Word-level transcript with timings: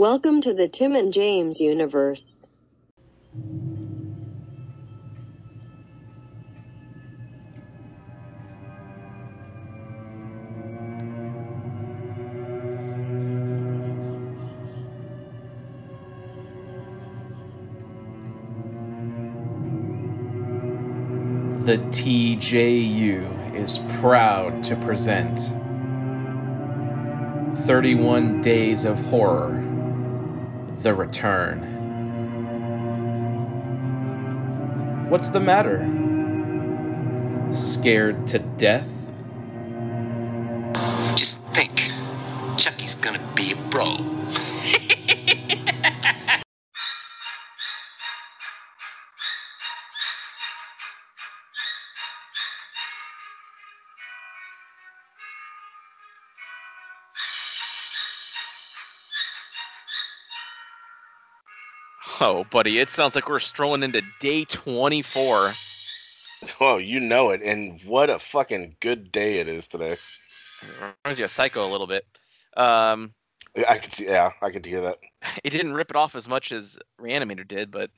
Welcome 0.00 0.40
to 0.40 0.54
the 0.54 0.66
Tim 0.66 0.96
and 0.96 1.12
James 1.12 1.60
universe. 1.60 2.48
The 21.58 21.76
TJU 21.76 23.54
is 23.54 23.80
proud 24.00 24.64
to 24.64 24.76
present 24.76 25.40
31 27.66 28.40
Days 28.40 28.86
of 28.86 28.98
Horror 29.04 29.69
The 30.82 30.94
Return. 30.94 31.58
What's 35.10 35.28
the 35.28 35.40
matter? 35.40 35.80
Scared 37.52 38.26
to 38.28 38.38
death? 38.38 38.88
Just 41.16 41.40
think, 41.52 41.90
Chucky's 42.56 42.94
gonna 42.94 43.20
be 43.34 43.52
a 43.52 43.56
bro. 43.68 44.09
Buddy, 62.50 62.78
it 62.78 62.90
sounds 62.90 63.14
like 63.14 63.28
we're 63.28 63.38
strolling 63.38 63.82
into 63.82 64.02
day 64.20 64.44
24. 64.44 65.52
Oh, 66.60 66.78
you 66.78 67.00
know 67.00 67.30
it. 67.30 67.42
And 67.42 67.80
what 67.84 68.10
a 68.10 68.18
fucking 68.18 68.76
good 68.80 69.12
day 69.12 69.38
it 69.38 69.48
is 69.48 69.68
today. 69.68 69.98
Reminds 71.04 71.18
you 71.18 71.24
of 71.24 71.30
Psycho 71.30 71.66
a 71.66 71.70
little 71.70 71.86
bit. 71.86 72.06
Um, 72.56 73.14
I 73.68 73.78
could 73.78 73.94
see. 73.94 74.06
Yeah, 74.06 74.32
I 74.42 74.50
could 74.50 74.64
hear 74.64 74.82
that. 74.82 74.98
it 75.44 75.50
didn't 75.50 75.74
rip 75.74 75.90
it 75.90 75.96
off 75.96 76.14
as 76.14 76.28
much 76.28 76.52
as 76.52 76.78
Reanimator 77.00 77.46
did, 77.46 77.70
but 77.70 77.90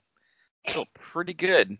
still 0.68 0.86
pretty 0.94 1.34
good. 1.34 1.76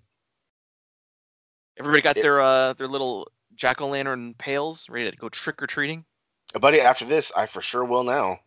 Everybody 1.78 2.02
got 2.02 2.16
It- 2.16 2.22
their 2.22 2.40
uh 2.40 2.72
their 2.74 2.88
little 2.88 3.30
jack 3.54 3.80
o' 3.80 3.88
lantern 3.88 4.34
pails 4.38 4.88
ready 4.88 5.10
to 5.10 5.16
go 5.16 5.28
trick 5.28 5.62
or 5.62 5.66
treating. 5.66 6.04
Buddy, 6.60 6.80
after 6.80 7.06
this, 7.06 7.32
I 7.34 7.46
for 7.46 7.62
sure 7.62 7.84
will 7.84 8.04
now. 8.04 8.40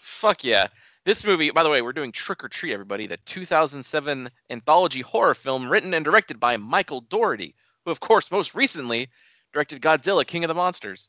Fuck 0.00 0.44
yeah. 0.44 0.68
This 1.08 1.24
movie, 1.24 1.50
by 1.50 1.62
the 1.62 1.70
way, 1.70 1.80
we're 1.80 1.94
doing 1.94 2.12
Trick 2.12 2.42
'r 2.42 2.50
Treat, 2.50 2.74
everybody, 2.74 3.06
the 3.06 3.16
2007 3.16 4.30
anthology 4.50 5.00
horror 5.00 5.32
film 5.32 5.66
written 5.66 5.94
and 5.94 6.04
directed 6.04 6.38
by 6.38 6.58
Michael 6.58 7.00
Dougherty, 7.00 7.54
who, 7.86 7.90
of 7.90 7.98
course, 7.98 8.30
most 8.30 8.54
recently 8.54 9.08
directed 9.54 9.80
Godzilla 9.80 10.26
King 10.26 10.44
of 10.44 10.48
the 10.48 10.54
Monsters. 10.54 11.08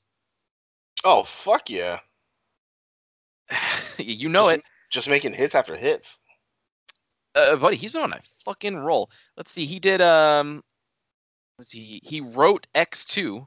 Oh, 1.03 1.23
fuck 1.23 1.69
yeah. 1.69 1.99
you 3.97 4.29
know 4.29 4.47
it. 4.47 4.63
Just 4.89 5.09
making 5.09 5.33
hits 5.33 5.53
after 5.53 5.75
hits. 5.75 6.17
uh, 7.35 7.57
buddy, 7.57 7.75
he's 7.75 7.91
been 7.91 8.03
on 8.03 8.13
a 8.13 8.21
fucking 8.45 8.77
roll. 8.77 9.11
Let's 9.35 9.51
see, 9.51 9.65
he 9.65 9.81
did 9.81 9.99
um, 9.99 10.63
let's 11.57 11.71
see, 11.71 11.99
he 12.05 12.21
wrote 12.21 12.67
X 12.73 13.03
two, 13.03 13.45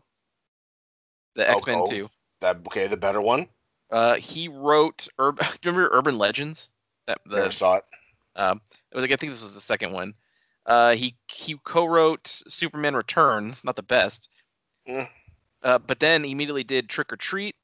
the 1.34 1.48
Oh, 1.48 1.52
X 1.56 1.66
Men 1.66 1.78
oh. 1.78 1.86
two. 1.86 2.10
That 2.42 2.58
okay, 2.66 2.88
the 2.88 2.98
better 2.98 3.22
one. 3.22 3.48
Uh, 3.92 4.16
he 4.16 4.48
wrote 4.48 5.06
Urb. 5.20 5.38
Do 5.38 5.44
you 5.44 5.72
remember 5.72 5.90
Urban 5.96 6.18
Legends? 6.18 6.68
That 7.06 7.18
Never 7.26 7.50
saw 7.52 7.76
it. 7.76 7.84
um, 8.36 8.60
it 8.90 8.96
was 8.96 9.02
like 9.02 9.12
I 9.12 9.16
think 9.16 9.32
this 9.32 9.44
was 9.44 9.52
the 9.52 9.60
second 9.60 9.92
one. 9.92 10.14
Uh, 10.64 10.94
he 10.94 11.16
he 11.28 11.56
co-wrote 11.64 12.26
Superman 12.48 12.96
Returns, 12.96 13.62
not 13.64 13.76
the 13.76 13.82
best. 13.82 14.28
Mm. 14.88 15.08
Uh, 15.62 15.78
but 15.78 16.00
then 16.00 16.24
he 16.24 16.32
immediately 16.32 16.64
did 16.64 16.88
Trick 16.88 17.08
'r 17.12 17.16
Treat. 17.16 17.54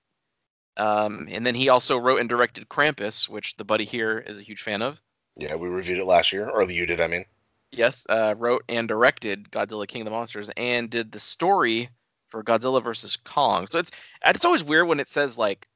Um, 0.76 1.28
and 1.30 1.44
then 1.44 1.54
he 1.54 1.70
also 1.70 1.96
wrote 1.98 2.20
and 2.20 2.28
directed 2.28 2.68
Krampus, 2.68 3.28
which 3.28 3.56
the 3.56 3.64
buddy 3.64 3.84
here 3.84 4.18
is 4.18 4.38
a 4.38 4.42
huge 4.42 4.62
fan 4.62 4.82
of. 4.82 5.00
Yeah, 5.36 5.54
we 5.56 5.68
reviewed 5.68 5.98
it 5.98 6.04
last 6.04 6.32
year, 6.32 6.48
or 6.48 6.62
you 6.62 6.86
did. 6.86 7.00
I 7.00 7.08
mean. 7.08 7.24
Yes, 7.70 8.06
uh, 8.08 8.34
wrote 8.36 8.64
and 8.68 8.86
directed 8.88 9.50
Godzilla 9.50 9.86
King 9.86 10.02
of 10.02 10.06
the 10.06 10.10
Monsters 10.10 10.50
and 10.56 10.88
did 10.90 11.12
the 11.12 11.20
story 11.20 11.90
for 12.28 12.42
Godzilla 12.42 12.82
vs 12.82 13.16
Kong. 13.24 13.66
So 13.66 13.78
it's 13.78 13.90
it's 14.24 14.44
always 14.44 14.64
weird 14.64 14.88
when 14.88 15.00
it 15.00 15.08
says 15.08 15.38
like 15.38 15.66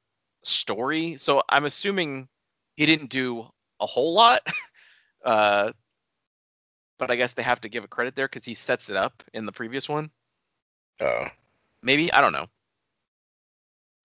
story. 0.43 1.17
So 1.17 1.41
I'm 1.49 1.65
assuming 1.65 2.27
he 2.75 2.85
didn't 2.85 3.09
do 3.09 3.45
a 3.79 3.85
whole 3.85 4.13
lot. 4.13 4.41
uh, 5.25 5.71
but 6.99 7.11
I 7.11 7.15
guess 7.15 7.33
they 7.33 7.43
have 7.43 7.61
to 7.61 7.69
give 7.69 7.83
a 7.83 7.87
credit 7.87 8.15
there 8.15 8.27
because 8.27 8.45
he 8.45 8.53
sets 8.53 8.89
it 8.89 8.95
up 8.95 9.23
in 9.33 9.45
the 9.45 9.51
previous 9.51 9.89
one. 9.89 10.11
Uh, 10.99 11.29
Maybe 11.81 12.11
I 12.13 12.21
don't 12.21 12.33
know. 12.33 12.45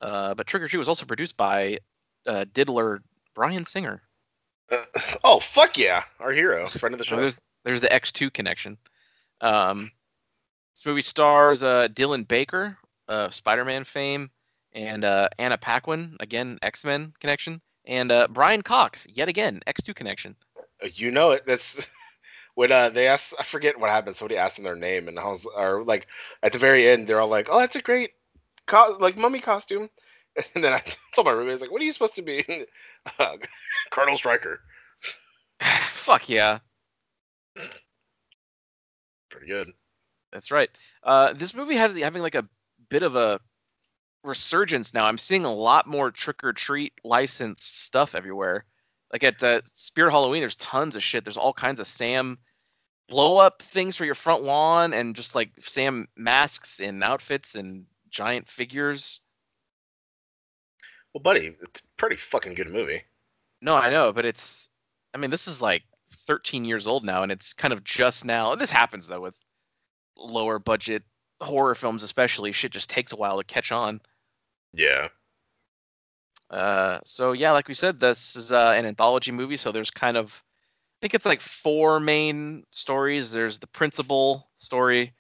Uh, 0.01 0.35
but 0.35 0.47
Trick 0.47 0.63
'r 0.63 0.69
Treat 0.69 0.79
was 0.79 0.89
also 0.89 1.07
produced 1.07 1.37
by 1.37 1.79
uh, 2.27 2.45
diddler 2.53 3.03
Bryan 3.35 3.65
Singer. 3.65 4.03
uh, 4.71 4.85
oh 5.25 5.41
fuck 5.41 5.77
yeah, 5.79 6.05
our 6.21 6.33
hero, 6.33 6.69
friend 6.69 6.95
of 6.95 6.99
the 6.99 7.05
So 7.05 7.11
show. 7.11 7.17
there's 7.17 7.41
there's 7.65 7.81
the 7.81 7.89
X2 7.89 8.33
connection. 8.33 8.79
Um, 9.41 9.93
this 10.75 10.87
movie 10.87 11.03
stars 11.03 11.63
uh, 11.63 11.89
Dylan 11.93 12.27
Baker, 12.27 12.77
uh, 13.09 13.31
Spider-Man 13.31 13.85
fame, 13.85 14.31
and 14.79 15.05
uh, 15.05 15.29
Anna 15.39 15.59
Paquin, 15.59 16.17
again 16.21 16.59
X-Men 16.63 17.13
connection, 17.21 17.61
and 17.87 18.13
uh, 18.13 18.29
Brian 18.31 18.63
Cox, 18.63 19.07
yet 19.13 19.29
again 19.29 19.61
X2 19.67 19.95
connection. 19.95 20.37
Uh, 20.83 20.89
You 20.95 21.11
know 21.11 21.33
it. 21.33 21.45
That's 21.47 21.77
when 22.55 22.73
uh, 22.73 22.91
they 22.91 23.09
asked. 23.09 23.35
I 23.39 23.45
forget 23.45 23.79
what 23.79 23.91
happened. 23.91 24.17
Somebody 24.17 24.37
asked 24.39 24.57
them 24.57 24.65
their 24.65 24.77
name, 24.77 25.09
and 25.09 25.19
I 25.19 25.27
was, 25.27 25.47
or 25.47 25.85
like 25.85 26.07
at 26.43 26.53
the 26.53 26.59
very 26.59 26.89
end, 26.89 27.09
they're 27.09 27.21
all 27.21 27.29
like, 27.29 27.49
"Oh, 27.51 27.59
that's 27.61 27.77
a 27.77 27.83
great, 27.83 28.13
co- 28.67 28.97
like 29.01 29.17
mummy 29.17 29.41
costume." 29.41 29.91
And 30.55 30.63
then 30.63 30.73
I 30.73 30.83
told 31.15 31.27
my 31.27 31.33
roommate, 31.33 31.51
I 31.51 31.55
was 31.55 31.63
like, 31.63 31.73
"What 31.73 31.83
are 31.83 31.85
you 31.85 31.93
supposed 31.93 32.15
to 32.17 32.23
be?" 32.23 32.67
uh, 33.19 33.37
Colonel 33.91 34.17
Stryker. 34.17 34.61
Fuck 35.93 36.29
yeah, 36.29 36.61
Pretty 39.31 39.47
good. 39.49 39.69
that's 40.33 40.51
right. 40.51 40.71
Uh, 41.03 41.33
this 41.35 41.55
movie 41.55 41.77
has 41.77 41.97
having 41.97 42.23
like 42.23 42.35
a 42.37 42.49
bit 42.89 43.03
of 43.03 43.17
a 43.17 43.41
resurgence 44.25 44.95
now. 44.95 45.07
I'm 45.07 45.19
seeing 45.19 45.45
a 45.45 45.53
lot 45.53 45.87
more 45.87 46.11
trick 46.11 46.45
or 46.45 46.53
treat 46.53 46.93
licensed 47.05 47.85
stuff 47.85 48.15
everywhere. 48.15 48.65
Like 49.13 49.25
at 49.25 49.43
uh, 49.43 49.63
Spirit 49.75 50.11
Halloween, 50.11 50.43
there's 50.43 50.57
tons 50.57 50.97
of 50.97 51.03
shit. 51.03 51.25
There's 51.25 51.37
all 51.37 51.53
kinds 51.53 51.81
of 51.81 51.87
Sam 51.87 52.39
blow 53.09 53.39
up 53.39 53.63
things 53.63 53.97
for 53.97 54.05
your 54.05 54.15
front 54.15 54.43
lawn 54.43 54.93
and 54.93 55.17
just 55.17 55.35
like 55.35 55.51
Sam 55.61 56.09
masks 56.15 56.79
and 56.79 57.03
outfits 57.03 57.55
and 57.55 57.87
giant 58.11 58.49
figures. 58.49 59.21
Well, 61.15 61.23
buddy, 61.23 61.57
it's 61.61 61.81
a 61.81 61.83
pretty 61.97 62.17
fucking 62.17 62.55
good 62.55 62.71
movie. 62.71 63.03
No, 63.63 63.75
I 63.75 63.91
know, 63.91 64.13
but 64.13 64.25
it's 64.27 64.69
I 65.15 65.19
mean, 65.19 65.31
this 65.31 65.49
is 65.49 65.61
like 65.61 65.83
13 66.27 66.65
years 66.65 66.87
old 66.87 67.05
now 67.05 67.23
and 67.23 67.33
it's 67.33 67.55
kind 67.55 67.73
of 67.73 67.83
just 67.83 68.25
now. 68.25 68.55
This 68.55 68.71
happens 68.71 69.09
though 69.09 69.23
with 69.23 69.35
lower 70.17 70.59
budget 70.59 71.03
horror 71.41 71.75
films 71.75 72.03
especially. 72.03 72.53
Shit 72.53 72.73
just 72.73 72.91
takes 72.91 73.13
a 73.13 73.17
while 73.17 73.39
to 73.39 73.45
catch 73.45 73.73
on. 73.73 74.01
Yeah. 74.73 75.09
Uh, 76.51 77.01
so 77.05 77.33
yeah, 77.33 77.53
like 77.53 77.69
we 77.69 77.75
said, 77.75 78.01
this 78.01 78.37
is 78.37 78.53
uh, 78.53 78.75
an 78.77 78.87
anthology 78.87 79.33
movie. 79.33 79.57
So 79.57 79.73
there's 79.73 79.91
kind 79.91 80.17
of, 80.17 80.33
I 80.33 80.99
think 81.03 81.15
it's 81.15 81.27
like 81.27 81.41
four 81.41 82.01
main 82.01 82.65
stories. 82.71 83.33
There's 83.33 83.59
the 83.59 83.67
principal 83.67 84.49
story, 84.57 85.13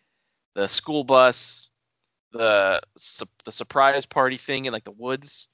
the 0.54 0.68
school 0.68 1.04
bus, 1.04 1.68
the 2.32 2.80
su- 2.96 3.26
the 3.44 3.52
surprise 3.52 4.06
party 4.06 4.36
thing 4.36 4.66
in 4.66 4.72
like 4.72 4.84
the 4.84 4.90
woods, 4.90 5.48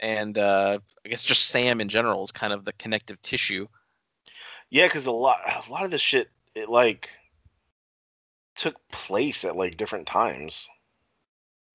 and 0.00 0.36
uh, 0.36 0.78
I 1.04 1.08
guess 1.08 1.24
just 1.24 1.44
Sam 1.44 1.80
in 1.80 1.88
general 1.88 2.22
is 2.22 2.32
kind 2.32 2.52
of 2.52 2.64
the 2.64 2.72
connective 2.74 3.20
tissue. 3.22 3.66
Yeah, 4.70 4.86
because 4.86 5.06
a 5.06 5.12
lot, 5.12 5.38
a 5.46 5.70
lot 5.70 5.84
of 5.84 5.90
this 5.90 6.00
shit, 6.00 6.28
it 6.54 6.68
like 6.68 7.08
took 8.56 8.76
place 8.90 9.44
at 9.44 9.56
like 9.56 9.76
different 9.76 10.06
times. 10.06 10.66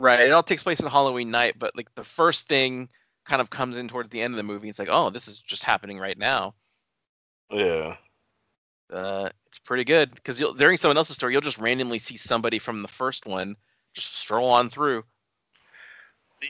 Right. 0.01 0.21
It 0.21 0.31
all 0.31 0.41
takes 0.41 0.63
place 0.63 0.81
on 0.81 0.89
Halloween 0.89 1.29
night, 1.29 1.59
but 1.59 1.75
like 1.77 1.93
the 1.93 2.03
first 2.03 2.47
thing 2.47 2.89
kind 3.23 3.39
of 3.39 3.51
comes 3.51 3.77
in 3.77 3.87
towards 3.87 4.09
the 4.09 4.19
end 4.19 4.33
of 4.33 4.37
the 4.37 4.43
movie. 4.43 4.67
It's 4.67 4.79
like, 4.79 4.89
oh, 4.91 5.11
this 5.11 5.27
is 5.27 5.37
just 5.37 5.63
happening 5.63 5.99
right 5.99 6.17
now. 6.17 6.55
Yeah. 7.51 7.97
uh, 8.91 9.29
it's 9.47 9.59
pretty 9.59 9.83
good 9.83 10.13
because 10.13 10.43
during 10.57 10.77
someone 10.77 10.97
else's 10.97 11.15
story, 11.15 11.33
you'll 11.33 11.41
just 11.41 11.57
randomly 11.57 11.99
see 11.99 12.17
somebody 12.17 12.59
from 12.59 12.81
the 12.81 12.87
first 12.87 13.25
one 13.25 13.55
just 13.93 14.15
stroll 14.17 14.49
on 14.49 14.69
through. 14.69 15.03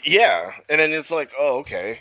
Yeah, 0.03 0.53
and 0.69 0.79
then 0.79 0.91
it's 0.93 1.11
like, 1.11 1.31
oh, 1.37 1.59
okay. 1.59 1.99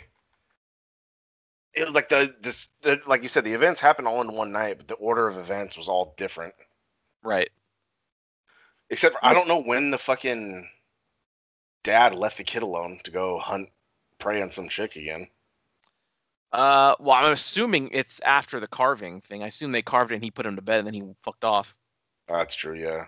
It, 1.73 1.91
like 1.91 2.09
the 2.09 2.33
this, 2.41 2.67
the, 2.81 2.99
like 3.07 3.23
you 3.23 3.29
said, 3.29 3.43
the 3.43 3.53
events 3.53 3.79
happened 3.79 4.07
all 4.07 4.21
in 4.21 4.33
one 4.33 4.51
night, 4.51 4.77
but 4.77 4.87
the 4.87 4.95
order 4.95 5.27
of 5.27 5.37
events 5.37 5.77
was 5.77 5.87
all 5.87 6.13
different. 6.17 6.53
Right. 7.23 7.49
Except 8.89 9.15
for, 9.15 9.25
I 9.25 9.33
don't 9.33 9.47
know 9.47 9.61
when 9.61 9.89
the 9.91 9.97
fucking 9.97 10.67
dad 11.83 12.15
left 12.15 12.37
the 12.37 12.43
kid 12.43 12.63
alone 12.63 12.99
to 13.03 13.11
go 13.11 13.39
hunt 13.39 13.69
prey 14.19 14.41
on 14.41 14.51
some 14.51 14.69
chick 14.69 14.95
again. 14.95 15.27
Uh, 16.51 16.95
well, 16.99 17.15
I'm 17.15 17.31
assuming 17.31 17.89
it's 17.93 18.19
after 18.21 18.59
the 18.59 18.67
carving 18.67 19.21
thing. 19.21 19.43
I 19.43 19.47
assume 19.47 19.71
they 19.71 19.81
carved 19.81 20.11
it 20.11 20.15
and 20.15 20.23
he 20.23 20.31
put 20.31 20.45
him 20.45 20.57
to 20.57 20.61
bed 20.61 20.79
and 20.79 20.87
then 20.87 20.93
he 20.93 21.03
fucked 21.23 21.45
off. 21.45 21.75
That's 22.27 22.55
true. 22.55 22.75
Yeah. 22.75 23.05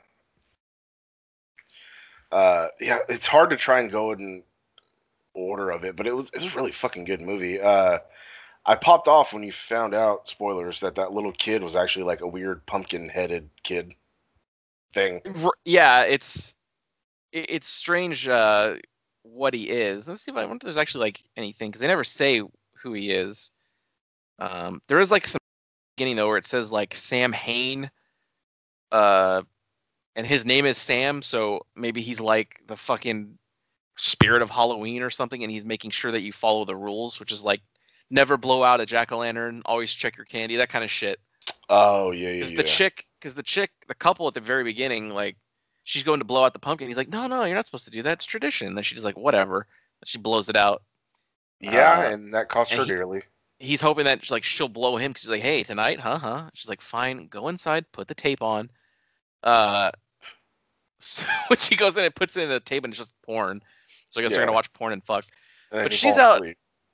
Uh, 2.32 2.70
yeah, 2.80 3.00
it's 3.10 3.28
hard 3.28 3.52
to 3.52 3.56
try 3.56 3.80
and 3.80 3.92
go 3.92 4.12
in 4.12 4.44
order 5.34 5.70
of 5.70 5.84
it, 5.84 5.96
but 5.96 6.08
it 6.08 6.16
was 6.16 6.30
it 6.34 6.42
was 6.42 6.52
a 6.52 6.56
really 6.56 6.72
fucking 6.72 7.06
good 7.06 7.22
movie. 7.22 7.62
Uh, 7.62 8.00
I 8.66 8.76
popped 8.76 9.08
off 9.08 9.34
when 9.34 9.44
you 9.44 9.52
found 9.52 9.94
out 9.94 10.30
spoilers 10.30 10.80
that 10.80 10.96
that 10.96 11.12
little 11.12 11.34
kid 11.34 11.62
was 11.62 11.76
actually 11.76 12.06
like 12.06 12.22
a 12.22 12.28
weird 12.28 12.66
pumpkin-headed 12.66 13.50
kid 13.64 13.94
thing. 14.94 15.22
Yeah, 15.66 16.04
it's 16.04 16.54
it, 17.34 17.48
it's 17.50 17.68
strange 17.68 18.28
uh, 18.28 18.76
what 19.24 19.54
he 19.54 19.64
is. 19.64 20.08
Let's 20.08 20.22
see 20.22 20.32
if 20.32 20.38
I 20.38 20.46
wonder 20.46 20.56
if 20.56 20.62
there's 20.62 20.78
actually 20.78 21.06
like 21.06 21.24
anything 21.36 21.70
because 21.70 21.82
they 21.82 21.88
never 21.88 22.06
say 22.06 22.42
who 22.82 22.94
he 22.94 23.12
is. 23.12 23.52
Um, 24.40 24.82
there 24.88 25.00
is 25.00 25.12
like 25.12 25.28
some 25.28 25.40
beginning 25.98 26.16
though 26.16 26.28
where 26.28 26.38
it 26.38 26.46
says 26.46 26.72
like 26.72 26.96
Samhain, 26.96 27.92
uh, 28.92 29.42
and 30.16 30.28
his 30.28 30.46
name 30.46 30.66
is 30.66 30.78
Sam, 30.78 31.22
so 31.22 31.66
maybe 31.76 32.02
he's 32.02 32.20
like 32.20 32.62
the 32.68 32.78
fucking 32.78 33.38
spirit 33.98 34.42
of 34.42 34.50
Halloween 34.50 35.02
or 35.02 35.10
something, 35.10 35.44
and 35.44 35.52
he's 35.52 35.66
making 35.66 35.92
sure 35.92 36.12
that 36.12 36.22
you 36.22 36.32
follow 36.32 36.66
the 36.66 36.76
rules, 36.76 37.20
which 37.20 37.32
is 37.32 37.44
like 37.44 37.62
never 38.10 38.38
blow 38.38 38.64
out 38.64 38.82
a 38.82 38.86
jack 38.86 39.12
o' 39.12 39.18
lantern, 39.18 39.62
always 39.66 39.92
check 39.92 40.18
your 40.18 40.26
candy, 40.26 40.58
that 40.58 40.70
kind 40.70 40.84
of 40.84 40.92
shit. 40.92 41.20
Oh 41.70 42.12
yeah, 42.12 42.30
yeah, 42.30 42.34
Because 42.36 42.52
yeah. 42.52 42.58
the 42.58 42.64
chick, 42.64 43.06
because 43.20 43.34
the 43.34 43.44
chick, 43.44 43.72
the 43.88 43.96
couple 43.96 44.28
at 44.28 44.34
the 44.34 44.42
very 44.42 44.64
beginning, 44.64 45.10
like 45.10 45.36
she's 45.84 46.04
going 46.04 46.20
to 46.20 46.26
blow 46.26 46.44
out 46.44 46.54
the 46.54 46.60
pumpkin. 46.60 46.88
He's 46.88 46.98
like, 46.98 47.10
no, 47.10 47.28
no, 47.28 47.44
you're 47.44 47.56
not 47.56 47.66
supposed 47.66 47.86
to 47.86 47.92
do 47.92 48.04
that. 48.04 48.14
It's 48.14 48.26
tradition. 48.26 48.68
And 48.68 48.78
then 48.78 48.84
she's 48.84 49.04
like, 49.04 49.18
whatever. 49.18 49.68
And 50.02 50.08
she 50.08 50.18
blows 50.18 50.50
it 50.50 50.56
out. 50.56 50.82
yeah, 51.60 52.00
uh, 52.00 52.10
and 52.10 52.34
that 52.34 52.50
cost 52.50 52.72
and 52.72 52.80
her 52.80 52.86
he- 52.86 52.92
dearly. 52.92 53.22
He's 53.60 53.80
hoping 53.80 54.06
that 54.06 54.30
like 54.30 54.44
she'll 54.44 54.68
blow 54.68 54.98
him 54.98 55.12
because 55.12 55.22
she's 55.22 55.30
like, 55.30 55.42
hey, 55.42 55.64
tonight, 55.64 56.00
huh, 56.00 56.18
huh. 56.18 56.50
She's 56.54 56.68
like, 56.68 56.82
fine, 56.82 57.28
go 57.28 57.48
inside, 57.48 57.86
put 57.94 58.10
the 58.10 58.16
tape 58.16 58.42
on. 58.42 58.70
Uh, 59.42 59.92
so 61.00 61.24
when 61.48 61.60
she 61.60 61.76
goes 61.76 61.96
in 61.98 62.04
and 62.04 62.14
puts 62.14 62.36
it 62.36 62.44
in 62.44 62.50
the 62.50 62.60
tape 62.60 62.84
and 62.84 62.92
it's 62.92 63.00
just 63.00 63.14
porn. 63.22 63.62
So 64.10 64.20
I 64.20 64.24
guess 64.24 64.32
they're 64.32 64.42
gonna 64.42 64.54
watch 64.54 64.72
porn 64.74 64.92
and 64.92 65.04
fuck. 65.04 65.26
And 65.72 65.84
but 65.84 65.94
she's 65.94 66.18
out-. 66.18 66.44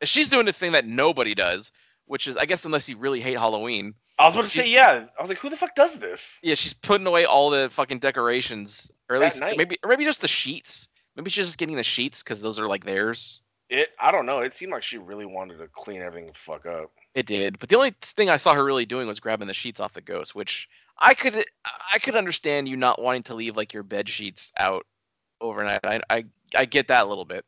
She's 0.03 0.29
doing 0.29 0.45
the 0.45 0.53
thing 0.53 0.73
that 0.73 0.85
nobody 0.85 1.33
does, 1.35 1.71
which 2.05 2.27
is, 2.27 2.37
I 2.37 2.45
guess, 2.45 2.65
unless 2.65 2.87
you 2.87 2.97
really 2.97 3.19
hate 3.19 3.37
Halloween, 3.37 3.95
I 4.19 4.25
was 4.25 4.35
about 4.35 4.43
to 4.43 4.49
she's- 4.49 4.65
say 4.65 4.71
yeah. 4.71 5.05
I 5.17 5.21
was 5.21 5.29
like, 5.29 5.39
who 5.39 5.49
the 5.49 5.57
fuck 5.57 5.75
does 5.75 5.95
this? 5.97 6.39
Yeah, 6.43 6.55
she's 6.55 6.73
putting 6.73 7.07
away 7.07 7.25
all 7.25 7.49
the 7.49 7.69
fucking 7.71 7.99
decorations, 7.99 8.91
or 9.09 9.15
at 9.15 9.21
At 9.21 9.25
least 9.25 9.39
night. 9.39 9.57
maybe, 9.57 9.77
or 9.83 9.89
maybe 9.89 10.03
just 10.03 10.21
the 10.21 10.27
sheets. 10.27 10.87
Maybe 11.15 11.29
she's 11.29 11.45
just 11.47 11.57
getting 11.57 11.75
the 11.75 11.83
sheets 11.83 12.21
because 12.21 12.41
those 12.41 12.59
are 12.59 12.67
like 12.67 12.85
theirs. 12.85 13.41
It. 13.69 13.89
I 13.99 14.11
don't 14.11 14.25
know. 14.25 14.39
It 14.39 14.53
seemed 14.53 14.71
like 14.71 14.83
she 14.83 14.97
really 14.97 15.25
wanted 15.25 15.57
to 15.59 15.67
clean 15.67 16.01
everything 16.01 16.27
the 16.27 16.33
fuck 16.33 16.65
up. 16.65 16.91
It 17.15 17.25
did, 17.25 17.59
but 17.59 17.69
the 17.69 17.75
only 17.75 17.95
thing 18.01 18.29
I 18.29 18.37
saw 18.37 18.53
her 18.53 18.63
really 18.63 18.85
doing 18.85 19.07
was 19.07 19.19
grabbing 19.19 19.47
the 19.47 19.53
sheets 19.53 19.79
off 19.79 19.93
the 19.93 20.01
ghost, 20.01 20.33
which 20.35 20.67
I 20.97 21.13
could, 21.13 21.43
I 21.91 21.99
could 21.99 22.15
understand 22.15 22.67
you 22.67 22.77
not 22.77 23.01
wanting 23.01 23.23
to 23.23 23.35
leave 23.35 23.55
like 23.57 23.73
your 23.73 23.83
bed 23.83 24.07
sheets 24.09 24.51
out 24.57 24.85
overnight. 25.41 25.81
I, 25.83 26.01
I, 26.09 26.25
I 26.55 26.65
get 26.65 26.87
that 26.89 27.03
a 27.03 27.07
little 27.07 27.25
bit. 27.25 27.45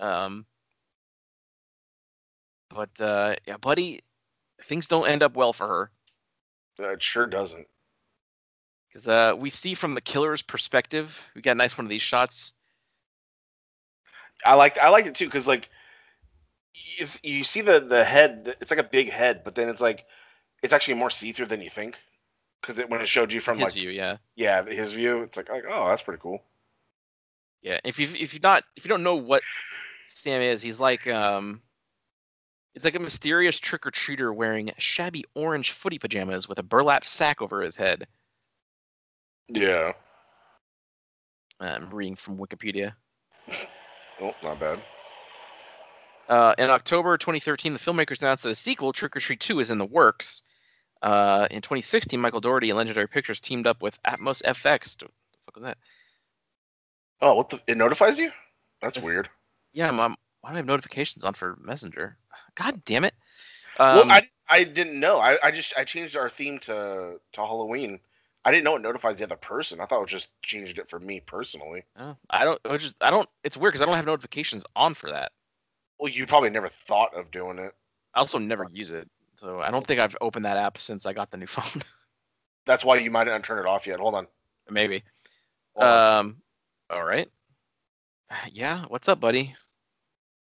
Um, 0.00 0.44
but 2.70 2.90
uh, 3.00 3.36
yeah, 3.46 3.56
buddy, 3.58 4.00
things 4.64 4.86
don't 4.86 5.08
end 5.08 5.22
up 5.22 5.36
well 5.36 5.52
for 5.52 5.66
her. 5.66 5.90
Uh, 6.78 6.92
It 6.92 7.02
sure 7.02 7.26
doesn't. 7.26 7.66
Because 8.88 9.08
uh, 9.08 9.34
we 9.36 9.50
see 9.50 9.74
from 9.74 9.94
the 9.94 10.00
killer's 10.00 10.42
perspective, 10.42 11.18
we 11.34 11.42
got 11.42 11.52
a 11.52 11.56
nice 11.56 11.76
one 11.76 11.84
of 11.84 11.90
these 11.90 12.02
shots. 12.02 12.52
I 14.44 14.54
liked 14.54 14.78
I 14.78 14.90
liked 14.90 15.08
it 15.08 15.14
too 15.14 15.26
because 15.26 15.46
like 15.46 15.68
if 16.98 17.18
you 17.22 17.44
see 17.44 17.62
the 17.62 17.80
the 17.80 18.04
head, 18.04 18.56
it's 18.60 18.70
like 18.70 18.80
a 18.80 18.84
big 18.84 19.10
head, 19.10 19.42
but 19.44 19.54
then 19.54 19.68
it's 19.68 19.80
like 19.80 20.04
it's 20.62 20.72
actually 20.72 20.94
more 20.94 21.10
see 21.10 21.32
through 21.32 21.46
than 21.46 21.60
you 21.60 21.70
think 21.70 21.96
because 22.60 22.78
it, 22.78 22.88
when 22.90 23.00
it 23.00 23.08
showed 23.08 23.32
you 23.32 23.40
from 23.40 23.58
his 23.58 23.66
like 23.66 23.74
view, 23.74 23.90
yeah. 23.90 24.16
yeah 24.34 24.64
his 24.64 24.92
view, 24.92 25.22
it's 25.22 25.36
like, 25.36 25.48
like 25.48 25.64
oh 25.70 25.88
that's 25.88 26.02
pretty 26.02 26.20
cool. 26.20 26.42
Yeah, 27.62 27.80
if 27.84 27.98
you 27.98 28.08
if 28.18 28.34
you 28.34 28.40
not 28.42 28.64
if 28.76 28.84
you 28.84 28.88
don't 28.88 29.02
know 29.02 29.16
what 29.16 29.42
Sam 30.08 30.42
is, 30.42 30.62
he's 30.62 30.80
like 30.80 31.06
um 31.06 31.62
it's 32.76 32.84
like 32.84 32.94
a 32.94 33.00
mysterious 33.00 33.58
trick 33.58 33.86
or 33.86 33.90
treater 33.90 34.32
wearing 34.32 34.70
shabby 34.76 35.24
orange 35.34 35.72
footy 35.72 35.98
pajamas 35.98 36.46
with 36.46 36.58
a 36.58 36.62
burlap 36.62 37.06
sack 37.06 37.40
over 37.40 37.62
his 37.62 37.74
head. 37.74 38.06
Yeah. 39.48 39.92
I'm 41.58 41.88
reading 41.90 42.16
from 42.16 42.38
Wikipedia. 42.38 42.92
Oh, 44.18 44.32
not 44.42 44.58
bad. 44.58 44.80
Uh, 46.26 46.54
in 46.56 46.70
October 46.70 47.18
2013, 47.18 47.74
the 47.74 47.78
filmmakers 47.78 48.22
announced 48.22 48.44
that 48.44 48.48
a 48.48 48.54
sequel, 48.54 48.94
Trick 48.94 49.14
'r 49.14 49.20
Treat 49.20 49.40
2, 49.40 49.60
is 49.60 49.70
in 49.70 49.76
the 49.76 49.84
works. 49.84 50.40
Uh, 51.02 51.46
in 51.50 51.60
2016, 51.60 52.18
Michael 52.18 52.40
Dougherty 52.40 52.70
and 52.70 52.78
Legendary 52.78 53.08
Pictures 53.08 53.42
teamed 53.42 53.66
up 53.66 53.82
with 53.82 54.02
Atmos 54.04 54.42
FX. 54.42 55.02
What 55.02 55.10
the 55.32 55.38
fuck 55.44 55.54
was 55.54 55.64
that? 55.64 55.76
Oh, 57.20 57.34
what 57.34 57.50
the? 57.50 57.60
It 57.66 57.76
notifies 57.76 58.18
you? 58.18 58.30
That's 58.80 58.96
weird. 58.96 59.28
Yeah, 59.74 59.90
mom. 59.90 60.16
Why 60.46 60.52
do 60.52 60.54
I 60.54 60.58
have 60.58 60.66
notifications 60.66 61.24
on 61.24 61.34
for 61.34 61.58
Messenger? 61.60 62.16
God 62.54 62.84
damn 62.84 63.02
it. 63.02 63.14
Um, 63.80 63.96
well, 63.96 64.06
I 64.12 64.28
I 64.48 64.62
didn't 64.62 65.00
know. 65.00 65.18
I, 65.18 65.38
I 65.42 65.50
just 65.50 65.74
I 65.76 65.82
changed 65.82 66.16
our 66.16 66.30
theme 66.30 66.60
to 66.60 67.18
to 67.32 67.40
Halloween. 67.40 67.98
I 68.44 68.52
didn't 68.52 68.62
know 68.62 68.76
it 68.76 68.82
notifies 68.82 69.18
the 69.18 69.24
other 69.24 69.34
person. 69.34 69.80
I 69.80 69.86
thought 69.86 70.04
it 70.04 70.08
just 70.08 70.28
changed 70.42 70.78
it 70.78 70.88
for 70.88 71.00
me 71.00 71.18
personally. 71.18 71.82
Oh, 71.98 72.16
I 72.30 72.44
don't. 72.44 72.60
I 72.64 72.76
just. 72.76 72.94
I 73.00 73.10
don't. 73.10 73.28
It's 73.42 73.56
weird 73.56 73.72
because 73.72 73.82
I 73.82 73.86
don't 73.86 73.96
have 73.96 74.06
notifications 74.06 74.64
on 74.76 74.94
for 74.94 75.10
that. 75.10 75.32
Well, 75.98 76.12
you 76.12 76.28
probably 76.28 76.50
never 76.50 76.70
thought 76.86 77.12
of 77.16 77.32
doing 77.32 77.58
it. 77.58 77.74
I 78.14 78.20
also 78.20 78.38
never 78.38 78.68
use 78.72 78.92
it, 78.92 79.10
so 79.40 79.58
I 79.60 79.72
don't 79.72 79.84
think 79.84 79.98
I've 79.98 80.16
opened 80.20 80.44
that 80.44 80.58
app 80.58 80.78
since 80.78 81.06
I 81.06 81.12
got 81.12 81.32
the 81.32 81.38
new 81.38 81.46
phone. 81.48 81.82
That's 82.66 82.84
why 82.84 82.98
you 82.98 83.10
might 83.10 83.26
not 83.26 83.42
turn 83.42 83.58
it 83.58 83.66
off 83.66 83.84
yet. 83.84 83.98
Hold 83.98 84.14
on. 84.14 84.28
Maybe. 84.70 85.02
Hold 85.74 85.88
on. 85.88 86.18
Um. 86.20 86.36
All 86.88 87.02
right. 87.04 87.28
Yeah. 88.52 88.84
What's 88.86 89.08
up, 89.08 89.18
buddy? 89.18 89.56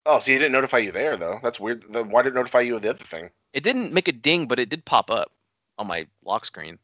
Oh, 0.05 0.19
see, 0.19 0.33
it 0.33 0.39
didn't 0.39 0.51
notify 0.53 0.79
you 0.79 0.91
there 0.91 1.17
though. 1.17 1.39
That's 1.43 1.59
weird. 1.59 1.85
Then 1.89 2.09
why 2.09 2.21
did 2.23 2.33
it 2.33 2.35
notify 2.35 2.61
you 2.61 2.75
of 2.75 2.81
the 2.81 2.89
other 2.91 3.03
thing? 3.05 3.29
It 3.53 3.63
didn't 3.63 3.93
make 3.93 4.07
a 4.07 4.11
ding, 4.11 4.47
but 4.47 4.59
it 4.59 4.69
did 4.69 4.85
pop 4.85 5.09
up 5.09 5.31
on 5.77 5.87
my 5.87 6.07
lock 6.23 6.45
screen. 6.45 6.77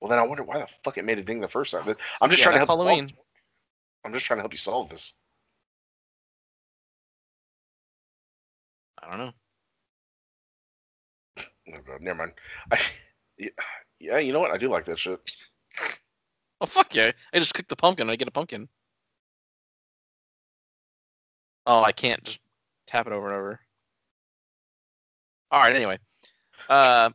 Well, 0.00 0.08
then 0.10 0.18
I 0.18 0.22
wonder 0.22 0.42
why 0.44 0.58
the 0.58 0.66
fuck 0.84 0.98
it 0.98 1.04
made 1.04 1.18
a 1.18 1.22
ding 1.22 1.40
the 1.40 1.48
first 1.48 1.72
time. 1.72 1.96
I'm 2.20 2.30
just 2.30 2.40
Yeah, 2.40 2.44
trying 2.50 2.54
to 2.54 2.58
help. 2.58 2.68
you 2.68 2.76
solve 2.76 2.86
Halloween. 2.86 3.04
this. 3.06 3.14
I'm 4.04 4.12
just 4.12 4.24
trying 4.26 4.38
to 4.38 4.42
help 4.42 4.52
you 4.52 4.58
solve 4.58 4.90
this. 4.90 5.12
I 9.02 9.08
don't 9.08 9.18
know. 9.18 9.32
Oh 11.68 11.80
god, 11.84 12.00
never 12.00 12.18
mind. 12.18 12.32
I, 12.70 12.78
yeah, 13.38 13.48
yeah, 13.98 14.18
you 14.18 14.32
know 14.32 14.38
what? 14.40 14.52
I 14.52 14.56
do 14.58 14.70
like 14.70 14.86
that 14.86 14.98
shit. 14.98 15.18
Oh 16.58 16.64
fuck 16.66 16.94
yeah! 16.94 17.12
I 17.34 17.38
just 17.38 17.52
cook 17.52 17.68
the 17.68 17.76
pumpkin. 17.76 18.08
I 18.08 18.16
get 18.16 18.28
a 18.28 18.30
pumpkin. 18.30 18.66
Oh, 21.66 21.82
I 21.82 21.92
can't 21.92 22.24
just 22.24 22.38
tap 22.86 23.06
it 23.06 23.12
over 23.12 23.28
and 23.28 23.36
over. 23.36 23.60
All 25.50 25.60
right. 25.60 25.74
Anyway, 25.76 25.98
uh, 26.68 27.10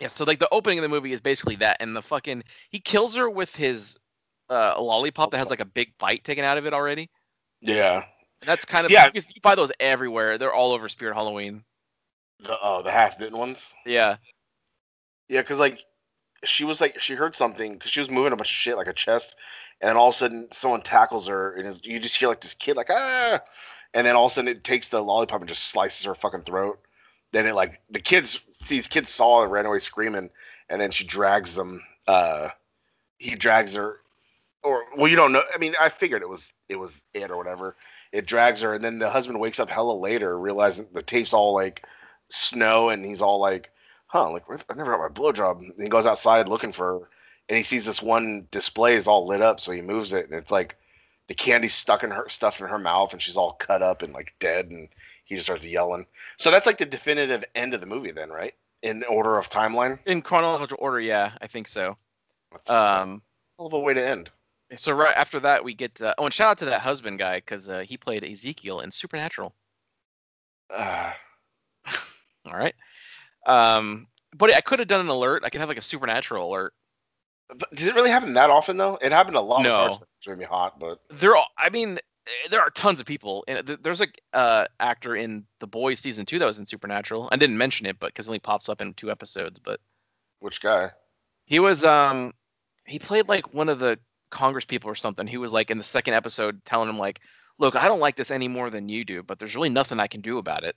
yeah. 0.00 0.08
So 0.08 0.24
like 0.24 0.38
the 0.38 0.48
opening 0.52 0.78
of 0.78 0.82
the 0.82 0.88
movie 0.88 1.12
is 1.12 1.20
basically 1.20 1.56
that, 1.56 1.78
and 1.80 1.94
the 1.94 2.02
fucking 2.02 2.44
he 2.70 2.80
kills 2.80 3.16
her 3.16 3.28
with 3.28 3.54
his 3.54 3.98
uh 4.50 4.80
lollipop 4.80 5.30
that 5.30 5.38
has 5.38 5.50
like 5.50 5.60
a 5.60 5.64
big 5.66 5.92
bite 5.98 6.24
taken 6.24 6.44
out 6.44 6.58
of 6.58 6.66
it 6.66 6.72
already. 6.72 7.10
Yeah. 7.60 8.04
And 8.40 8.48
that's 8.48 8.64
kind 8.64 8.84
of 8.84 8.90
Yeah. 8.90 9.08
because 9.08 9.26
you 9.34 9.40
buy 9.42 9.54
those 9.56 9.72
everywhere. 9.80 10.38
They're 10.38 10.54
all 10.54 10.72
over 10.72 10.88
Spirit 10.88 11.14
Halloween. 11.14 11.64
The 12.40 12.56
oh, 12.62 12.82
the 12.82 12.90
half 12.92 13.18
bitten 13.18 13.36
ones. 13.36 13.72
Yeah. 13.84 14.16
Yeah, 15.28 15.40
because 15.42 15.58
like 15.58 15.80
she 16.44 16.64
was 16.64 16.80
like 16.80 17.00
she 17.00 17.14
heard 17.14 17.34
something 17.34 17.74
because 17.74 17.90
she 17.90 18.00
was 18.00 18.10
moving 18.10 18.32
a 18.32 18.36
bunch 18.36 18.50
of 18.50 18.54
shit 18.54 18.76
like 18.76 18.86
a 18.86 18.92
chest, 18.92 19.34
and 19.80 19.96
all 19.96 20.08
of 20.08 20.14
a 20.14 20.18
sudden 20.18 20.48
someone 20.52 20.82
tackles 20.82 21.28
her 21.28 21.52
and 21.54 21.80
you 21.84 21.98
just 21.98 22.16
hear 22.16 22.28
like 22.28 22.40
this 22.40 22.54
kid 22.54 22.76
like 22.76 22.90
ah, 22.90 23.40
and 23.94 24.06
then 24.06 24.16
all 24.16 24.26
of 24.26 24.32
a 24.32 24.34
sudden 24.34 24.48
it 24.48 24.64
takes 24.64 24.88
the 24.88 25.00
lollipop 25.00 25.40
and 25.40 25.48
just 25.48 25.64
slices 25.64 26.04
her 26.04 26.14
fucking 26.14 26.42
throat. 26.42 26.78
Then 27.32 27.46
it 27.46 27.54
like 27.54 27.80
the 27.90 28.00
kids 28.00 28.40
these 28.68 28.88
kids 28.88 29.10
saw 29.10 29.42
and 29.42 29.52
ran 29.52 29.66
away 29.66 29.78
screaming, 29.78 30.30
and 30.68 30.80
then 30.80 30.90
she 30.90 31.04
drags 31.04 31.54
them. 31.54 31.82
Uh, 32.06 32.48
he 33.18 33.34
drags 33.34 33.74
her, 33.74 33.98
or 34.62 34.84
well 34.96 35.08
you 35.08 35.16
don't 35.16 35.32
know. 35.32 35.42
I 35.54 35.58
mean 35.58 35.74
I 35.80 35.88
figured 35.88 36.22
it 36.22 36.28
was 36.28 36.50
it 36.68 36.76
was 36.76 37.00
it 37.14 37.30
or 37.30 37.36
whatever. 37.36 37.76
It 38.12 38.26
drags 38.26 38.62
her, 38.62 38.74
and 38.74 38.82
then 38.82 38.98
the 38.98 39.10
husband 39.10 39.38
wakes 39.38 39.60
up 39.60 39.68
hella 39.68 39.92
later 39.92 40.38
realizing 40.38 40.88
the 40.92 41.02
tape's 41.02 41.34
all 41.34 41.54
like 41.54 41.84
snow, 42.30 42.88
and 42.88 43.04
he's 43.04 43.22
all 43.22 43.40
like 43.40 43.70
huh, 44.08 44.30
like 44.32 44.44
I 44.50 44.74
never 44.74 44.90
got 44.90 45.00
my 45.00 45.08
blowjob. 45.08 45.58
And 45.58 45.74
he 45.78 45.88
goes 45.88 46.06
outside 46.06 46.48
looking 46.48 46.72
for 46.72 47.00
her, 47.00 47.08
and 47.48 47.56
he 47.56 47.64
sees 47.64 47.84
this 47.84 48.02
one 48.02 48.46
display 48.50 48.94
is 48.96 49.06
all 49.06 49.26
lit 49.26 49.42
up, 49.42 49.60
so 49.60 49.72
he 49.72 49.80
moves 49.82 50.12
it, 50.12 50.26
and 50.26 50.34
it's 50.34 50.50
like 50.50 50.76
the 51.28 51.34
candy's 51.34 51.74
stuck 51.74 52.02
in 52.04 52.10
her 52.10 52.28
stuff 52.28 52.60
in 52.60 52.66
her 52.68 52.78
mouth, 52.78 53.12
and 53.12 53.22
she's 53.22 53.36
all 53.36 53.52
cut 53.52 53.82
up 53.82 54.02
and 54.02 54.12
like 54.12 54.34
dead, 54.40 54.70
and 54.70 54.88
he 55.24 55.34
just 55.34 55.46
starts 55.46 55.64
yelling. 55.64 56.06
So 56.38 56.50
that's 56.50 56.66
like 56.66 56.78
the 56.78 56.86
definitive 56.86 57.44
end 57.54 57.74
of 57.74 57.80
the 57.80 57.86
movie, 57.86 58.12
then, 58.12 58.30
right? 58.30 58.54
In 58.82 59.02
order 59.04 59.36
of 59.38 59.50
timeline. 59.50 59.98
In 60.06 60.22
chronological 60.22 60.78
order, 60.80 61.00
yeah, 61.00 61.32
I 61.40 61.46
think 61.48 61.68
so. 61.68 61.96
That's 62.52 62.70
a 62.70 62.74
Um. 62.74 63.22
hell 63.58 63.66
of 63.66 63.72
a 63.74 63.78
way 63.78 63.94
to 63.94 64.06
end. 64.06 64.30
So 64.76 64.92
right 64.92 65.16
after 65.16 65.40
that, 65.40 65.64
we 65.64 65.74
get. 65.74 66.00
Uh, 66.00 66.14
oh, 66.18 66.26
and 66.26 66.34
shout 66.34 66.50
out 66.50 66.58
to 66.58 66.66
that 66.66 66.80
husband 66.82 67.18
guy 67.18 67.38
because 67.38 67.68
uh, 67.68 67.80
he 67.80 67.96
played 67.96 68.22
Ezekiel 68.24 68.80
in 68.80 68.90
Supernatural. 68.90 69.54
Uh, 70.70 71.12
All 72.46 72.52
right. 72.54 72.74
Um, 73.46 74.06
but 74.36 74.52
I 74.54 74.60
could 74.60 74.78
have 74.78 74.88
done 74.88 75.00
an 75.00 75.08
alert. 75.08 75.42
I 75.44 75.50
could 75.50 75.60
have 75.60 75.68
like 75.70 75.78
a 75.78 75.82
supernatural 75.82 76.48
alert. 76.50 76.74
Does 77.74 77.86
it 77.86 77.94
really 77.94 78.10
happen 78.10 78.34
that 78.34 78.50
often 78.50 78.76
though? 78.76 78.98
It 79.00 79.12
happened 79.12 79.36
a 79.36 79.40
lot. 79.40 79.62
No. 79.62 79.68
With 79.68 79.70
Star 79.70 79.88
Trek, 79.88 80.00
which 80.00 80.28
made 80.28 80.38
me 80.38 80.44
hot, 80.44 80.78
but 80.78 81.00
There, 81.10 81.36
are, 81.36 81.46
I 81.56 81.70
mean, 81.70 81.98
there 82.50 82.60
are 82.60 82.70
tons 82.70 83.00
of 83.00 83.06
people. 83.06 83.44
And 83.48 83.78
there's 83.82 84.02
a 84.02 84.08
uh, 84.34 84.66
actor 84.80 85.16
in 85.16 85.46
The 85.60 85.66
Boys 85.66 86.00
season 86.00 86.26
two 86.26 86.38
that 86.38 86.46
was 86.46 86.58
in 86.58 86.66
Supernatural. 86.66 87.28
I 87.32 87.36
didn't 87.36 87.58
mention 87.58 87.86
it, 87.86 87.98
but 87.98 88.08
because 88.08 88.26
it 88.26 88.30
only 88.30 88.38
pops 88.38 88.68
up 88.68 88.80
in 88.80 88.94
two 88.94 89.10
episodes. 89.10 89.60
But 89.60 89.80
which 90.40 90.60
guy? 90.60 90.90
he 91.48 91.60
was, 91.60 91.82
um, 91.82 92.34
he 92.84 92.98
played 92.98 93.26
like 93.26 93.54
one 93.54 93.70
of 93.70 93.78
the 93.78 93.98
Congress 94.30 94.66
people 94.66 94.90
or 94.90 94.94
something. 94.94 95.26
He 95.26 95.38
was 95.38 95.50
like 95.50 95.70
in 95.70 95.78
the 95.78 95.84
second 95.84 96.12
episode 96.12 96.62
telling 96.66 96.90
him 96.90 96.98
like, 96.98 97.20
"Look, 97.58 97.74
I 97.74 97.88
don't 97.88 98.00
like 98.00 98.16
this 98.16 98.30
any 98.30 98.48
more 98.48 98.68
than 98.68 98.90
you 98.90 99.06
do, 99.06 99.22
but 99.22 99.38
there's 99.38 99.56
really 99.56 99.70
nothing 99.70 99.98
I 99.98 100.08
can 100.08 100.20
do 100.20 100.36
about 100.36 100.64
it." 100.64 100.76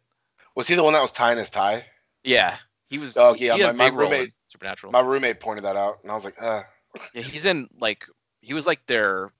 Was 0.56 0.68
he 0.68 0.76
the 0.76 0.84
one 0.84 0.94
that 0.94 1.02
was 1.02 1.12
tying 1.12 1.38
his 1.38 1.50
tie? 1.50 1.86
Yeah, 2.24 2.56
he 2.92 2.98
was. 3.00 3.16
Oh, 3.18 3.34
yeah, 3.34 3.56
my- 3.56 3.72
my 3.72 3.86
big 3.90 3.94
role 3.98 4.08
in 4.08 4.12
roommate- 4.14 4.34
Supernatural. 4.50 4.92
My 4.92 5.00
roommate 5.00 5.40
pointed 5.40 5.64
that 5.64 5.78
out, 5.78 6.00
and 6.04 6.12
I 6.12 6.16
was 6.16 6.26
like, 6.26 6.40
uh. 6.42 6.64
Yeah, 7.14 7.22
he's 7.22 7.46
in 7.46 7.70
like 7.80 8.06
he 8.42 8.54
was 8.54 8.68
like 8.68 8.86
their 8.86 9.32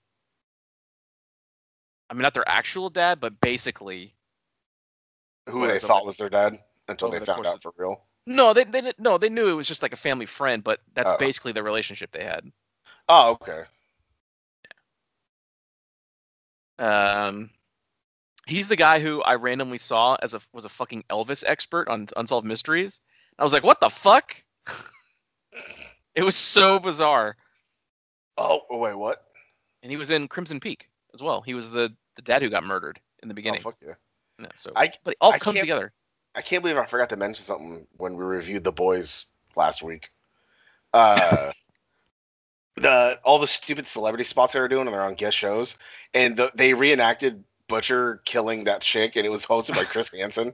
I 2.10 2.14
mean 2.14 2.22
not 2.22 2.34
their 2.34 2.48
actual 2.48 2.90
dad, 2.90 3.20
but 3.20 3.42
basically 3.42 4.16
Who 5.50 5.68
they 5.68 5.78
thought 5.78 6.06
was 6.06 6.16
their 6.16 6.30
dad 6.30 6.60
until 6.88 7.12
they 7.12 7.20
the 7.20 7.26
found 7.26 7.46
out 7.46 7.62
for 7.62 7.74
real. 7.76 8.06
no, 8.26 8.54
they 8.54 8.64
they 8.64 8.80
didn't 8.80 9.00
no, 9.02 9.18
they 9.18 9.28
knew 9.28 9.50
it 9.50 9.54
was 9.54 9.68
just 9.68 9.82
like 9.82 9.92
a 9.92 9.98
family 9.98 10.26
friend, 10.26 10.64
but 10.64 10.80
that's 10.94 11.12
Oh. 11.12 11.18
basically 11.18 11.52
the 11.52 11.62
relationship 11.62 12.12
they 12.14 12.24
had. 12.24 12.50
Oh, 13.10 13.32
okay. 13.32 13.64
Um 16.80 17.50
he's 18.48 18.68
the 18.70 18.76
guy 18.78 19.00
who 19.02 19.22
I 19.22 19.36
randomly 19.36 19.78
saw 19.78 20.16
as 20.22 20.34
a 20.34 20.42
was 20.54 20.64
a 20.64 20.70
fucking 20.70 21.04
Elvis 21.10 21.44
expert 21.46 21.90
on 21.90 22.08
unsolved 22.16 22.48
mysteries. 22.48 23.02
I 23.42 23.44
was 23.44 23.54
like, 23.54 23.64
"What 23.64 23.82
the 23.82 23.90
fuck?" 23.90 24.36
it 26.16 26.22
was 26.24 26.36
so 26.36 26.78
bizarre. 26.80 27.36
Oh, 28.38 28.62
wait, 28.70 28.94
what? 28.96 29.26
And 29.82 29.90
he 29.92 29.98
was 29.98 30.12
in 30.12 30.28
Crimson 30.28 30.60
Peak 30.60 30.90
as 31.16 31.24
well. 31.24 31.42
He 31.42 31.54
was 31.56 31.70
the 31.72 31.92
the 32.16 32.22
dad 32.22 32.44
who 32.44 32.50
got 32.50 32.64
murdered 32.64 33.00
in 33.24 33.28
the 33.28 33.34
beginning. 33.34 33.62
Oh, 33.66 33.72
fuck 33.72 33.78
yeah. 33.86 33.94
Yeah, 34.40 34.48
so 34.56 34.72
I- 34.76 34.94
but 35.04 35.12
it 35.14 35.18
all 35.22 35.34
I 35.34 35.40
comes 35.40 35.60
together. 35.60 35.92
I 36.36 36.42
can't 36.42 36.62
believe 36.64 36.78
I 36.78 36.86
forgot 36.86 37.10
to 37.10 37.18
mention 37.18 37.44
something 37.44 37.86
when 37.98 38.16
we 38.16 38.24
reviewed 38.24 38.64
The 38.64 38.72
Boys 38.72 39.26
last 39.56 39.82
week. 39.84 40.10
Uh, 40.94 41.52
the 42.78 43.20
all 43.24 43.40
the 43.40 43.48
stupid 43.48 43.88
celebrity 43.88 44.24
spots 44.24 44.54
they 44.54 44.60
were 44.60 44.68
doing, 44.68 44.88
and 44.88 44.94
they're 44.94 45.02
on 45.02 45.16
guest 45.16 45.36
shows, 45.38 45.78
and 46.14 46.38
the, 46.38 46.52
they 46.56 46.74
reenacted 46.74 47.44
Butcher 47.68 48.22
killing 48.26 48.66
that 48.66 48.82
chick, 48.82 49.16
and 49.16 49.26
it 49.26 49.30
was 49.30 49.46
hosted 49.46 49.76
by 49.76 49.84
Chris 49.84 50.10
Hansen. 50.14 50.54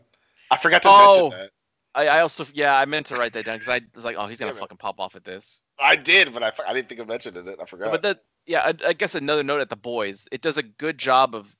I 0.49 0.57
forgot 0.57 0.81
to 0.83 0.89
Oh. 0.89 1.29
mention 1.29 1.39
that. 1.39 1.51
I, 1.97 2.07
I 2.07 2.19
also 2.21 2.45
yeah 2.53 2.77
I 2.77 2.85
meant 2.85 3.07
to 3.07 3.15
write 3.15 3.33
that 3.33 3.45
down 3.45 3.55
because 3.57 3.69
I 3.69 3.81
was 3.95 4.05
like 4.05 4.15
oh 4.17 4.27
he's 4.27 4.39
gonna 4.39 4.51
Damn 4.51 4.57
it. 4.57 4.61
fucking 4.61 4.77
pop 4.77 4.99
off 4.99 5.15
at 5.15 5.23
this. 5.23 5.61
I 5.79 5.95
did, 5.95 6.33
but 6.33 6.43
I, 6.43 6.51
I 6.67 6.73
didn't 6.73 6.89
think 6.89 7.01
I 7.01 7.05
mentioned 7.05 7.37
it. 7.37 7.57
I 7.61 7.65
forgot. 7.65 7.91
But 7.91 8.03
that 8.03 8.23
yeah 8.45 8.59
I, 8.59 8.89
I 8.89 8.93
guess 8.93 9.15
another 9.15 9.43
note 9.43 9.61
at 9.61 9.69
the 9.69 9.75
boys 9.75 10.27
it 10.31 10.41
does 10.41 10.57
a 10.57 10.63
good 10.63 10.97
job 10.97 11.33
of 11.33 11.53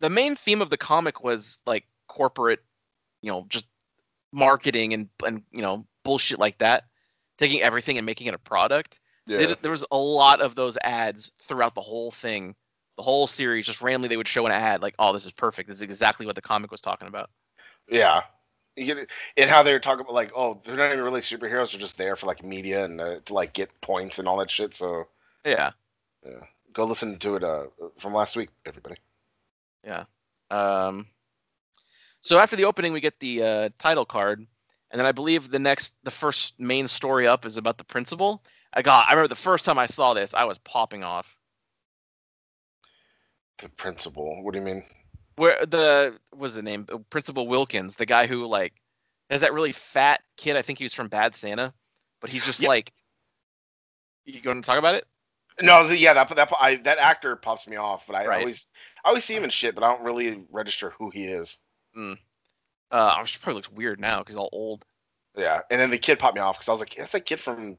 the 0.00 0.10
main 0.10 0.34
theme 0.34 0.62
of 0.62 0.70
the 0.70 0.78
comic 0.78 1.22
was 1.22 1.58
like 1.66 1.84
corporate 2.08 2.60
you 3.20 3.30
know 3.30 3.46
just 3.48 3.66
marketing 4.32 4.94
and 4.94 5.08
and 5.24 5.42
you 5.52 5.62
know 5.62 5.86
bullshit 6.04 6.38
like 6.38 6.58
that 6.58 6.84
taking 7.38 7.60
everything 7.60 7.98
and 7.98 8.06
making 8.06 8.28
it 8.28 8.34
a 8.34 8.38
product. 8.38 9.00
Yeah. 9.26 9.38
did- 9.38 9.62
there 9.62 9.70
was 9.70 9.84
a 9.90 9.98
lot 9.98 10.40
of 10.40 10.54
those 10.54 10.78
ads 10.82 11.30
throughout 11.42 11.74
the 11.74 11.80
whole 11.80 12.10
thing. 12.10 12.54
The 12.96 13.02
whole 13.02 13.26
series, 13.26 13.66
just 13.66 13.80
randomly, 13.80 14.08
they 14.08 14.18
would 14.18 14.28
show 14.28 14.44
an 14.44 14.52
ad 14.52 14.82
like, 14.82 14.94
"Oh, 14.98 15.14
this 15.14 15.24
is 15.24 15.32
perfect. 15.32 15.68
This 15.68 15.78
is 15.78 15.82
exactly 15.82 16.26
what 16.26 16.34
the 16.34 16.42
comic 16.42 16.70
was 16.70 16.82
talking 16.82 17.08
about." 17.08 17.30
Yeah. 17.88 18.22
You 18.76 18.96
it, 18.96 19.10
and 19.36 19.50
how 19.50 19.62
they're 19.62 19.80
talking 19.80 20.00
about 20.00 20.14
like, 20.14 20.32
oh, 20.34 20.60
they're 20.64 20.76
not 20.76 20.92
even 20.92 21.04
really 21.04 21.20
superheroes; 21.20 21.72
they're 21.72 21.80
just 21.80 21.98
there 21.98 22.16
for 22.16 22.26
like 22.26 22.42
media 22.42 22.84
and 22.84 23.00
uh, 23.00 23.16
to 23.26 23.34
like 23.34 23.52
get 23.52 23.80
points 23.82 24.18
and 24.18 24.26
all 24.26 24.38
that 24.38 24.50
shit. 24.50 24.74
So 24.74 25.08
Yeah, 25.44 25.72
yeah, 26.24 26.44
go 26.72 26.84
listen 26.84 27.18
to 27.18 27.36
it 27.36 27.44
uh, 27.44 27.64
from 28.00 28.14
last 28.14 28.34
week, 28.34 28.48
everybody. 28.64 28.96
Yeah. 29.84 30.04
Um, 30.50 31.06
so 32.22 32.38
after 32.38 32.56
the 32.56 32.64
opening, 32.64 32.92
we 32.92 33.00
get 33.00 33.18
the 33.20 33.42
uh, 33.42 33.68
title 33.78 34.06
card, 34.06 34.46
and 34.90 34.98
then 34.98 35.06
I 35.06 35.12
believe 35.12 35.50
the 35.50 35.58
next, 35.58 35.92
the 36.04 36.10
first 36.10 36.58
main 36.58 36.88
story 36.88 37.26
up 37.26 37.44
is 37.44 37.56
about 37.56 37.78
the 37.78 37.84
principal. 37.84 38.42
I 38.72 38.82
got. 38.82 39.06
I 39.08 39.12
remember 39.12 39.28
the 39.28 39.34
first 39.34 39.64
time 39.64 39.78
I 39.78 39.86
saw 39.86 40.14
this, 40.14 40.32
I 40.32 40.44
was 40.44 40.58
popping 40.58 41.04
off. 41.04 41.36
The 43.60 43.68
principal. 43.68 44.42
What 44.42 44.52
do 44.52 44.60
you 44.60 44.64
mean? 44.64 44.84
Where 45.36 45.64
the 45.66 46.18
was 46.34 46.54
the 46.54 46.62
name? 46.62 46.86
Principal 47.10 47.46
Wilkins, 47.48 47.96
the 47.96 48.06
guy 48.06 48.26
who 48.26 48.46
like 48.46 48.74
has 49.30 49.40
that 49.40 49.52
really 49.54 49.72
fat 49.72 50.20
kid. 50.36 50.56
I 50.56 50.62
think 50.62 50.78
he 50.78 50.84
was 50.84 50.94
from 50.94 51.08
Bad 51.08 51.34
Santa, 51.34 51.72
but 52.20 52.30
he's 52.30 52.44
just 52.44 52.60
Yeah. 52.60 52.68
like. 52.68 52.92
You 54.24 54.40
going 54.40 54.62
to 54.62 54.66
talk 54.66 54.78
about 54.78 54.94
it? 54.94 55.06
No, 55.60 55.86
the, 55.86 55.96
yeah, 55.96 56.14
that 56.14 56.34
that 56.36 56.50
I, 56.58 56.76
that 56.76 56.98
actor 56.98 57.34
pops 57.36 57.66
me 57.66 57.76
off, 57.76 58.04
but 58.06 58.14
I 58.14 58.26
Right. 58.26 58.38
always 58.40 58.66
I 59.04 59.08
always 59.08 59.24
see 59.24 59.34
him 59.34 59.44
in 59.44 59.50
shit, 59.50 59.74
but 59.74 59.82
I 59.84 59.92
don't 59.92 60.04
really 60.04 60.44
register 60.50 60.90
who 60.90 61.10
he 61.10 61.24
is. 61.24 61.56
Mm. 61.96 62.18
Uh, 62.90 63.14
I 63.16 63.22
just 63.24 63.40
probably 63.42 63.56
looks 63.56 63.70
weird 63.72 64.00
now 64.00 64.18
because 64.20 64.36
all 64.36 64.48
old. 64.52 64.84
Yeah, 65.36 65.60
and 65.70 65.80
then 65.80 65.90
the 65.90 65.98
kid 65.98 66.18
popped 66.18 66.34
me 66.34 66.40
off 66.42 66.56
because 66.58 66.68
I 66.68 66.72
was 66.72 66.80
like, 66.80 66.94
that's 66.96 67.12
that 67.12 67.24
kid 67.26 67.40
from 67.40 67.78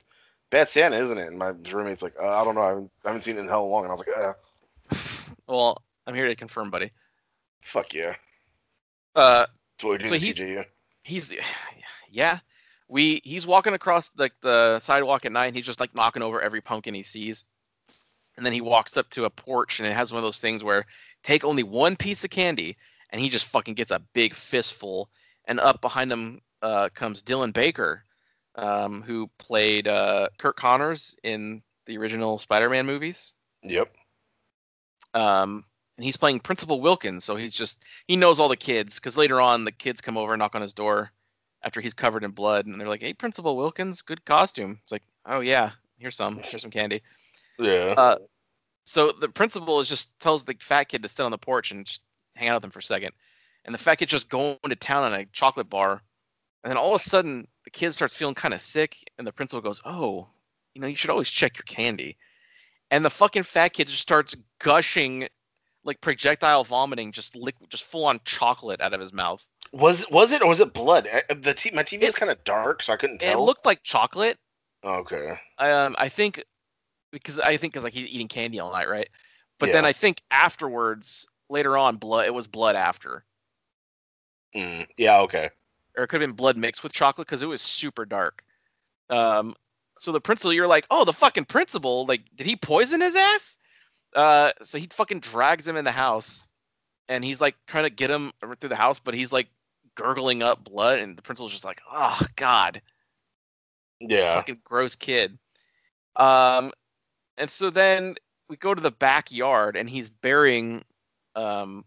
Bad 0.50 0.70
Santa, 0.70 0.98
isn't 0.98 1.18
it? 1.18 1.28
And 1.28 1.38
my 1.38 1.50
roommate's 1.50 2.02
like, 2.02 2.16
uh, 2.20 2.28
I 2.28 2.44
don't 2.44 2.56
know, 2.56 2.62
I 2.62 2.68
haven't, 2.70 2.92
I 3.06 3.08
haven't 3.10 3.24
seen 3.24 3.38
it 3.38 3.42
in 3.42 3.48
hell 3.48 3.70
long, 3.70 3.84
and 3.84 3.92
I 3.92 3.96
was 3.96 4.04
like, 4.06 4.18
uh, 4.18 4.96
Well, 5.48 5.82
I'm 6.08 6.16
here 6.16 6.28
to 6.28 6.36
confirm, 6.36 6.72
buddy. 6.72 6.92
Fuck 7.66 7.94
yeah. 7.94 8.16
Uh, 9.16 9.46
That's 9.78 9.84
what 9.84 9.92
we 9.92 9.98
do 10.00 10.06
So 10.10 10.16
he's- 10.16 10.38
TJU. 10.40 10.66
he's 11.04 11.34
yeah 12.10 12.40
we 12.88 13.22
he's 13.24 13.48
walking 13.48 13.74
across 13.74 14.12
like 14.18 14.34
the 14.42 14.80
sidewalk 14.80 15.26
at 15.26 15.32
night 15.32 15.48
and 15.48 15.56
he's 15.56 15.66
just 15.66 15.80
like 15.80 15.96
knocking 15.96 16.22
over 16.22 16.42
every 16.42 16.62
pumpkin 16.62 16.94
he 16.94 17.02
sees 17.04 17.44
and 18.38 18.46
then 18.46 18.54
he 18.54 18.62
walks 18.62 18.98
up 18.98 19.10
to 19.12 19.26
a 19.26 19.30
porch 19.30 19.80
and 19.80 19.88
it 19.88 19.94
has 19.94 20.12
one 20.12 20.18
of 20.20 20.24
those 20.24 20.40
things 20.40 20.64
where 20.64 20.86
take 21.24 21.44
only 21.44 21.64
one 21.64 21.96
piece 21.96 22.24
of 22.24 22.30
candy 22.30 22.78
and 23.12 23.22
he 23.22 23.30
just 23.30 23.48
fucking 23.48 23.74
gets 23.76 23.92
a 23.92 24.00
big 24.14 24.34
fistful 24.36 25.10
and 25.46 25.60
up 25.60 25.82
behind 25.82 26.12
him 26.12 26.42
uh, 26.62 26.90
comes 26.94 27.24
dylan 27.24 27.54
baker 27.54 28.04
um, 28.56 29.02
who 29.02 29.30
played 29.40 29.88
uh, 29.88 30.28
curt 30.38 30.56
connors 30.56 31.16
in 31.24 31.62
the 31.86 31.98
original 31.98 32.38
spider-man 32.38 32.86
movies 32.86 33.32
Yep. 33.64 33.92
um, 35.14 35.66
and 35.98 36.06
he's 36.06 36.18
playing 36.18 36.40
Principal 36.40 36.82
Wilkins, 36.82 37.24
so 37.24 37.36
he's 37.36 37.54
just 37.54 37.84
he 38.08 38.16
knows 38.16 38.40
all 38.40 38.50
the 38.50 38.58
kids 38.58 38.96
because 38.96 39.18
later 39.18 39.40
on 39.40 39.66
the 39.66 39.72
kids 39.72 40.02
come 40.02 40.18
over 40.18 40.34
and 40.34 40.40
knock 40.40 40.56
on 40.56 40.62
his 40.62 40.74
door 40.74 41.12
after 41.64 41.82
he's 41.82 41.94
covered 41.94 42.24
in 42.24 42.32
blood, 42.32 42.66
and 42.66 42.80
they're 42.80 42.88
like, 42.88 43.02
"Hey, 43.02 43.14
Principal 43.14 43.56
Wilkins, 43.56 44.02
good 44.02 44.26
costume." 44.26 44.80
It's 44.84 44.92
like, 44.92 45.04
"Oh 45.26 45.42
yeah, 45.42 45.72
here's 45.98 46.16
some, 46.16 46.40
here's 46.44 46.62
some 46.62 46.72
candy." 46.72 47.02
Yeah. 47.60 47.94
Uh, 47.96 48.18
so 48.86 49.14
the 49.20 49.30
principal 49.30 49.80
is 49.80 49.88
just 49.88 50.18
tells 50.20 50.44
the 50.44 50.56
fat 50.60 50.86
kid 50.86 51.04
to 51.04 51.10
sit 51.10 51.22
on 51.22 51.32
the 51.32 51.38
porch 51.38 51.72
and 51.72 51.86
just 51.86 52.02
hang 52.36 52.50
out 52.50 52.56
with 52.56 52.66
him 52.66 52.72
for 52.72 52.80
a 52.80 52.84
second, 52.84 53.14
and 53.66 53.74
the 53.74 53.80
fat 53.80 53.96
kid's 53.96 54.12
just 54.12 54.30
going 54.30 54.58
to 54.68 54.76
town 54.76 55.04
on 55.04 55.14
a 55.14 55.26
chocolate 55.26 55.70
bar, 55.70 56.02
and 56.64 56.72
then 56.72 56.78
all 56.78 56.96
of 56.96 57.02
a 57.02 57.04
sudden 57.04 57.48
the 57.66 57.72
kid 57.72 57.94
starts 57.94 58.16
feeling 58.16 58.36
kind 58.36 58.54
of 58.54 58.62
sick, 58.62 58.98
and 59.18 59.28
the 59.28 59.32
principal 59.32 59.62
goes, 59.62 59.82
"Oh, 59.86 60.28
you 60.74 60.82
know, 60.82 60.88
you 60.88 60.96
should 60.96 61.12
always 61.12 61.30
check 61.30 61.58
your 61.58 61.66
candy," 61.66 62.18
and 62.90 63.06
the 63.06 63.12
fucking 63.12 63.44
fat 63.44 63.70
kid 63.70 63.88
just 63.88 64.02
starts 64.02 64.36
gushing 64.60 65.30
like 65.86 66.00
projectile 66.02 66.64
vomiting, 66.64 67.12
just 67.12 67.36
liquid, 67.36 67.70
just 67.70 67.84
full 67.84 68.06
on 68.06 68.20
chocolate 68.26 68.82
out 68.82 68.94
of 68.94 69.02
his 69.02 69.12
mouth. 69.14 69.44
was 69.72 70.10
was 70.10 70.32
it 70.32 70.42
or 70.42 70.48
was 70.48 70.60
it 70.60 70.74
blood? 70.74 71.08
Uh, 71.12 71.34
The 71.34 71.54
t- 71.54 71.72
my 71.72 71.84
TV 71.84 72.04
is 72.04 72.16
kind 72.16 72.32
of 72.32 72.44
dark, 72.44 72.82
so 72.84 72.94
I 72.94 72.98
couldn't 72.98 73.20
tell. 73.20 73.38
it 73.40 73.42
looked 73.44 73.66
like 73.66 73.84
chocolate. 73.84 74.38
okay. 74.84 75.40
Um, 75.58 75.96
I 75.98 76.10
think 76.10 76.44
because 77.12 77.40
I 77.40 77.58
think 77.58 77.74
because 77.74 77.84
like 77.84 77.94
he's 77.94 78.08
eating 78.08 78.28
candy 78.28 78.60
all 78.60 78.72
night, 78.72 78.90
right? 78.90 79.10
But 79.60 79.72
then 79.72 79.86
I 79.86 79.94
think 79.94 80.22
afterwards, 80.32 81.26
later 81.50 81.78
on, 81.78 81.96
blood. 81.98 82.26
It 82.26 82.34
was 82.34 82.48
blood 82.48 82.76
after, 82.76 83.24
Mm, 84.56 84.88
yeah. 84.98 85.22
Okay. 85.22 85.50
or 85.98 86.04
it 86.04 86.08
could 86.08 86.22
have 86.22 86.28
been 86.30 86.36
blood 86.36 86.58
mixed 86.58 86.84
with 86.84 86.92
chocolate 86.92 87.28
because 87.28 87.42
it 87.44 87.48
was 87.48 87.62
super 87.62 88.06
dark. 88.06 88.44
Um, 89.10 89.56
so 90.00 90.12
the 90.12 90.20
principal, 90.22 90.54
you're 90.54 90.68
like, 90.68 90.86
oh, 90.92 91.06
the 91.06 91.14
fucking 91.14 91.46
principal, 91.46 92.06
like, 92.06 92.22
did 92.36 92.46
he 92.48 92.56
poison 92.56 93.02
his 93.02 93.16
ass? 93.16 93.58
Uh, 94.16 94.52
so 94.62 94.78
he 94.78 94.88
fucking 94.92 95.20
drags 95.20 95.68
him 95.68 95.76
in 95.76 95.86
the 95.86 95.92
house, 95.92 96.48
and 97.10 97.24
he's 97.24 97.42
like 97.42 97.56
trying 97.68 97.84
to 97.86 97.90
get 97.90 98.10
him 98.12 98.32
through 98.60 98.70
the 98.70 98.76
house, 98.76 99.00
but 99.00 99.14
he's 99.14 99.32
like 99.34 99.48
gurgling 99.96 100.42
up 100.44 100.64
blood, 100.64 101.00
and 101.00 101.18
the 101.18 101.22
principal's 101.22 101.52
just 101.52 101.66
like, 101.66 101.82
oh 101.92 102.20
god, 102.36 102.82
Yeah. 104.00 104.36
fucking 104.36 104.60
gross 104.64 104.96
kid. 104.96 105.38
Um, 106.16 106.72
and 107.38 107.50
so 107.50 107.70
then 107.72 108.16
we 108.50 108.56
go 108.58 108.74
to 108.74 108.82
the 108.82 108.92
backyard, 108.92 109.76
and 109.76 109.90
he's 109.90 110.10
burying, 110.10 110.84
um, 111.36 111.86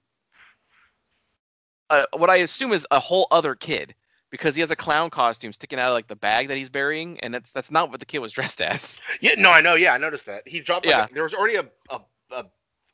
uh, 1.91 2.07
what 2.17 2.31
I 2.31 2.37
assume 2.37 2.73
is 2.73 2.87
a 2.91 2.99
whole 2.99 3.29
other 3.31 3.55
kid 3.55 3.95
because 4.31 4.57
he 4.57 4.61
has 4.61 4.73
a 4.73 4.77
clown 4.77 5.09
costume 5.11 5.53
sticking 5.53 5.79
out 5.79 5.89
of 5.91 5.95
like 5.95 6.09
the 6.09 6.17
bag 6.17 6.49
that 6.49 6.57
he's 6.57 6.69
burying, 6.69 7.21
and 7.21 7.33
that's 7.33 7.53
that's 7.53 7.71
not 7.71 7.91
what 7.91 8.01
the 8.01 8.07
kid 8.07 8.19
was 8.19 8.33
dressed 8.33 8.61
as. 8.61 8.97
Yeah. 9.21 9.35
No, 9.39 9.51
I 9.53 9.61
know. 9.61 9.75
Yeah, 9.77 9.93
I 9.95 9.99
noticed 9.99 10.27
that 10.27 10.47
he 10.49 10.61
dropped. 10.61 10.85
Like, 10.87 10.95
Yeah. 10.97 11.07
a- 11.09 11.15
there 11.15 11.23
was 11.23 11.35
already 11.35 11.57
a, 11.57 11.65
a 11.91 12.01
a 12.31 12.45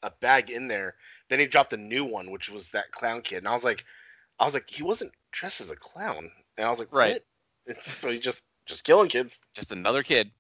a 0.05 0.11
bag 0.21 0.51
in 0.51 0.67
there. 0.69 0.95
Then 1.31 1.39
he 1.39 1.47
dropped 1.47 1.73
a 1.73 1.77
new 1.77 2.05
one, 2.05 2.31
which 2.31 2.49
was 2.51 2.71
that 2.71 2.91
clown 2.91 3.23
kid, 3.23 3.39
and 3.39 3.49
I 3.49 3.53
was 3.53 3.65
like, 3.65 3.85
I 4.41 4.45
was 4.45 4.55
like, 4.55 4.69
he 4.69 4.83
wasn't 4.83 5.13
dressed 5.31 5.61
as 5.61 5.71
a 5.71 5.77
clown. 5.77 6.31
And 6.59 6.67
I 6.67 6.71
was 6.71 6.79
like, 6.81 6.93
Right. 6.93 7.23
So 7.81 8.11
he's 8.11 8.21
just 8.21 8.43
just 8.67 8.83
killing 8.85 9.09
kids. 9.09 9.41
just 9.55 9.71
another 9.73 10.03
kid. 10.03 10.31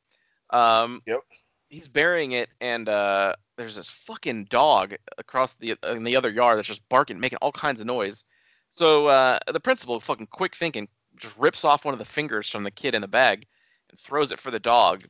Um, 0.51 1.03
Yep. 1.07 1.21
he's 1.69 1.89
burying 1.89 2.33
it, 2.33 2.49
and 2.61 2.89
uh, 2.89 3.35
there's 3.57 3.77
this 3.77 3.89
fucking 3.89 4.47
dog 4.47 4.95
across 5.19 5.55
the 5.55 5.77
in 5.85 6.03
the 6.05 6.17
other 6.17 6.31
yard 6.31 6.59
that's 6.59 6.69
just 6.69 6.89
barking, 6.89 7.21
making 7.21 7.39
all 7.41 7.53
kinds 7.53 7.81
of 7.81 7.87
noise. 7.87 8.25
So 8.69 9.07
uh, 9.07 9.39
the 9.53 9.61
principal, 9.61 10.01
fucking 10.01 10.29
quick 10.33 10.57
thinking, 10.57 10.89
just 11.17 11.39
rips 11.39 11.65
off 11.65 11.85
one 11.85 11.95
of 11.95 11.99
the 11.99 12.05
fingers 12.05 12.49
from 12.49 12.65
the 12.65 12.71
kid 12.71 12.95
in 12.95 13.03
the 13.03 13.09
bag 13.09 13.47
and 13.91 13.99
throws 13.99 14.33
it 14.33 14.41
for 14.41 14.51
the 14.51 14.59
dog. 14.61 15.05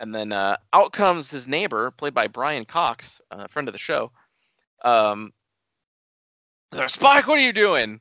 And 0.00 0.14
then 0.14 0.32
uh, 0.32 0.56
out 0.72 0.92
comes 0.92 1.30
his 1.30 1.46
neighbor, 1.46 1.90
played 1.92 2.14
by 2.14 2.26
Brian 2.26 2.64
Cox, 2.64 3.20
a 3.30 3.48
friend 3.48 3.68
of 3.68 3.72
the 3.72 3.78
show. 3.78 4.10
Um, 4.84 5.32
Spike, 6.88 7.26
what 7.26 7.38
are 7.38 7.42
you 7.42 7.52
doing? 7.52 8.00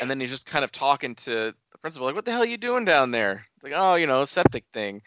And 0.00 0.10
then 0.10 0.18
he's 0.18 0.30
just 0.30 0.46
kind 0.46 0.64
of 0.64 0.72
talking 0.72 1.14
to 1.16 1.54
the 1.72 1.78
principal, 1.80 2.06
like, 2.06 2.14
"What 2.14 2.24
the 2.24 2.32
hell 2.32 2.42
are 2.42 2.46
you 2.46 2.56
doing 2.56 2.84
down 2.84 3.10
there?" 3.10 3.46
It's 3.54 3.64
like, 3.64 3.74
"Oh, 3.76 3.96
you 3.96 4.06
know, 4.06 4.24
septic 4.24 4.64
thing." 4.72 5.02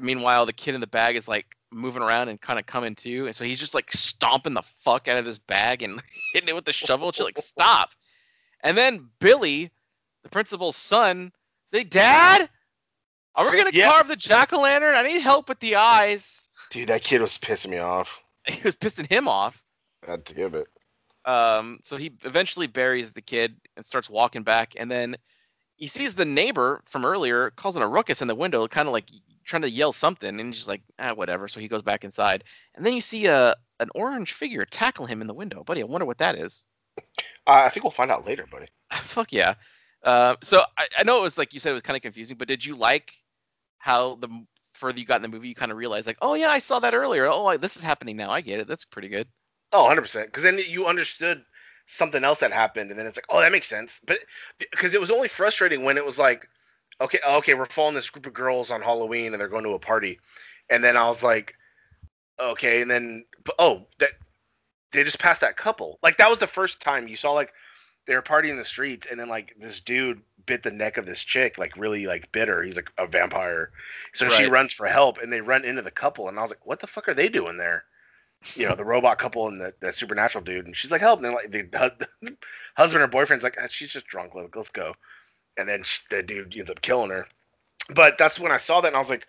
Meanwhile, 0.00 0.46
the 0.46 0.52
kid 0.52 0.74
in 0.74 0.80
the 0.80 0.86
bag 0.86 1.16
is 1.16 1.26
like 1.28 1.56
moving 1.72 2.02
around 2.02 2.28
and 2.28 2.40
kind 2.40 2.58
of 2.58 2.66
coming 2.66 2.94
to, 2.96 3.26
and 3.26 3.34
so 3.34 3.44
he's 3.44 3.58
just 3.58 3.74
like 3.74 3.90
stomping 3.92 4.54
the 4.54 4.62
fuck 4.84 5.08
out 5.08 5.18
of 5.18 5.24
this 5.24 5.38
bag 5.38 5.82
and 5.82 6.00
hitting 6.32 6.48
it 6.48 6.54
with 6.54 6.64
the 6.64 6.72
shovel. 6.72 7.10
She's 7.10 7.24
like, 7.24 7.38
"Stop!" 7.38 7.90
And 8.62 8.78
then 8.78 9.10
Billy, 9.18 9.70
the 10.22 10.28
principal's 10.28 10.76
son, 10.76 11.32
they, 11.72 11.82
"Dad, 11.82 12.48
are 13.34 13.50
we 13.50 13.56
gonna 13.56 13.70
Yeah. 13.72 13.90
carve 13.90 14.08
the 14.08 14.16
jack 14.16 14.52
o' 14.52 14.60
lantern? 14.60 14.94
I 14.94 15.02
need 15.02 15.20
help 15.20 15.48
with 15.48 15.60
the 15.60 15.76
eyes." 15.76 16.46
Dude, 16.70 16.88
that 16.88 17.04
kid 17.04 17.20
was 17.20 17.36
pissing 17.38 17.70
me 17.70 17.78
off. 17.78 18.08
He 18.46 18.60
was 18.62 18.76
pissing 18.76 19.06
him 19.08 19.26
off. 19.26 19.62
I 20.06 20.10
had 20.12 20.26
to 20.26 20.34
give 20.34 20.54
it. 20.54 20.66
Um, 21.24 21.78
so 21.82 21.96
he 21.96 22.12
eventually 22.24 22.66
buries 22.66 23.10
the 23.10 23.22
kid 23.22 23.56
and 23.76 23.86
starts 23.86 24.10
walking 24.10 24.42
back, 24.42 24.74
and 24.76 24.90
then 24.90 25.16
he 25.76 25.86
sees 25.86 26.14
the 26.14 26.26
neighbor 26.26 26.82
from 26.86 27.04
earlier 27.06 27.50
causing 27.56 27.82
a 27.82 27.88
ruckus 27.88 28.20
in 28.20 28.28
the 28.28 28.34
window, 28.34 28.68
kind 28.68 28.86
of 28.86 28.92
like 28.92 29.08
trying 29.44 29.62
to 29.62 29.70
yell 29.70 29.92
something, 29.92 30.28
and 30.28 30.40
he's 30.40 30.56
just 30.56 30.68
like, 30.68 30.82
ah, 30.98 31.14
whatever. 31.14 31.48
So 31.48 31.58
he 31.60 31.68
goes 31.68 31.82
back 31.82 32.04
inside, 32.04 32.44
and 32.74 32.84
then 32.84 32.92
you 32.92 33.00
see 33.00 33.26
a 33.26 33.56
an 33.80 33.88
orange 33.94 34.34
figure 34.34 34.64
tackle 34.66 35.06
him 35.06 35.20
in 35.22 35.26
the 35.26 35.34
window. 35.34 35.64
Buddy, 35.64 35.80
I 35.80 35.84
wonder 35.86 36.04
what 36.04 36.18
that 36.18 36.36
is. 36.36 36.64
Uh, 36.98 37.02
I 37.46 37.70
think 37.70 37.82
we'll 37.84 37.90
find 37.90 38.10
out 38.10 38.26
later, 38.26 38.46
buddy. 38.50 38.68
Fuck 39.04 39.32
yeah. 39.32 39.54
Uh, 40.02 40.36
so 40.42 40.62
I, 40.78 40.86
I 40.98 41.02
know 41.02 41.18
it 41.18 41.22
was 41.22 41.38
like 41.38 41.54
you 41.54 41.60
said, 41.60 41.70
it 41.70 41.74
was 41.74 41.82
kind 41.82 41.96
of 41.96 42.02
confusing, 42.02 42.36
but 42.36 42.46
did 42.46 42.64
you 42.64 42.76
like 42.76 43.10
how 43.84 44.14
the 44.14 44.46
further 44.72 44.98
you 44.98 45.04
got 45.04 45.16
in 45.16 45.22
the 45.22 45.28
movie, 45.28 45.48
you 45.48 45.54
kind 45.54 45.70
of 45.70 45.76
realized 45.76 46.06
like, 46.06 46.16
oh 46.22 46.32
yeah, 46.32 46.48
I 46.48 46.58
saw 46.58 46.78
that 46.78 46.94
earlier. 46.94 47.26
Oh, 47.26 47.44
I, 47.44 47.58
this 47.58 47.76
is 47.76 47.82
happening 47.82 48.16
now. 48.16 48.30
I 48.30 48.40
get 48.40 48.58
it. 48.58 48.66
That's 48.66 48.86
pretty 48.86 49.10
good. 49.10 49.28
Oh, 49.72 49.84
100%. 49.84 50.24
Because 50.24 50.42
then 50.42 50.58
you 50.58 50.86
understood 50.86 51.44
something 51.86 52.24
else 52.24 52.38
that 52.38 52.50
happened, 52.50 52.90
and 52.90 52.98
then 52.98 53.06
it's 53.06 53.18
like, 53.18 53.26
oh, 53.28 53.40
that 53.40 53.52
makes 53.52 53.68
sense. 53.68 54.00
But 54.06 54.20
because 54.58 54.94
it 54.94 55.00
was 55.02 55.10
only 55.10 55.28
frustrating 55.28 55.84
when 55.84 55.98
it 55.98 56.06
was 56.06 56.18
like, 56.18 56.48
okay, 56.98 57.18
oh, 57.26 57.36
okay, 57.38 57.52
we're 57.52 57.66
following 57.66 57.94
this 57.94 58.08
group 58.08 58.24
of 58.24 58.32
girls 58.32 58.70
on 58.70 58.80
Halloween, 58.80 59.34
and 59.34 59.40
they're 59.40 59.48
going 59.48 59.64
to 59.64 59.74
a 59.74 59.78
party, 59.78 60.18
and 60.70 60.82
then 60.82 60.96
I 60.96 61.06
was 61.06 61.22
like, 61.22 61.52
okay, 62.40 62.80
and 62.80 62.90
then 62.90 63.26
oh, 63.58 63.82
that 63.98 64.12
they 64.92 65.04
just 65.04 65.18
passed 65.18 65.42
that 65.42 65.58
couple. 65.58 65.98
Like 66.02 66.16
that 66.16 66.30
was 66.30 66.38
the 66.38 66.46
first 66.46 66.80
time 66.80 67.06
you 67.06 67.16
saw 67.16 67.32
like 67.32 67.52
they 68.06 68.14
were 68.14 68.22
partying 68.22 68.52
in 68.52 68.56
the 68.56 68.64
streets, 68.64 69.06
and 69.10 69.20
then 69.20 69.28
like 69.28 69.54
this 69.60 69.80
dude 69.80 70.22
bit 70.46 70.62
the 70.62 70.70
neck 70.70 70.96
of 70.96 71.06
this 71.06 71.22
chick, 71.22 71.58
like 71.58 71.76
really 71.76 72.06
like 72.06 72.32
bit 72.32 72.48
her. 72.48 72.62
He's 72.62 72.76
like 72.76 72.90
a 72.98 73.06
vampire, 73.06 73.70
so 74.12 74.28
she 74.28 74.46
runs 74.46 74.72
for 74.72 74.86
help, 74.86 75.18
and 75.18 75.32
they 75.32 75.40
run 75.40 75.64
into 75.64 75.82
the 75.82 75.90
couple, 75.90 76.28
and 76.28 76.38
I 76.38 76.42
was 76.42 76.50
like, 76.50 76.66
what 76.66 76.80
the 76.80 76.86
fuck 76.86 77.08
are 77.08 77.14
they 77.14 77.28
doing 77.28 77.56
there? 77.56 77.84
you 78.54 78.68
know, 78.68 78.74
the 78.74 78.84
robot 78.84 79.18
couple 79.18 79.48
and 79.48 79.60
the, 79.60 79.74
the 79.80 79.92
supernatural 79.92 80.44
dude, 80.44 80.66
and 80.66 80.76
she's 80.76 80.90
like, 80.90 81.00
help. 81.00 81.18
And 81.18 81.26
then 81.26 81.34
like 81.34 81.50
the, 81.50 81.98
hu- 82.22 82.36
husband 82.76 83.02
or 83.02 83.06
boyfriend's 83.06 83.44
like, 83.44 83.56
"Ah, 83.60 83.66
she's 83.70 83.90
just 83.90 84.06
drunk. 84.06 84.34
Let, 84.34 84.54
let's 84.54 84.70
go. 84.70 84.92
And 85.56 85.68
then 85.68 85.82
sh 85.84 86.00
the 86.10 86.22
dude 86.22 86.56
ends 86.56 86.70
up 86.70 86.82
killing 86.82 87.10
her. 87.10 87.26
But 87.94 88.18
that's 88.18 88.38
when 88.38 88.52
I 88.52 88.58
saw 88.58 88.80
that, 88.80 88.88
and 88.88 88.96
I 88.96 89.00
was 89.00 89.10
like, 89.10 89.26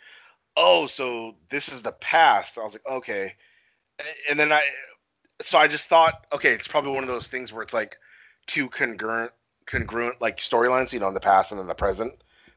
oh, 0.58 0.88
so 0.88 1.36
this 1.50 1.70
is 1.70 1.82
the 1.82 1.92
past. 1.92 2.58
I 2.58 2.64
was 2.64 2.74
like, 2.74 2.88
okay. 2.88 3.34
And 4.30 4.40
then 4.40 4.52
I, 4.52 4.62
so 5.42 5.58
I 5.58 5.68
just 5.68 5.88
thought, 5.88 6.26
okay, 6.34 6.54
it's 6.54 6.68
probably 6.68 6.92
one 6.92 7.04
of 7.04 7.10
those 7.10 7.28
things 7.28 7.52
where 7.52 7.64
it's 7.64 7.74
like 7.74 7.98
two 8.48 8.70
congruent, 8.70 9.32
congruent 9.66 10.22
like 10.22 10.38
storylines, 10.38 10.92
you 10.94 11.00
know, 11.00 11.08
in 11.08 11.14
the 11.14 11.20
past 11.20 11.52
and 11.52 11.60
in 11.62 11.68
the 11.68 11.74
present. 11.74 12.14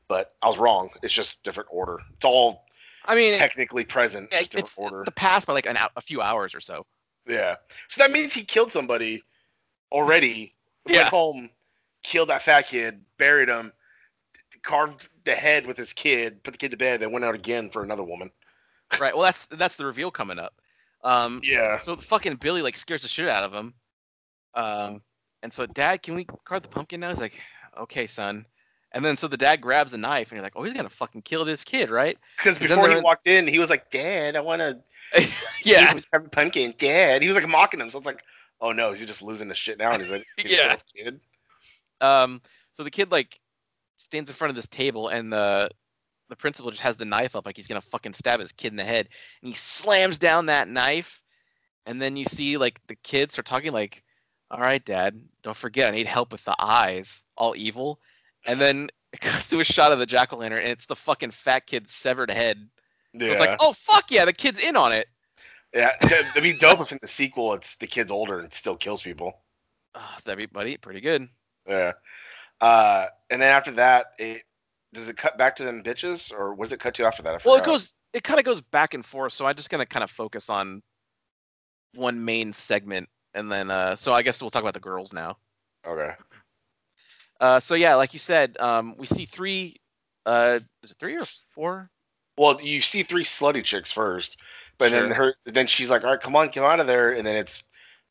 But 0.08 0.34
I 0.42 0.46
was 0.48 0.58
wrong. 0.58 0.90
It's 1.02 1.12
just 1.12 1.42
different 1.42 1.68
order. 1.72 1.98
It's 2.16 2.24
all 2.24 2.64
I 3.04 3.14
mean, 3.14 3.34
it- 3.34 3.38
technically 3.38 3.84
present, 3.84 4.30
different 4.30 4.54
it's 4.54 4.78
order. 4.78 5.02
the 5.04 5.12
past 5.12 5.46
by 5.46 5.52
like 5.52 5.66
an, 5.66 5.76
a 5.96 6.00
few 6.00 6.20
hours 6.20 6.54
or 6.54 6.60
so. 6.60 6.86
Yeah. 7.26 7.56
So 7.88 8.00
that 8.02 8.10
means 8.10 8.32
he 8.32 8.42
killed 8.44 8.72
somebody 8.72 9.22
already. 9.92 10.54
Yeah. 10.86 11.00
Went 11.00 11.08
home, 11.10 11.50
killed 12.02 12.30
that 12.30 12.40
fat 12.40 12.62
kid, 12.62 13.02
buried 13.18 13.50
him, 13.50 13.72
carved 14.62 15.10
the 15.24 15.34
head 15.34 15.66
with 15.66 15.76
his 15.76 15.92
kid, 15.92 16.42
put 16.42 16.52
the 16.52 16.56
kid 16.58 16.70
to 16.70 16.78
bed, 16.78 17.00
then 17.00 17.12
went 17.12 17.26
out 17.26 17.34
again 17.34 17.68
for 17.68 17.82
another 17.82 18.02
woman. 18.02 18.30
right. 18.98 19.14
Well, 19.14 19.24
that's 19.24 19.44
that's 19.46 19.76
the 19.76 19.84
reveal 19.84 20.10
coming 20.10 20.38
up. 20.38 20.54
Um, 21.04 21.42
Yeah. 21.44 21.76
so 21.78 21.96
fucking 21.96 22.36
Billy 22.36 22.62
like 22.62 22.74
scares 22.74 23.02
the 23.02 23.08
shit 23.08 23.28
out 23.28 23.44
of 23.44 23.52
him. 23.52 23.74
Um, 24.54 25.02
and 25.42 25.52
so 25.52 25.66
Dad, 25.66 26.02
can 26.02 26.14
we 26.14 26.26
carve 26.44 26.62
the 26.62 26.68
pumpkin 26.68 27.00
now? 27.00 27.08
He's 27.08 27.20
like, 27.20 27.40
okay, 27.78 28.06
son. 28.06 28.46
And 28.92 29.04
then 29.04 29.16
so 29.16 29.28
the 29.28 29.36
dad 29.36 29.60
grabs 29.60 29.92
a 29.92 29.98
knife 29.98 30.30
and 30.30 30.36
you're 30.36 30.42
like, 30.42 30.54
oh, 30.56 30.62
he's 30.64 30.72
gonna 30.72 30.88
fucking 30.88 31.22
kill 31.22 31.44
this 31.44 31.62
kid, 31.64 31.90
right? 31.90 32.16
Because 32.36 32.58
before 32.58 32.88
he 32.88 32.96
in- 32.96 33.02
walked 33.02 33.26
in, 33.26 33.46
he 33.46 33.58
was 33.58 33.68
like, 33.68 33.90
Dad, 33.90 34.34
I 34.34 34.40
want 34.40 34.60
to 34.60 34.78
yeah. 35.62 35.94
have 36.12 36.24
a 36.24 36.28
pumpkin. 36.28 36.74
Dad. 36.78 37.22
He 37.22 37.28
was 37.28 37.36
like 37.36 37.46
mocking 37.48 37.80
him. 37.80 37.90
So 37.90 37.98
it's 37.98 38.06
like, 38.06 38.22
oh 38.60 38.72
no, 38.72 38.92
he's 38.92 39.06
just 39.06 39.22
losing 39.22 39.48
his 39.48 39.58
shit 39.58 39.78
now. 39.78 39.92
And 39.92 40.02
he's 40.02 40.10
like, 40.10 40.24
he's 40.38 40.52
Yeah. 40.56 40.76
kid. 40.94 41.20
Um, 42.00 42.40
so 42.72 42.82
the 42.84 42.90
kid 42.90 43.10
like 43.10 43.38
stands 43.96 44.30
in 44.30 44.36
front 44.36 44.50
of 44.50 44.56
this 44.56 44.68
table 44.68 45.08
and 45.08 45.32
the 45.32 45.70
the 46.28 46.36
principal 46.36 46.70
just 46.70 46.82
has 46.82 46.96
the 46.96 47.04
knife 47.04 47.34
up 47.34 47.46
like 47.46 47.56
he's 47.56 47.66
gonna 47.66 47.80
fucking 47.80 48.14
stab 48.14 48.38
his 48.38 48.52
kid 48.52 48.72
in 48.72 48.76
the 48.76 48.84
head 48.84 49.08
and 49.42 49.48
he 49.48 49.54
slams 49.54 50.18
down 50.18 50.46
that 50.46 50.68
knife 50.68 51.22
and 51.86 52.00
then 52.00 52.16
you 52.16 52.24
see 52.24 52.56
like 52.58 52.80
the 52.86 52.94
kids 52.96 53.32
start 53.32 53.46
talking 53.46 53.72
like 53.72 54.04
all 54.50 54.60
right 54.60 54.84
dad 54.84 55.20
don't 55.42 55.56
forget 55.56 55.88
i 55.88 55.90
need 55.96 56.06
help 56.06 56.32
with 56.32 56.44
the 56.44 56.54
eyes 56.58 57.22
all 57.36 57.54
evil 57.56 58.00
and 58.46 58.60
then 58.60 58.88
it 59.12 59.20
goes 59.20 59.46
to 59.48 59.60
a 59.60 59.64
shot 59.64 59.92
of 59.92 59.98
the 59.98 60.06
jack-o'-lantern 60.06 60.58
and 60.58 60.68
it's 60.68 60.86
the 60.86 60.96
fucking 60.96 61.30
fat 61.30 61.66
kid's 61.66 61.94
severed 61.94 62.30
head 62.30 62.68
Yeah. 63.12 63.26
so 63.28 63.32
it's 63.32 63.40
like 63.40 63.58
oh 63.60 63.72
fuck 63.72 64.10
yeah 64.10 64.24
the 64.24 64.32
kid's 64.32 64.60
in 64.60 64.76
on 64.76 64.92
it 64.92 65.06
yeah. 65.74 65.90
It'd 66.02 66.42
be 66.42 66.54
dope 66.54 66.80
if 66.80 66.92
in 66.92 66.98
the 67.02 67.08
sequel 67.08 67.52
it's 67.54 67.76
the 67.76 67.86
kid's 67.86 68.10
older 68.10 68.38
and 68.38 68.52
still 68.54 68.74
kills 68.76 69.02
people. 69.02 69.38
oh, 69.94 70.16
that'd 70.24 70.38
be 70.38 70.46
buddy 70.46 70.76
pretty 70.78 71.00
good 71.00 71.28
Yeah. 71.68 71.92
Uh, 72.60 73.06
and 73.30 73.40
then 73.40 73.52
after 73.52 73.70
that, 73.72 74.06
it 74.18 74.42
does 74.92 75.06
it 75.08 75.16
cut 75.16 75.38
back 75.38 75.54
to 75.56 75.64
them 75.64 75.82
bitches, 75.84 76.32
or 76.32 76.54
was 76.54 76.72
it 76.72 76.80
cut 76.80 76.94
to 76.94 77.04
after 77.04 77.22
that? 77.22 77.44
Well, 77.44 77.54
it 77.56 77.64
goes. 77.64 77.94
It 78.12 78.24
kind 78.24 78.40
of 78.40 78.44
goes 78.46 78.60
back 78.60 78.94
and 78.94 79.06
forth. 79.06 79.32
So 79.32 79.46
I'm 79.46 79.54
just 79.54 79.70
gonna 79.70 79.86
kind 79.86 80.02
of 80.02 80.10
focus 80.10 80.50
on 80.50 80.82
one 81.94 82.24
main 82.24 82.52
segment, 82.52 83.08
and 83.34 83.50
then 83.50 83.70
uh, 83.70 83.96
so 83.96 84.12
I 84.12 84.22
guess 84.22 84.40
we'll 84.40 84.50
talk 84.50 84.62
about 84.62 84.74
the 84.74 84.80
girls 84.80 85.12
now. 85.12 85.36
Okay. 85.86 86.12
Uh, 87.40 87.60
so 87.60 87.74
yeah, 87.74 87.94
like 87.94 88.12
you 88.12 88.18
said, 88.18 88.56
um, 88.58 88.94
we 88.98 89.06
see 89.06 89.26
three. 89.26 89.76
Uh, 90.26 90.58
is 90.82 90.90
it 90.90 90.96
three 90.98 91.16
or 91.16 91.24
four? 91.54 91.90
Well, 92.36 92.60
you 92.60 92.80
see 92.80 93.02
three 93.02 93.24
slutty 93.24 93.64
chicks 93.64 93.90
first, 93.90 94.36
but 94.76 94.90
then 94.90 95.10
her, 95.10 95.34
then 95.44 95.66
she's 95.66 95.90
like, 95.90 96.04
"All 96.04 96.10
right, 96.10 96.20
come 96.20 96.36
on, 96.36 96.50
come 96.50 96.64
out 96.64 96.80
of 96.80 96.86
there," 96.86 97.12
and 97.12 97.26
then 97.26 97.36
it's 97.36 97.62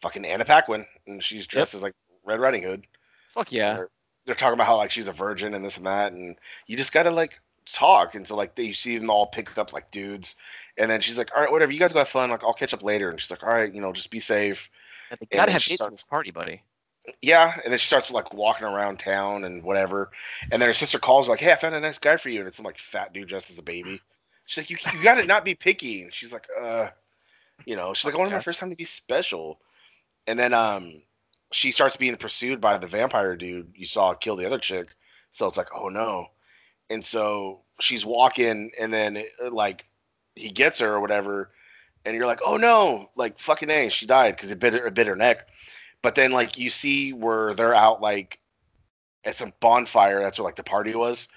fucking 0.01 0.25
Anna 0.25 0.45
Paquin, 0.45 0.85
and 1.05 1.23
she's 1.23 1.47
dressed 1.47 1.73
as 1.73 1.81
like 1.81 1.93
Red 2.25 2.39
Riding 2.39 2.63
Hood. 2.63 2.87
Fuck 3.29 3.51
yeah. 3.51 3.75
They're, 3.75 3.89
they're 4.25 4.35
talking 4.35 4.53
about 4.53 4.67
how 4.67 4.77
like 4.77 4.91
she's 4.91 5.07
a 5.07 5.13
virgin 5.13 5.53
and 5.53 5.63
this 5.63 5.77
and 5.77 5.85
that, 5.85 6.11
and 6.13 6.37
you 6.67 6.77
just 6.77 6.91
gotta 6.91 7.11
like 7.11 7.39
talk, 7.71 8.15
and 8.15 8.27
so 8.27 8.35
like 8.35 8.55
they, 8.55 8.63
you 8.63 8.73
see 8.73 8.97
them 8.97 9.09
all 9.09 9.27
pick 9.27 9.57
up 9.57 9.73
like 9.73 9.91
dudes, 9.91 10.35
and 10.77 10.89
then 10.89 11.01
she's 11.01 11.17
like, 11.17 11.29
"All 11.35 11.41
right, 11.41 11.51
whatever, 11.51 11.71
you 11.71 11.79
guys 11.79 11.93
go 11.93 11.99
have 11.99 12.09
fun. 12.09 12.29
Like 12.29 12.43
I'll 12.43 12.53
catch 12.53 12.73
up 12.73 12.83
later," 12.83 13.09
and 13.09 13.19
she's 13.19 13.31
like, 13.31 13.43
"All 13.43 13.49
right, 13.49 13.73
you 13.73 13.81
know, 13.81 13.93
just 13.93 14.09
be 14.09 14.19
safe." 14.19 14.69
They 15.09 15.37
gotta 15.37 15.51
have 15.51 15.61
she 15.63 15.75
starts- 15.75 16.03
party, 16.03 16.31
buddy. 16.31 16.61
Yeah, 17.21 17.57
and 17.63 17.71
then 17.71 17.79
she 17.79 17.87
starts 17.87 18.11
like 18.11 18.33
walking 18.33 18.67
around 18.67 18.99
town 18.99 19.45
and 19.45 19.63
whatever. 19.63 20.11
And 20.51 20.61
then 20.61 20.67
her 20.67 20.73
sister 20.73 20.99
calls 20.99 21.29
like, 21.29 21.39
"Hey, 21.39 21.53
I 21.53 21.55
found 21.55 21.73
a 21.73 21.79
nice 21.79 21.99
guy 21.99 22.17
for 22.17 22.29
you," 22.29 22.39
and 22.39 22.47
it's 22.47 22.57
some 22.57 22.65
like 22.65 22.79
fat 22.79 23.13
dude 23.13 23.29
dressed 23.29 23.49
as 23.49 23.57
a 23.57 23.63
baby. 23.63 24.01
She's 24.45 24.57
like, 24.63 24.69
"You 24.69 24.77
you 24.93 25.03
gotta 25.03 25.25
not 25.25 25.45
be 25.45 25.55
picky." 25.55 26.03
And 26.03 26.13
she's 26.13 26.33
like, 26.33 26.45
"Uh, 26.59 26.89
you 27.65 27.75
know," 27.77 27.93
she's 27.93 28.05
like, 28.05 28.15
"I 28.15 28.17
want 28.17 28.31
my 28.31 28.41
first 28.41 28.59
time 28.59 28.69
to 28.71 28.75
be 28.75 28.85
special." 28.85 29.61
And 30.27 30.37
then 30.37 30.53
um, 30.53 31.01
she 31.51 31.71
starts 31.71 31.95
being 31.95 32.15
pursued 32.17 32.59
by 32.59 32.77
the 32.77 32.87
vampire 32.87 33.35
dude 33.37 33.71
you 33.75 33.85
saw 33.85 34.13
kill 34.13 34.35
the 34.35 34.45
other 34.45 34.59
chick. 34.59 34.89
So 35.31 35.47
it's 35.47 35.57
like, 35.57 35.69
oh 35.73 35.89
no. 35.89 36.27
And 36.89 37.03
so 37.05 37.61
she's 37.79 38.05
walking, 38.05 38.71
and 38.79 38.93
then 38.93 39.23
like 39.51 39.85
he 40.35 40.49
gets 40.49 40.79
her 40.79 40.93
or 40.93 40.99
whatever, 40.99 41.51
and 42.07 42.15
you're 42.15 42.25
like, 42.25 42.39
oh 42.45 42.55
no, 42.55 43.09
like 43.17 43.37
fucking 43.37 43.69
a, 43.69 43.89
she 43.89 44.05
died 44.05 44.37
because 44.37 44.49
it 44.49 44.59
bit 44.59 44.73
her, 44.73 44.87
it 44.87 44.93
bit 44.93 45.07
her 45.07 45.15
neck. 45.15 45.45
But 46.01 46.15
then 46.15 46.31
like 46.31 46.57
you 46.57 46.69
see 46.69 47.11
where 47.11 47.53
they're 47.53 47.75
out 47.75 48.01
like 48.01 48.39
at 49.25 49.35
some 49.35 49.51
bonfire, 49.59 50.21
that's 50.21 50.39
where 50.39 50.45
like 50.45 50.55
the 50.55 50.63
party 50.63 50.95
was. 50.95 51.27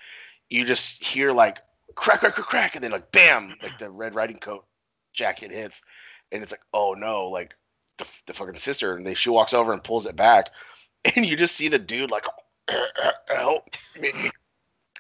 You 0.49 0.65
just 0.65 1.03
hear 1.03 1.33
like 1.33 1.59
crack, 1.97 2.21
crack, 2.21 2.35
crack, 2.37 2.47
crack, 2.47 2.75
and 2.77 2.85
then 2.85 2.93
like 2.93 3.11
bam, 3.11 3.57
like 3.61 3.81
the 3.81 3.91
red 3.91 4.15
riding 4.15 4.39
coat 4.39 4.65
jacket 5.13 5.51
hits, 5.51 5.83
and 6.31 6.41
it's 6.41 6.53
like, 6.53 6.63
oh 6.73 6.95
no, 6.95 7.27
like 7.27 7.55
the, 7.99 8.07
the 8.29 8.35
fucking 8.35 8.57
sister, 8.59 8.95
and 8.95 9.05
they 9.05 9.15
she 9.15 9.29
walks 9.29 9.53
over 9.53 9.73
and 9.73 9.83
pulls 9.83 10.07
it 10.07 10.15
back, 10.15 10.51
and 11.17 11.27
you 11.27 11.37
just 11.37 11.57
see 11.57 11.67
the 11.67 11.81
dude 11.81 12.13
like 12.13 12.27
help 13.27 13.75
me. 14.01 14.13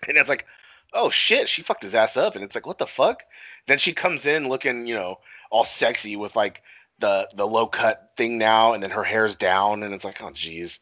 And 0.09 0.19
it's 0.19 0.29
like, 0.29 0.47
oh 0.93 1.11
shit, 1.11 1.49
she 1.49 1.63
fucked 1.63 1.85
his 1.85 1.95
ass 1.95 2.17
up. 2.17 2.35
And 2.35 2.43
it's 2.43 2.57
like, 2.57 2.67
what 2.67 2.79
the 2.79 2.87
fuck? 2.89 3.23
Then 3.69 3.79
she 3.79 3.93
comes 3.93 4.27
in 4.27 4.49
looking, 4.49 4.87
you 4.87 4.95
know, 4.95 5.21
all 5.51 5.65
sexy 5.65 6.17
with 6.17 6.35
like 6.37 6.63
the 6.99 7.29
the 7.35 7.47
low 7.47 7.67
cut 7.67 8.13
thing 8.17 8.39
now, 8.39 8.73
and 8.73 8.83
then 8.83 8.91
her 8.91 9.05
hair's 9.05 9.37
down, 9.37 9.83
and 9.83 9.93
it's 9.93 10.05
like, 10.05 10.21
oh 10.23 10.31
jeez. 10.31 10.79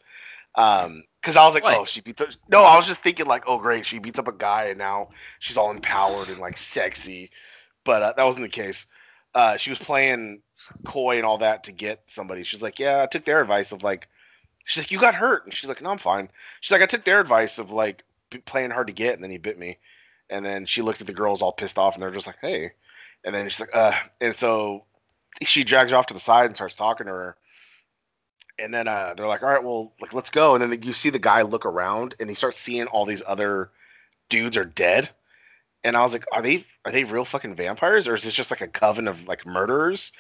Um, 0.55 1.05
because 1.21 1.37
I 1.37 1.45
was 1.47 1.55
like, 1.55 1.65
What? 1.65 1.77
oh, 1.77 1.85
she 1.85 2.01
beats 2.01 2.21
up. 2.23 2.29
No, 2.49 2.63
I 2.63 2.77
was 2.77 2.87
just 2.87 3.03
thinking 3.03 3.27
like, 3.27 3.45
oh 3.47 3.59
great, 3.59 3.87
she 3.87 3.99
beats 3.99 4.19
up 4.19 4.29
a 4.29 4.33
guy, 4.33 4.65
and 4.67 4.79
now 4.79 5.09
she's 5.41 5.57
all 5.57 5.71
empowered 5.71 6.29
and 6.29 6.39
like 6.39 6.57
sexy. 6.57 7.31
But 7.85 8.03
uh, 8.03 8.13
that 8.17 8.25
wasn't 8.25 8.45
the 8.45 8.51
case. 8.51 8.87
Uh, 9.35 9.57
she 9.57 9.71
was 9.71 9.79
playing 9.79 10.43
coy 10.85 11.17
and 11.17 11.25
all 11.25 11.39
that 11.39 11.65
to 11.65 11.73
get 11.73 12.03
somebody. 12.07 12.43
She's 12.45 12.63
like, 12.63 12.79
yeah, 12.79 13.03
I 13.03 13.07
took 13.07 13.25
their 13.25 13.41
advice 13.41 13.73
of 13.73 13.83
like, 13.83 14.09
she's 14.65 14.83
like, 14.83 14.91
you 14.91 14.99
got 14.99 15.15
hurt, 15.15 15.45
and 15.45 15.55
she's 15.55 15.69
like, 15.69 15.83
no, 15.83 15.91
I'm 15.91 15.99
fine. 15.99 16.31
She's 16.61 16.73
like, 16.73 16.83
I 16.83 16.87
took 16.87 17.05
their 17.05 17.21
advice 17.21 17.59
of 17.59 17.71
like 17.71 18.05
playing 18.47 18.71
hard 18.71 18.87
to 18.89 18.93
get, 18.93 19.15
and 19.15 19.23
then 19.23 19.31
he 19.31 19.39
bit 19.39 19.59
me. 19.59 19.79
And 20.31 20.45
then 20.45 20.67
she 20.67 20.83
looked 20.83 21.01
at 21.01 21.07
the 21.07 21.13
girls 21.13 21.43
all 21.43 21.53
pissed 21.53 21.79
off, 21.79 21.95
and 21.95 22.03
they're 22.03 22.11
just 22.11 22.27
like, 22.27 22.39
hey. 22.41 22.73
And 23.25 23.35
then 23.35 23.49
she's 23.49 23.61
like, 23.61 23.75
uh, 23.75 23.93
and 24.21 24.35
so 24.35 24.85
she 25.43 25.65
drags 25.65 25.91
her 25.91 25.97
off 25.97 26.07
to 26.07 26.15
the 26.15 26.21
side 26.21 26.47
and 26.47 26.55
starts 26.57 26.75
talking 26.75 27.07
to 27.07 27.13
her. 27.13 27.37
And 28.59 28.75
then 28.75 28.89
uh, 28.89 29.15
they're 29.17 29.29
like, 29.29 29.43
all 29.43 29.49
right, 29.51 29.63
well, 29.63 29.93
like 30.01 30.13
let's 30.13 30.31
go. 30.31 30.55
And 30.55 30.73
then 30.73 30.83
you 30.83 30.93
see 30.93 31.11
the 31.11 31.19
guy 31.19 31.43
look 31.43 31.65
around, 31.65 32.17
and 32.19 32.29
he 32.29 32.35
starts 32.35 32.59
seeing 32.59 32.87
all 32.87 33.07
these 33.07 33.23
other 33.27 33.71
dudes 34.29 34.57
are 34.57 34.65
dead. 34.65 35.09
And 35.85 35.97
I 35.97 36.03
was 36.03 36.13
like, 36.13 36.25
are 36.33 36.43
they 36.43 36.65
are 36.85 36.91
they 36.91 37.05
real 37.05 37.25
fucking 37.25 37.55
vampires, 37.55 38.09
or 38.09 38.15
is 38.15 38.25
this 38.25 38.35
just 38.35 38.51
like 38.51 38.61
a 38.61 38.67
coven 38.69 39.07
of 39.07 39.29
like 39.29 39.47
murderers? 39.47 40.11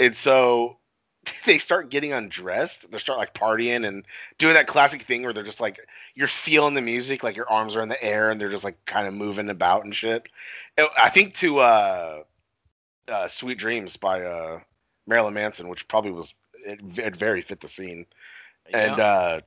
And 0.00 0.16
so 0.16 0.78
they 1.46 1.58
start 1.58 1.90
getting 1.90 2.12
undressed. 2.12 2.90
They 2.90 2.98
start 2.98 3.20
like 3.20 3.34
partying 3.34 3.86
and 3.86 4.04
doing 4.38 4.54
that 4.54 4.66
classic 4.66 5.02
thing 5.02 5.22
where 5.22 5.32
they're 5.32 5.44
just 5.44 5.60
like 5.60 5.78
you're 6.16 6.26
feeling 6.26 6.74
the 6.74 6.82
music, 6.82 7.22
like 7.22 7.36
your 7.36 7.48
arms 7.48 7.76
are 7.76 7.82
in 7.82 7.88
the 7.88 8.02
air 8.02 8.30
and 8.30 8.40
they're 8.40 8.50
just 8.50 8.64
like 8.64 8.84
kind 8.84 9.06
of 9.06 9.14
moving 9.14 9.48
about 9.48 9.84
and 9.84 9.94
shit. 9.94 10.26
It- 10.76 10.90
I 10.98 11.10
think 11.10 11.34
to 11.34 11.60
uh, 11.60 12.22
uh, 13.08 13.28
"Sweet 13.28 13.58
Dreams" 13.58 13.96
by 13.96 14.22
uh, 14.22 14.60
Marilyn 15.06 15.34
Manson, 15.34 15.68
which 15.68 15.86
probably 15.88 16.10
was 16.10 16.34
it, 16.64 16.80
it 16.98 17.16
very 17.16 17.42
fit 17.42 17.60
the 17.60 17.68
scene. 17.68 18.06
And 18.72 19.00
uh, 19.00 19.40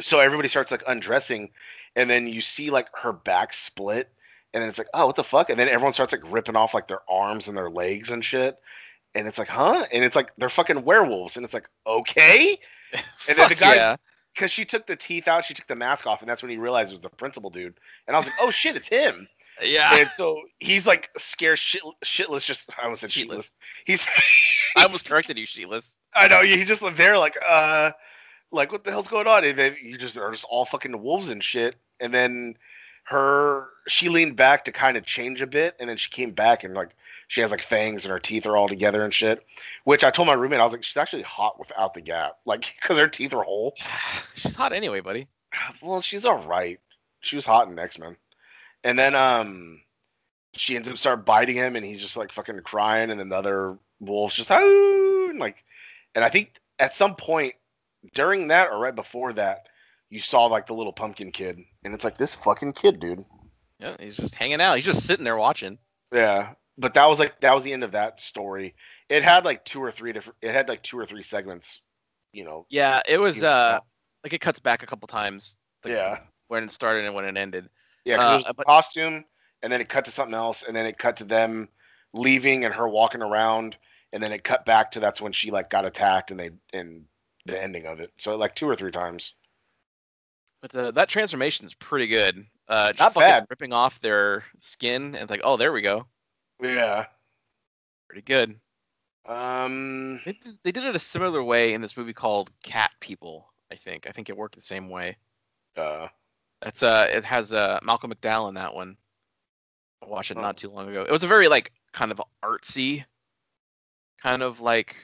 so 0.00 0.20
everybody 0.20 0.48
starts 0.48 0.70
like 0.70 0.82
undressing, 0.86 1.50
and 1.96 2.08
then 2.08 2.26
you 2.26 2.40
see 2.40 2.70
like 2.70 2.88
her 2.94 3.12
back 3.12 3.52
split, 3.52 4.10
and 4.52 4.62
then 4.62 4.68
it's 4.68 4.78
like, 4.78 4.88
oh, 4.94 5.06
what 5.06 5.16
the 5.16 5.24
fuck? 5.24 5.50
And 5.50 5.58
then 5.58 5.68
everyone 5.68 5.92
starts 5.92 6.12
like 6.12 6.32
ripping 6.32 6.56
off 6.56 6.74
like 6.74 6.88
their 6.88 7.02
arms 7.08 7.48
and 7.48 7.56
their 7.56 7.70
legs 7.70 8.10
and 8.10 8.24
shit. 8.24 8.58
And 9.14 9.26
it's 9.26 9.38
like, 9.38 9.48
huh? 9.48 9.86
And 9.92 10.04
it's 10.04 10.16
like 10.16 10.32
they're 10.38 10.50
fucking 10.50 10.84
werewolves, 10.84 11.36
and 11.36 11.44
it's 11.44 11.54
like, 11.54 11.68
okay. 11.86 12.58
And 13.28 13.38
then 13.38 13.48
the 13.48 13.54
guy, 13.54 13.76
yeah. 13.76 13.96
because 14.34 14.50
she 14.50 14.64
took 14.64 14.84
the 14.84 14.96
teeth 14.96 15.28
out, 15.28 15.44
she 15.44 15.54
took 15.54 15.68
the 15.68 15.76
mask 15.76 16.08
off, 16.08 16.22
and 16.22 16.28
that's 16.28 16.42
when 16.42 16.50
he 16.50 16.56
realized 16.56 16.90
it 16.90 16.94
was 16.94 17.00
the 17.02 17.08
principal 17.08 17.48
dude. 17.48 17.78
And 18.08 18.16
I 18.16 18.18
was 18.18 18.26
like, 18.26 18.34
oh 18.40 18.50
shit, 18.50 18.74
it's 18.74 18.88
him. 18.88 19.28
Yeah. 19.62 19.96
And 19.96 20.10
so 20.10 20.42
he's 20.60 20.86
like 20.86 21.10
scared 21.18 21.58
shit, 21.58 21.82
shitless. 22.04 22.44
Just 22.44 22.70
I 22.78 22.84
almost 22.84 23.00
said 23.00 23.10
Sheetless. 23.10 23.28
shitless. 23.28 23.52
He's 23.86 24.06
I 24.76 24.84
almost 24.84 25.06
corrected 25.06 25.38
you, 25.38 25.46
Sheetless. 25.46 25.84
I 26.14 26.28
know 26.28 26.42
he's 26.42 26.68
just 26.68 26.82
there, 26.96 27.18
like 27.18 27.36
uh, 27.46 27.92
like 28.52 28.72
what 28.72 28.84
the 28.84 28.90
hell's 28.90 29.08
going 29.08 29.26
on? 29.26 29.44
And 29.44 29.58
then 29.58 29.76
you 29.82 29.96
just 29.96 30.16
are 30.16 30.30
just 30.30 30.44
all 30.48 30.66
fucking 30.66 31.00
wolves 31.02 31.28
and 31.30 31.42
shit. 31.42 31.76
And 32.00 32.12
then 32.14 32.56
her, 33.04 33.68
she 33.88 34.08
leaned 34.08 34.36
back 34.36 34.64
to 34.64 34.72
kind 34.72 34.96
of 34.96 35.04
change 35.04 35.42
a 35.42 35.46
bit, 35.46 35.76
and 35.80 35.88
then 35.88 35.96
she 35.96 36.10
came 36.10 36.30
back 36.32 36.64
and 36.64 36.74
like 36.74 36.90
she 37.28 37.40
has 37.40 37.50
like 37.50 37.62
fangs 37.62 38.04
and 38.04 38.12
her 38.12 38.20
teeth 38.20 38.46
are 38.46 38.56
all 38.56 38.68
together 38.68 39.02
and 39.02 39.14
shit. 39.14 39.44
Which 39.84 40.04
I 40.04 40.10
told 40.10 40.26
my 40.26 40.34
roommate 40.34 40.60
I 40.60 40.64
was 40.64 40.72
like, 40.72 40.84
she's 40.84 40.96
actually 40.96 41.22
hot 41.22 41.58
without 41.58 41.94
the 41.94 42.00
gap, 42.00 42.38
like 42.44 42.74
because 42.80 42.98
her 42.98 43.08
teeth 43.08 43.32
are 43.34 43.42
whole. 43.42 43.74
She's 44.34 44.56
hot 44.56 44.72
anyway, 44.72 45.00
buddy. 45.00 45.28
Well, 45.82 46.00
she's 46.00 46.24
all 46.24 46.46
right. 46.46 46.78
She 47.20 47.36
was 47.36 47.44
hot 47.44 47.68
in 47.68 47.78
X 47.78 47.98
Men, 47.98 48.16
and 48.84 48.98
then 48.98 49.14
um, 49.14 49.82
she 50.54 50.76
ends 50.76 50.88
up 50.88 50.98
start 50.98 51.24
biting 51.24 51.56
him, 51.56 51.76
and 51.76 51.84
he's 51.84 52.00
just 52.00 52.16
like 52.16 52.32
fucking 52.32 52.60
crying, 52.62 53.10
and 53.10 53.20
then 53.20 53.28
the 53.28 53.36
other 53.36 53.78
wolves 54.00 54.34
just 54.34 54.50
and 54.50 55.38
like, 55.38 55.62
and 56.14 56.24
I 56.24 56.28
think 56.28 56.52
at 56.78 56.94
some 56.94 57.14
point 57.16 57.54
during 58.14 58.48
that 58.48 58.68
or 58.70 58.78
right 58.78 58.94
before 58.94 59.32
that, 59.34 59.66
you 60.08 60.20
saw 60.20 60.46
like 60.46 60.66
the 60.66 60.74
little 60.74 60.92
pumpkin 60.92 61.30
kid, 61.32 61.58
and 61.84 61.94
it's 61.94 62.04
like 62.04 62.18
this 62.18 62.34
fucking 62.34 62.72
kid, 62.72 62.98
dude. 63.00 63.24
Yeah, 63.78 63.96
he's 64.00 64.16
just 64.16 64.34
hanging 64.34 64.60
out. 64.60 64.76
He's 64.76 64.84
just 64.84 65.06
sitting 65.06 65.24
there 65.24 65.36
watching. 65.36 65.78
Yeah, 66.12 66.54
but 66.76 66.94
that 66.94 67.06
was 67.06 67.18
like 67.18 67.40
that 67.40 67.54
was 67.54 67.62
the 67.64 67.72
end 67.72 67.84
of 67.84 67.92
that 67.92 68.20
story. 68.20 68.74
It 69.08 69.22
had 69.22 69.44
like 69.44 69.64
two 69.64 69.82
or 69.82 69.92
three 69.92 70.12
different. 70.12 70.36
It 70.42 70.52
had 70.52 70.68
like 70.68 70.82
two 70.82 70.98
or 70.98 71.06
three 71.06 71.22
segments, 71.22 71.80
you 72.32 72.44
know. 72.44 72.66
Yeah, 72.70 73.02
it 73.06 73.18
was 73.18 73.42
uh 73.42 73.78
like 74.24 74.32
it 74.32 74.40
cuts 74.40 74.58
back 74.58 74.82
a 74.82 74.86
couple 74.86 75.06
times. 75.08 75.56
Like 75.84 75.94
yeah. 75.94 76.18
When 76.48 76.64
it 76.64 76.72
started 76.72 77.04
and 77.06 77.14
when 77.14 77.24
it 77.24 77.36
ended. 77.36 77.68
Yeah, 78.04 78.16
'cause 78.16 78.30
Uh, 78.30 78.32
it 78.32 78.36
was 78.48 78.54
but- 78.56 78.66
costume, 78.66 79.24
and 79.62 79.72
then 79.72 79.80
it 79.80 79.88
cut 79.88 80.04
to 80.06 80.10
something 80.10 80.34
else, 80.34 80.62
and 80.62 80.74
then 80.76 80.86
it 80.86 80.98
cut 80.98 81.16
to 81.18 81.24
them 81.24 81.68
leaving 82.12 82.64
and 82.64 82.74
her 82.74 82.88
walking 82.88 83.22
around, 83.22 83.76
and 84.12 84.22
then 84.22 84.32
it 84.32 84.44
cut 84.44 84.64
back 84.64 84.90
to 84.92 85.00
that's 85.00 85.20
when 85.20 85.32
she 85.32 85.50
like 85.50 85.70
got 85.70 85.84
attacked, 85.84 86.30
and 86.30 86.40
they 86.40 86.50
and 86.72 87.04
the 87.46 87.60
ending 87.60 87.86
of 87.86 88.00
it. 88.00 88.12
So 88.18 88.36
like 88.36 88.54
two 88.54 88.68
or 88.68 88.76
three 88.76 88.92
times. 88.92 89.34
But 90.62 90.72
the, 90.72 90.92
that 90.92 91.08
transformation 91.08 91.64
is 91.64 91.72
pretty 91.72 92.06
good. 92.06 92.44
Uh, 92.68 92.88
just 92.88 93.00
Not 93.00 93.14
fucking 93.14 93.28
bad. 93.28 93.46
ripping 93.48 93.72
off 93.72 93.98
their 94.00 94.44
skin 94.60 95.14
and 95.14 95.30
like, 95.30 95.40
oh, 95.42 95.56
there 95.56 95.72
we 95.72 95.80
go. 95.80 96.06
Yeah. 96.62 97.06
Pretty 98.08 98.22
good. 98.22 98.60
Um. 99.26 100.20
They 100.24 100.32
did, 100.32 100.58
they 100.64 100.72
did 100.72 100.84
it 100.84 100.96
a 100.96 101.00
similar 101.00 101.42
way 101.42 101.72
in 101.72 101.80
this 101.80 101.96
movie 101.96 102.12
called 102.12 102.50
Cat 102.62 102.90
People. 103.00 103.46
I 103.72 103.76
think. 103.76 104.06
I 104.08 104.12
think 104.12 104.28
it 104.28 104.36
worked 104.36 104.56
the 104.56 104.62
same 104.62 104.88
way. 104.88 105.16
Uh. 105.76 106.08
That's 106.62 106.82
uh, 106.82 107.06
it 107.10 107.24
has 107.24 107.52
uh 107.52 107.78
Malcolm 107.82 108.12
McDowell 108.12 108.48
in 108.48 108.54
that 108.56 108.74
one. 108.74 108.96
Watched 110.06 110.30
it 110.30 110.38
Oh. 110.38 110.40
not 110.40 110.56
too 110.56 110.70
long 110.70 110.88
ago. 110.88 111.02
It 111.02 111.10
was 111.10 111.22
a 111.24 111.28
very 111.28 111.48
like 111.48 111.72
kind 111.92 112.10
of 112.10 112.20
artsy, 112.42 113.04
kind 114.22 114.42
of 114.42 114.60
like 114.60 114.96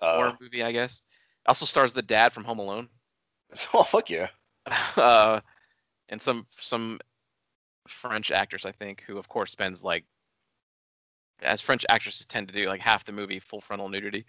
uh 0.00 0.14
horror 0.14 0.36
movie, 0.40 0.62
I 0.62 0.72
guess. 0.72 1.02
Also 1.46 1.66
stars 1.66 1.92
the 1.92 2.02
dad 2.02 2.32
from 2.32 2.44
Home 2.44 2.58
Alone. 2.58 2.88
oh 3.74 3.84
fuck 3.84 4.08
yeah. 4.10 4.28
uh, 4.96 5.40
and 6.08 6.22
some 6.22 6.46
some 6.58 7.00
French 7.88 8.30
actress, 8.30 8.64
I 8.64 8.72
think, 8.72 9.02
who 9.06 9.18
of 9.18 9.28
course 9.28 9.50
spends 9.50 9.82
like, 9.82 10.04
as 11.42 11.60
French 11.60 11.84
actresses 11.88 12.26
tend 12.26 12.48
to 12.48 12.54
do, 12.54 12.66
like 12.68 12.80
half 12.80 13.04
the 13.04 13.12
movie 13.12 13.40
full 13.40 13.60
frontal 13.60 13.88
nudity. 13.88 14.24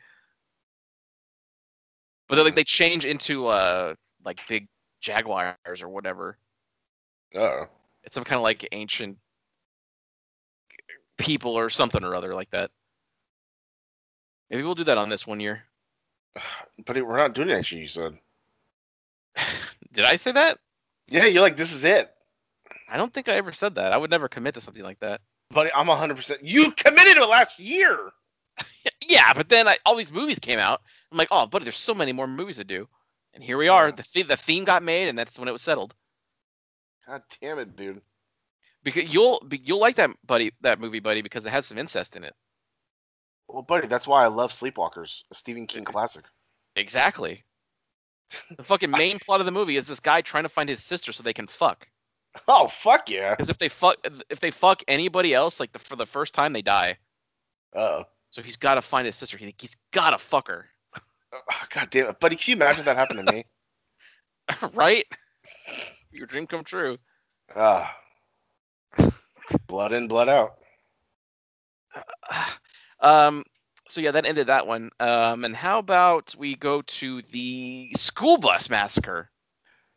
But 2.27 2.37
they 2.37 2.41
like 2.43 2.55
they 2.55 2.63
change 2.63 3.05
into 3.05 3.45
uh 3.47 3.95
like 4.25 4.39
big 4.47 4.67
jaguars 5.01 5.81
or 5.81 5.89
whatever. 5.89 6.37
Oh. 7.35 7.65
It's 8.03 8.15
some 8.15 8.23
kind 8.23 8.37
of 8.37 8.43
like 8.43 8.67
ancient 8.71 9.17
people 11.21 11.57
or 11.57 11.69
something 11.69 12.03
or 12.03 12.15
other 12.15 12.33
like 12.33 12.51
that. 12.51 12.71
Maybe 14.49 14.63
we'll 14.63 14.75
do 14.75 14.83
that 14.85 14.97
on 14.97 15.09
this 15.09 15.25
one 15.25 15.39
year. 15.39 15.63
But 16.83 16.95
we're 16.95 17.17
not 17.17 17.35
doing 17.35 17.49
it 17.49 17.53
next 17.53 17.71
year. 17.71 17.81
You 17.81 17.87
said. 17.87 18.17
Did 19.93 20.03
I 20.03 20.15
say 20.15 20.31
that? 20.31 20.57
Yeah, 21.07 21.25
you're 21.25 21.43
like 21.43 21.57
this 21.57 21.71
is 21.71 21.83
it. 21.83 22.09
I 22.89 22.97
don't 22.97 23.13
think 23.13 23.29
I 23.29 23.33
ever 23.33 23.51
said 23.51 23.75
that. 23.75 23.91
I 23.91 23.97
would 23.97 24.09
never 24.09 24.27
commit 24.27 24.55
to 24.55 24.61
something 24.61 24.83
like 24.83 24.99
that. 25.01 25.21
Buddy, 25.51 25.69
I'm 25.73 25.87
100%. 25.87 26.39
You 26.41 26.71
committed 26.71 27.15
to 27.17 27.23
it 27.23 27.29
last 27.29 27.59
year. 27.59 27.97
Yeah, 29.07 29.33
but 29.33 29.49
then 29.49 29.67
I, 29.67 29.77
all 29.85 29.95
these 29.95 30.11
movies 30.11 30.39
came 30.39 30.57
out. 30.57 30.81
I'm 31.11 31.17
like, 31.17 31.27
oh, 31.31 31.45
buddy, 31.45 31.65
there's 31.65 31.77
so 31.77 31.93
many 31.93 32.13
more 32.13 32.27
movies 32.27 32.57
to 32.57 32.63
do, 32.63 32.87
and 33.33 33.43
here 33.43 33.57
we 33.57 33.67
are. 33.67 33.89
Yeah. 33.89 33.95
The 33.95 34.03
th- 34.03 34.27
the 34.27 34.37
theme 34.37 34.63
got 34.63 34.83
made, 34.83 35.09
and 35.09 35.17
that's 35.17 35.37
when 35.37 35.47
it 35.47 35.51
was 35.51 35.61
settled. 35.61 35.93
God 37.05 37.21
damn 37.41 37.59
it, 37.59 37.75
dude. 37.75 38.01
Because 38.83 39.13
you'll 39.13 39.45
you'll 39.51 39.79
like 39.79 39.95
that 39.97 40.11
buddy 40.25 40.51
that 40.61 40.79
movie, 40.79 40.99
buddy, 40.99 41.21
because 41.21 41.45
it 41.45 41.51
has 41.51 41.65
some 41.65 41.77
incest 41.77 42.15
in 42.15 42.23
it. 42.23 42.33
Well, 43.47 43.61
buddy, 43.61 43.87
that's 43.87 44.07
why 44.07 44.23
I 44.23 44.27
love 44.27 44.51
Sleepwalkers, 44.51 45.21
a 45.31 45.35
Stephen 45.35 45.67
King 45.67 45.83
classic. 45.83 46.25
Exactly. 46.75 47.43
The 48.55 48.63
fucking 48.63 48.91
main 48.91 49.19
plot 49.25 49.41
of 49.41 49.45
the 49.45 49.51
movie 49.51 49.77
is 49.77 49.87
this 49.87 49.99
guy 49.99 50.21
trying 50.21 50.43
to 50.43 50.49
find 50.49 50.69
his 50.69 50.83
sister 50.83 51.11
so 51.11 51.21
they 51.21 51.33
can 51.33 51.47
fuck. 51.47 51.87
Oh 52.47 52.69
fuck 52.69 53.09
yeah. 53.09 53.35
Because 53.35 53.49
if 53.49 53.57
they 53.57 53.69
fuck 53.69 53.97
if 54.29 54.39
they 54.39 54.51
fuck 54.51 54.83
anybody 54.87 55.33
else, 55.33 55.59
like 55.59 55.71
the, 55.73 55.79
for 55.79 55.95
the 55.95 56.05
first 56.05 56.33
time, 56.33 56.53
they 56.53 56.61
die. 56.61 56.97
Oh. 57.75 58.05
So 58.29 58.41
he's 58.41 58.57
got 58.57 58.75
to 58.75 58.81
find 58.81 59.05
his 59.05 59.15
sister. 59.15 59.37
He, 59.37 59.53
he's 59.59 59.75
got 59.91 60.11
to 60.11 60.17
fuck 60.17 60.47
her, 60.47 60.71
God 61.73 61.89
damn 61.89 62.07
it, 62.07 62.19
buddy! 62.19 62.35
Can 62.35 62.51
you 62.51 62.55
imagine 62.55 62.85
that 62.85 62.97
happened 62.97 63.25
to 63.25 63.33
me? 63.33 63.45
right? 64.73 65.05
Your 66.11 66.27
dream 66.27 66.47
come 66.47 66.63
true. 66.63 66.97
Ah. 67.55 67.95
Blood 69.67 69.93
in, 69.93 70.07
blood 70.07 70.29
out. 70.29 70.55
um 73.01 73.43
so 73.89 73.99
yeah 73.99 74.11
that 74.11 74.25
ended 74.25 74.47
that 74.47 74.65
one 74.67 74.89
um 74.99 75.43
and 75.43 75.55
how 75.55 75.79
about 75.79 76.33
we 76.37 76.55
go 76.55 76.81
to 76.83 77.21
the 77.31 77.91
school 77.97 78.37
bus 78.37 78.69
massacre 78.69 79.29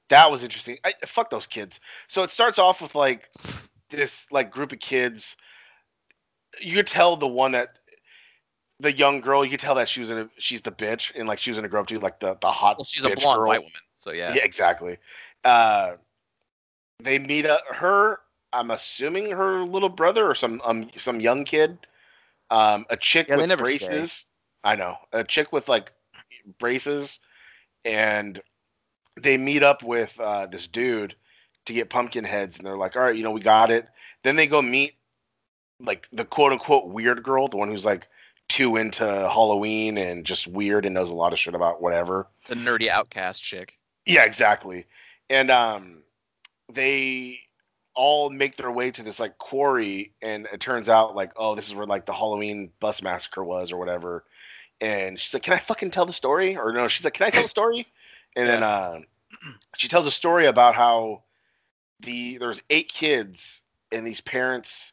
That 0.09 0.31
was 0.31 0.43
interesting. 0.43 0.79
I, 0.85 0.93
fuck 1.07 1.31
those 1.31 1.47
kids. 1.47 1.81
So 2.09 2.23
it 2.25 2.31
starts 2.31 2.59
off 2.59 2.83
with 2.83 2.95
like 2.95 3.29
this 3.91 4.27
like 4.31 4.51
group 4.51 4.73
of 4.73 4.81
kids. 4.81 5.37
You 6.61 6.75
could 6.77 6.87
tell 6.87 7.17
the 7.17 7.27
one 7.27 7.53
that 7.53 7.71
the 8.81 8.93
young 8.93 9.21
girl. 9.21 9.45
You 9.45 9.51
could 9.53 9.61
tell 9.61 9.77
that 9.77 9.89
she 9.89 10.01
was 10.01 10.11
in 10.11 10.19
a, 10.19 10.29
she's 10.39 10.63
the 10.63 10.73
bitch 10.73 11.13
and 11.15 11.27
like 11.29 11.39
she 11.39 11.51
was 11.51 11.57
gonna 11.57 11.69
grow 11.69 11.81
up 11.81 11.87
to 11.89 11.99
like 12.01 12.21
the 12.21 12.37
the 12.41 12.51
hot. 12.51 12.77
well 12.79 12.85
she's 12.85 13.05
a 13.05 13.11
blonde 13.11 13.39
girl. 13.39 13.49
white 13.49 13.61
woman 13.61 13.81
so 13.99 14.13
yeah, 14.13 14.35
Yeah, 14.35 14.45
exactly. 14.45 14.99
uh, 15.45 15.93
they 17.03 17.19
meet 17.19 17.47
up 17.47 17.63
her. 17.71 18.19
I'm 18.55 18.71
assuming 18.71 19.31
her 19.33 19.65
little 19.65 19.89
brother 19.89 20.27
or 20.29 20.35
some 20.35 20.61
um 20.65 20.91
some 20.99 21.21
young 21.21 21.45
kid. 21.45 21.79
Um, 22.51 22.87
a 22.91 22.97
chick 22.97 23.29
Yeah, 23.29 23.37
with 23.37 23.49
never 23.49 23.65
braces. 23.65 24.27
I 24.63 24.77
know 24.77 24.97
a 25.13 25.25
chick 25.25 25.53
with 25.53 25.69
like 25.69 25.93
braces, 26.59 27.19
and 27.85 28.41
they 29.21 29.37
meet 29.37 29.63
up 29.63 29.83
with 29.83 30.13
uh, 30.21 30.47
this 30.47 30.67
dude 30.67 31.15
to 31.67 31.73
get 31.73 31.91
pumpkin 31.91 32.25
heads, 32.25 32.57
and 32.57 32.67
they're 32.67 32.77
like, 32.77 32.97
"All 32.97 33.03
right, 33.03 33.17
you 33.17 33.25
know, 33.25 33.31
we 33.33 33.41
got 33.41 33.71
it." 33.71 33.89
Then 34.23 34.37
they 34.37 34.47
go 34.47 34.63
meet 34.63 34.95
like 35.81 36.07
the 36.13 36.25
quote 36.25 36.53
unquote 36.53 36.89
weird 36.89 37.23
girl, 37.23 37.49
the 37.49 37.57
one 37.57 37.69
who's 37.71 37.85
like 37.85 38.07
too 38.49 38.77
into 38.77 39.05
Halloween 39.05 39.97
and 39.99 40.25
just 40.25 40.47
weird 40.47 40.85
and 40.85 40.95
knows 40.95 41.11
a 41.11 41.15
lot 41.15 41.33
of 41.33 41.39
shit 41.39 41.55
about 41.55 41.81
whatever. 41.83 42.27
The 42.49 42.55
nerdy 42.55 42.89
outcast 42.89 43.43
chick. 43.43 43.79
Yeah, 44.07 44.25
exactly. 44.25 44.87
And 45.31 45.51
um, 45.51 46.03
they 46.73 47.41
all 47.95 48.31
make 48.31 48.57
their 48.57 48.71
way 48.71 48.91
to 48.91 49.03
this 49.03 49.21
like 49.21 49.39
quarry, 49.39 50.13
and 50.23 50.49
it 50.53 50.61
turns 50.61 50.89
out 50.89 51.15
like, 51.15 51.33
oh, 51.37 51.55
this 51.55 51.69
is 51.69 51.75
where 51.75 51.87
like 51.87 52.07
the 52.07 52.13
Halloween 52.13 52.71
bus 52.81 53.03
massacre 53.03 53.45
was 53.45 53.73
or 53.73 53.77
whatever. 53.77 54.25
And 54.81 55.19
she's 55.21 55.33
like, 55.33 55.45
"Can 55.45 55.55
I 55.55 55.59
fucking 55.59 55.93
tell 55.93 56.07
the 56.07 56.13
story?" 56.13 56.57
Or 56.57 56.73
no, 56.73 56.89
she's 56.89 57.05
like, 57.05 57.15
"Can 57.15 57.27
I 57.27 57.31
tell 57.31 57.43
the 57.43 57.49
story?" 57.49 57.87
And 58.37 58.49
then 58.49 58.63
uh, 58.65 58.99
she 59.77 59.87
tells 59.87 60.09
a 60.09 60.11
story 60.11 60.47
about 60.47 60.75
how 60.75 61.23
the 62.01 62.37
there's 62.39 62.61
eight 62.69 62.89
kids 62.89 63.63
and 63.93 64.05
these 64.05 64.21
parents. 64.21 64.93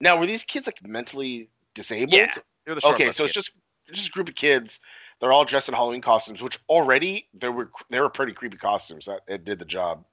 Now, 0.00 0.18
were 0.18 0.26
these 0.26 0.42
kids 0.42 0.66
like 0.66 0.84
mentally 0.84 1.48
disabled? 1.74 2.14
Yeah. 2.14 2.32
They're 2.66 2.74
the 2.74 2.86
okay, 2.88 3.12
so 3.12 3.24
it's 3.24 3.34
just 3.34 3.52
it's 3.86 3.98
just 3.98 4.10
a 4.10 4.12
group 4.12 4.28
of 4.28 4.34
kids. 4.34 4.80
They're 5.20 5.32
all 5.32 5.44
dressed 5.44 5.68
in 5.68 5.74
Halloween 5.74 6.00
costumes, 6.00 6.42
which 6.42 6.58
already 6.68 7.28
they 7.34 7.48
were 7.48 7.70
they 7.90 8.00
were 8.00 8.08
pretty 8.08 8.32
creepy 8.32 8.56
costumes. 8.56 9.06
That 9.06 9.20
it 9.28 9.44
did 9.44 9.60
the 9.60 9.64
job. 9.64 10.04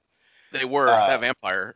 they 0.52 0.64
were 0.64 0.88
uh, 0.88 1.08
that 1.08 1.20
vampire. 1.20 1.74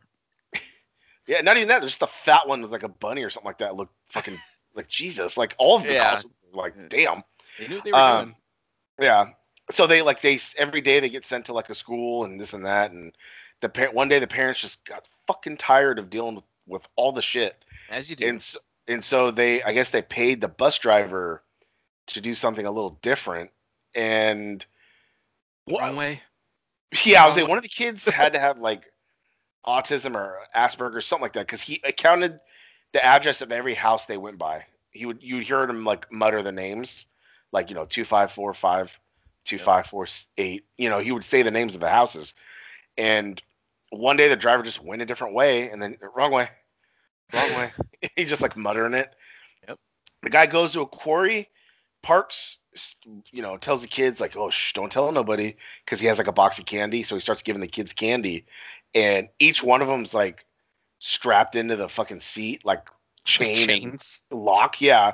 Yeah, 1.27 1.41
not 1.41 1.57
even 1.57 1.69
that. 1.69 1.79
There's 1.79 1.91
just 1.97 2.03
a 2.03 2.07
fat 2.23 2.47
one 2.47 2.61
with 2.61 2.71
like 2.71 2.83
a 2.83 2.87
bunny 2.89 3.23
or 3.23 3.29
something 3.29 3.47
like 3.47 3.59
that. 3.59 3.75
Looked 3.75 3.93
fucking 4.11 4.37
like 4.75 4.87
Jesus. 4.87 5.37
Like 5.37 5.55
all 5.57 5.77
of 5.77 5.83
the 5.83 5.93
Yeah. 5.93 6.11
costumes, 6.13 6.33
were 6.53 6.61
like 6.61 6.89
damn. 6.89 7.23
They 7.59 7.67
knew 7.67 7.75
what 7.75 7.83
they 7.83 7.91
were 7.91 7.97
Um, 7.97 8.23
doing. 8.25 8.35
Yeah. 9.01 9.25
So 9.71 9.87
they 9.87 10.01
like 10.01 10.21
they 10.21 10.39
every 10.57 10.81
day 10.81 10.99
they 10.99 11.09
get 11.09 11.25
sent 11.25 11.45
to 11.47 11.53
like 11.53 11.69
a 11.69 11.75
school 11.75 12.23
and 12.25 12.39
this 12.39 12.53
and 12.53 12.65
that 12.65 12.91
and 12.91 13.13
the 13.61 13.69
par- 13.69 13.91
one 13.91 14.09
day 14.09 14.19
the 14.19 14.27
parents 14.27 14.59
just 14.61 14.85
got 14.85 15.07
fucking 15.27 15.57
tired 15.57 15.97
of 15.97 16.09
dealing 16.09 16.35
with, 16.35 16.43
with 16.67 16.81
all 16.95 17.11
the 17.11 17.21
shit 17.21 17.55
As 17.89 18.09
you 18.09 18.15
do. 18.15 18.27
and 18.27 18.41
so, 18.41 18.59
and 18.87 19.03
so 19.03 19.31
they 19.31 19.63
I 19.63 19.73
guess 19.73 19.89
they 19.89 20.03
paid 20.03 20.39
the 20.41 20.47
bus 20.47 20.77
driver 20.77 21.41
to 22.07 22.21
do 22.21 22.35
something 22.35 22.65
a 22.65 22.71
little 22.71 22.99
different 23.01 23.49
and 23.95 24.63
Wrong 25.67 25.95
way. 25.95 26.21
Yeah, 27.03 27.23
I 27.23 27.25
was 27.25 27.35
saying 27.35 27.47
one 27.49 27.57
of 27.57 27.63
the 27.63 27.69
kids 27.69 28.05
had 28.05 28.33
to 28.33 28.39
have 28.39 28.59
like 28.59 28.83
autism 29.65 30.15
or 30.15 30.39
Asperger's, 30.55 31.05
something 31.05 31.23
like 31.23 31.33
that, 31.33 31.47
because 31.47 31.61
he 31.61 31.81
accounted 31.83 32.39
the 32.93 33.03
address 33.03 33.41
of 33.41 33.51
every 33.51 33.73
house 33.73 34.05
they 34.05 34.17
went 34.17 34.37
by. 34.37 34.65
He 34.91 35.05
would 35.05 35.21
you 35.21 35.43
heard 35.43 35.69
him 35.69 35.83
like 35.83 36.11
mutter 36.11 36.41
the 36.41 36.51
names, 36.51 37.05
like 37.51 37.69
you 37.69 37.75
know 37.75 37.85
two 37.85 38.05
five 38.05 38.31
four 38.31 38.53
five, 38.53 38.97
two 39.43 39.57
five 39.57 39.87
four 39.87 40.07
eight. 40.37 40.65
You 40.77 40.89
know 40.89 40.99
he 40.99 41.11
would 41.11 41.25
say 41.25 41.41
the 41.41 41.51
names 41.51 41.75
of 41.75 41.81
the 41.81 41.89
houses, 41.89 42.33
and 42.97 43.41
one 43.89 44.17
day 44.17 44.29
the 44.29 44.35
driver 44.35 44.63
just 44.63 44.83
went 44.83 45.01
a 45.01 45.05
different 45.05 45.33
way, 45.33 45.69
and 45.69 45.81
then 45.81 45.97
wrong 46.15 46.31
way, 46.31 46.49
wrong 47.33 47.49
way. 47.57 47.71
he 48.15 48.25
just 48.25 48.41
like 48.41 48.55
muttering 48.55 48.93
it. 48.93 49.13
Yep. 49.67 49.79
The 50.23 50.29
guy 50.29 50.45
goes 50.45 50.73
to 50.73 50.81
a 50.81 50.87
quarry, 50.87 51.49
parks, 52.01 52.57
you 53.31 53.41
know, 53.41 53.57
tells 53.57 53.81
the 53.81 53.87
kids 53.87 54.19
like, 54.19 54.35
"Oh, 54.35 54.49
shh, 54.49 54.73
don't 54.73 54.91
tell 54.91 55.11
nobody," 55.11 55.55
because 55.83 55.99
he 55.99 56.07
has 56.07 56.17
like 56.17 56.27
a 56.27 56.33
box 56.33 56.59
of 56.59 56.65
candy. 56.65 57.03
So 57.03 57.15
he 57.15 57.21
starts 57.21 57.41
giving 57.41 57.61
the 57.61 57.67
kids 57.67 57.93
candy, 57.93 58.45
and 58.95 59.27
each 59.37 59.61
one 59.61 59.81
of 59.81 59.87
them's 59.87 60.13
like 60.13 60.45
strapped 60.99 61.55
into 61.55 61.75
the 61.75 61.89
fucking 61.89 62.21
seat, 62.21 62.65
like 62.65 62.87
chain 63.25 63.57
Chains. 63.57 64.21
lock. 64.31 64.81
Yeah, 64.81 65.13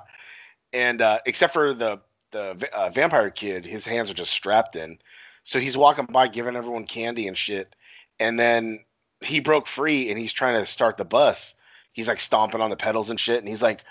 and 0.72 1.02
uh, 1.02 1.20
except 1.26 1.54
for 1.54 1.74
the 1.74 2.00
the 2.32 2.70
uh, 2.74 2.90
vampire 2.92 3.32
kid, 3.32 3.66
his 3.66 3.84
hands 3.84 4.10
are 4.10 4.14
just 4.14 4.32
strapped 4.32 4.76
in. 4.76 5.00
So 5.44 5.60
he's 5.60 5.76
walking 5.76 6.06
by 6.06 6.28
giving 6.28 6.56
everyone 6.56 6.86
candy 6.86 7.28
and 7.28 7.38
shit, 7.38 7.76
and 8.20 8.40
then 8.40 8.86
he 9.20 9.40
broke 9.40 9.68
free 9.68 10.10
and 10.10 10.18
he's 10.18 10.34
trying 10.34 10.60
to 10.60 10.66
start 10.72 10.98
the 10.98 11.06
bus. 11.06 11.54
He's 11.94 12.08
like 12.08 12.20
stomping 12.20 12.62
on 12.62 12.70
the 12.70 12.78
pedals 12.78 13.10
and 13.10 13.20
shit, 13.20 13.40
and 13.40 13.50
he's 13.50 13.62
like, 13.62 13.82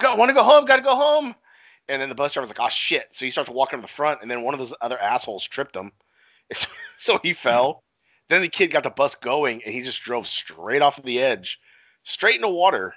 "Go, 0.00 0.16
want 0.16 0.30
to 0.30 0.34
go 0.34 0.42
home? 0.42 0.64
Got 0.64 0.76
to 0.76 0.82
go 0.82 0.96
home." 0.96 1.34
And 1.88 2.02
then 2.02 2.08
the 2.08 2.16
bus 2.16 2.32
driver's 2.32 2.48
like, 2.48 2.60
"Oh 2.60 2.70
shit!" 2.70 3.08
So 3.12 3.24
he 3.24 3.30
starts 3.30 3.50
walking 3.50 3.78
to 3.78 3.82
the 3.82 3.92
front, 3.92 4.22
and 4.22 4.30
then 4.30 4.42
one 4.42 4.54
of 4.54 4.58
those 4.58 4.74
other 4.80 4.98
assholes 4.98 5.44
tripped 5.44 5.76
him, 5.76 5.92
so 6.98 7.20
he 7.22 7.34
fell. 7.34 7.84
Then 8.28 8.42
the 8.42 8.48
kid 8.48 8.68
got 8.70 8.82
the 8.82 8.90
bus 8.90 9.14
going, 9.16 9.62
and 9.64 9.72
he 9.72 9.82
just 9.82 10.02
drove 10.02 10.26
straight 10.28 10.82
off 10.82 10.98
of 10.98 11.04
the 11.04 11.20
edge, 11.22 11.60
straight 12.04 12.36
into 12.36 12.48
water. 12.48 12.94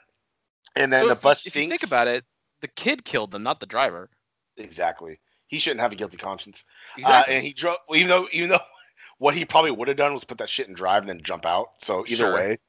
And 0.76 0.92
then 0.92 1.04
So 1.04 1.08
the 1.08 1.16
if 1.16 1.22
bus 1.22 1.46
if 1.46 1.56
you 1.56 1.64
think 1.64 1.84
about 1.84 2.08
it, 2.08 2.26
the 2.62 2.68
kid 2.68 3.06
killed 3.06 3.32
them, 3.32 3.44
not 3.44 3.60
the 3.60 3.66
driver. 3.66 4.10
Exactly. 4.58 5.20
He 5.48 5.60
shouldn't 5.60 5.82
have 5.82 5.92
a 5.92 5.96
guilty 5.96 6.18
conscience. 6.18 6.64
Exactly. 6.98 7.34
Uh, 7.34 7.38
and 7.38 7.46
he 7.46 7.54
drove, 7.54 7.78
even 7.94 8.08
though, 8.08 8.28
even 8.32 8.50
though 8.50 8.60
what 9.18 9.36
he 9.36 9.46
probably 9.46 9.72
would 9.72 9.88
have 9.88 9.98
done 9.98 10.14
was 10.14 10.24
put 10.24 10.38
that 10.40 10.50
shit 10.50 10.68
in 10.68 10.74
drive 10.74 11.04
and 11.04 11.10
then 11.10 11.22
jump 11.24 11.46
out. 11.46 11.70
So 11.80 12.06
either 12.08 12.26
Sure. 12.26 12.34
way, 12.34 12.60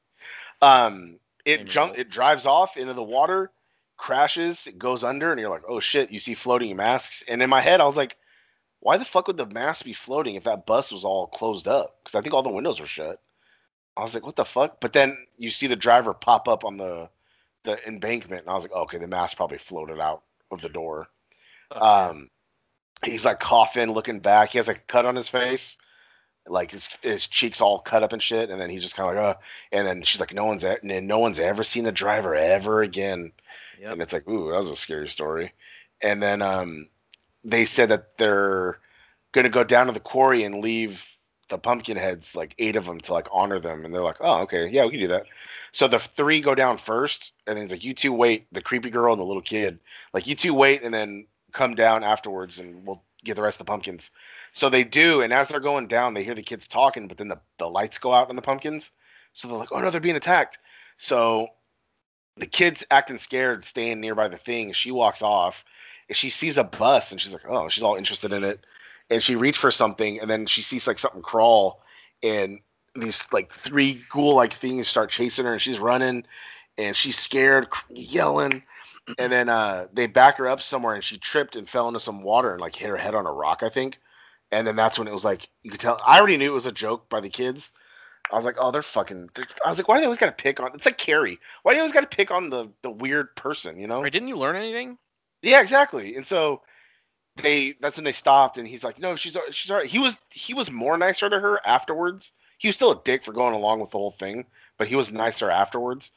um, 0.61 1.19
it 1.45 1.65
jump, 1.65 1.97
it 1.97 2.09
drives 2.09 2.45
off 2.45 2.77
into 2.77 2.93
the 2.93 3.03
water, 3.03 3.51
crashes, 3.97 4.67
it 4.67 4.77
goes 4.79 5.03
under, 5.03 5.31
and 5.31 5.39
you're 5.39 5.49
like, 5.49 5.63
oh 5.67 5.79
shit! 5.79 6.11
You 6.11 6.19
see 6.19 6.35
floating 6.35 6.75
masks, 6.75 7.23
and 7.27 7.41
in 7.41 7.49
my 7.49 7.61
head, 7.61 7.81
I 7.81 7.85
was 7.85 7.95
like, 7.95 8.15
why 8.81 8.97
the 8.97 9.05
fuck 9.05 9.27
would 9.27 9.37
the 9.37 9.45
mask 9.45 9.85
be 9.85 9.93
floating 9.93 10.35
if 10.35 10.43
that 10.45 10.65
bus 10.65 10.91
was 10.91 11.03
all 11.03 11.27
closed 11.27 11.67
up? 11.67 11.97
Because 12.03 12.17
I 12.17 12.21
think 12.21 12.33
all 12.33 12.43
the 12.43 12.49
windows 12.49 12.79
were 12.79 12.87
shut. 12.87 13.21
I 13.95 14.01
was 14.01 14.13
like, 14.13 14.25
what 14.25 14.35
the 14.35 14.43
fuck? 14.45 14.81
But 14.81 14.91
then 14.91 15.17
you 15.37 15.51
see 15.51 15.67
the 15.67 15.75
driver 15.75 16.13
pop 16.13 16.47
up 16.47 16.65
on 16.65 16.77
the 16.77 17.09
the 17.63 17.77
embankment, 17.87 18.41
and 18.41 18.49
I 18.49 18.55
was 18.55 18.63
like, 18.63 18.71
okay, 18.71 18.97
the 18.97 19.07
mask 19.07 19.37
probably 19.37 19.59
floated 19.59 19.99
out 19.99 20.23
of 20.49 20.61
the 20.61 20.69
door. 20.69 21.07
Um, 21.69 22.31
he's 23.03 23.23
like 23.23 23.39
coughing, 23.39 23.91
looking 23.91 24.19
back. 24.19 24.49
He 24.49 24.57
has 24.57 24.67
like 24.67 24.77
a 24.77 24.91
cut 24.91 25.05
on 25.05 25.15
his 25.15 25.29
face, 25.29 25.77
like 26.47 26.71
his 26.71 26.89
his 27.03 27.27
cheeks 27.27 27.61
all 27.61 27.79
cut 27.79 28.01
up 28.01 28.13
and 28.13 28.21
shit. 28.21 28.49
And 28.49 28.59
then 28.59 28.71
he's 28.71 28.81
just 28.81 28.95
kind 28.95 29.09
of 29.09 29.15
like, 29.15 29.35
uh. 29.35 29.39
And 29.71 29.85
then 29.85 30.01
she's 30.01 30.19
like, 30.19 30.33
no 30.33 30.45
one's 30.45 30.65
e- 30.65 30.77
no 30.81 31.19
one's 31.19 31.39
ever 31.39 31.63
seen 31.63 31.83
the 31.83 31.91
driver 31.91 32.35
ever 32.35 32.81
again. 32.81 33.31
Yep. 33.79 33.91
And 33.93 34.01
it's 34.01 34.13
like, 34.13 34.27
ooh, 34.27 34.51
that 34.51 34.57
was 34.59 34.71
a 34.71 34.75
scary 34.75 35.07
story. 35.07 35.53
And 36.01 36.21
then 36.23 36.41
um, 36.41 36.87
they 37.43 37.65
said 37.65 37.89
that 37.89 38.17
they're 38.17 38.79
gonna 39.31 39.49
go 39.49 39.63
down 39.63 39.87
to 39.87 39.93
the 39.93 39.99
quarry 39.99 40.43
and 40.43 40.61
leave 40.61 41.03
the 41.49 41.57
pumpkin 41.57 41.97
heads, 41.97 42.35
like 42.35 42.55
eight 42.59 42.75
of 42.75 42.85
them, 42.85 42.99
to 43.01 43.13
like 43.13 43.27
honor 43.31 43.59
them. 43.59 43.85
And 43.85 43.93
they're 43.93 44.03
like, 44.03 44.17
oh, 44.19 44.41
okay, 44.41 44.67
yeah, 44.69 44.85
we 44.85 44.91
can 44.91 44.99
do 45.01 45.07
that. 45.09 45.25
So 45.73 45.87
the 45.87 45.99
three 45.99 46.41
go 46.41 46.55
down 46.55 46.77
first, 46.77 47.31
and 47.47 47.57
then 47.57 47.65
it's 47.65 47.71
like, 47.71 47.83
you 47.83 47.93
two 47.93 48.13
wait, 48.13 48.47
the 48.51 48.61
creepy 48.61 48.89
girl 48.89 49.13
and 49.13 49.21
the 49.21 49.25
little 49.25 49.41
kid. 49.41 49.79
Like 50.13 50.27
you 50.27 50.35
two 50.35 50.53
wait, 50.53 50.83
and 50.83 50.93
then 50.93 51.27
come 51.53 51.75
down 51.75 52.03
afterwards, 52.03 52.59
and 52.59 52.85
we'll 52.85 53.03
get 53.23 53.35
the 53.35 53.41
rest 53.41 53.55
of 53.55 53.65
the 53.65 53.71
pumpkins. 53.71 54.11
So 54.53 54.69
they 54.69 54.83
do, 54.83 55.21
and 55.21 55.31
as 55.31 55.47
they're 55.47 55.59
going 55.59 55.87
down, 55.87 56.13
they 56.13 56.23
hear 56.23 56.35
the 56.35 56.41
kids 56.41 56.67
talking, 56.67 57.07
but 57.07 57.17
then 57.17 57.29
the, 57.29 57.39
the 57.57 57.67
lights 57.67 57.97
go 57.97 58.13
out 58.13 58.29
on 58.29 58.35
the 58.35 58.41
pumpkins. 58.41 58.91
So 59.33 59.47
they're 59.47 59.57
like, 59.57 59.71
oh 59.71 59.79
no, 59.79 59.89
they're 59.89 60.01
being 60.01 60.17
attacked. 60.17 60.59
So 60.97 61.47
the 62.37 62.45
kid's 62.45 62.83
acting 62.91 63.17
scared, 63.17 63.63
staying 63.65 64.01
nearby 64.01 64.27
the 64.27 64.37
thing. 64.37 64.73
She 64.73 64.91
walks 64.91 65.21
off, 65.21 65.63
she 66.15 66.29
sees 66.29 66.57
a 66.57 66.63
bus, 66.63 67.11
and 67.11 67.19
she's 67.21 67.33
like, 67.33 67.47
oh, 67.47 67.69
she's 67.69 67.83
all 67.83 67.95
interested 67.95 68.33
in 68.33 68.43
it. 68.43 68.65
And 69.09 69.21
she 69.21 69.35
reached 69.35 69.59
for 69.59 69.71
something, 69.71 70.19
and 70.19 70.29
then 70.29 70.45
she 70.45 70.61
sees 70.61 70.87
like 70.87 70.99
something 70.99 71.21
crawl, 71.21 71.81
and 72.23 72.59
these 72.95 73.23
like 73.31 73.53
three 73.53 74.01
ghoul-like 74.09 74.53
things 74.53 74.87
start 74.87 75.09
chasing 75.09 75.45
her, 75.45 75.53
and 75.53 75.61
she's 75.61 75.79
running, 75.79 76.25
and 76.77 76.95
she's 76.95 77.17
scared, 77.17 77.67
yelling. 77.89 78.63
And 79.17 79.31
then 79.31 79.49
uh, 79.49 79.87
they 79.91 80.07
back 80.07 80.37
her 80.37 80.47
up 80.47 80.61
somewhere, 80.61 80.95
and 80.95 81.03
she 81.03 81.17
tripped 81.17 81.55
and 81.55 81.67
fell 81.67 81.87
into 81.87 81.99
some 81.99 82.23
water 82.23 82.51
and 82.51 82.61
like 82.61 82.75
hit 82.75 82.89
her 82.89 82.97
head 82.97 83.15
on 83.15 83.25
a 83.25 83.31
rock, 83.31 83.63
I 83.63 83.69
think. 83.69 83.97
And 84.51 84.67
then 84.67 84.75
that's 84.75 84.99
when 84.99 85.07
it 85.07 85.13
was 85.13 85.23
like 85.23 85.49
you 85.63 85.71
could 85.71 85.79
tell. 85.79 86.01
I 86.05 86.19
already 86.19 86.37
knew 86.37 86.51
it 86.51 86.53
was 86.53 86.67
a 86.67 86.71
joke 86.71 87.09
by 87.09 87.19
the 87.19 87.29
kids. 87.29 87.71
I 88.31 88.35
was 88.35 88.45
like, 88.45 88.57
oh, 88.59 88.71
they're 88.71 88.83
fucking. 88.83 89.29
They're, 89.33 89.45
I 89.65 89.69
was 89.69 89.77
like, 89.77 89.87
why 89.87 89.95
do 89.95 90.01
they 90.01 90.05
always 90.05 90.19
got 90.19 90.37
to 90.37 90.43
pick 90.43 90.59
on? 90.59 90.71
It's 90.73 90.85
like 90.85 90.97
Carrie. 90.97 91.39
Why 91.63 91.71
do 91.71 91.77
they 91.77 91.81
always 91.81 91.93
got 91.93 92.01
to 92.01 92.15
pick 92.15 92.31
on 92.31 92.49
the 92.49 92.69
the 92.83 92.91
weird 92.91 93.35
person? 93.35 93.79
You 93.79 93.87
know? 93.87 94.01
Right, 94.01 94.11
didn't 94.11 94.27
you 94.27 94.37
learn 94.37 94.55
anything? 94.55 94.97
Yeah, 95.41 95.61
exactly. 95.61 96.15
And 96.15 96.25
so 96.25 96.61
they 97.41 97.75
that's 97.81 97.97
when 97.97 98.03
they 98.03 98.11
stopped 98.11 98.57
and 98.57 98.67
he's 98.67 98.83
like, 98.83 98.99
"No, 98.99 99.15
she's 99.15 99.35
she's 99.51 99.71
all 99.71 99.77
right." 99.77 99.87
He 99.87 99.99
was 99.99 100.15
he 100.29 100.53
was 100.53 100.69
more 100.69 100.97
nicer 100.97 101.29
to 101.29 101.39
her 101.39 101.59
afterwards. 101.65 102.31
He 102.57 102.67
was 102.67 102.75
still 102.75 102.91
a 102.91 103.01
dick 103.03 103.23
for 103.23 103.33
going 103.33 103.53
along 103.55 103.79
with 103.79 103.91
the 103.91 103.97
whole 103.97 104.11
thing, 104.19 104.45
but 104.77 104.87
he 104.87 104.95
was 104.95 105.11
nicer 105.11 105.49
afterwards. 105.49 106.11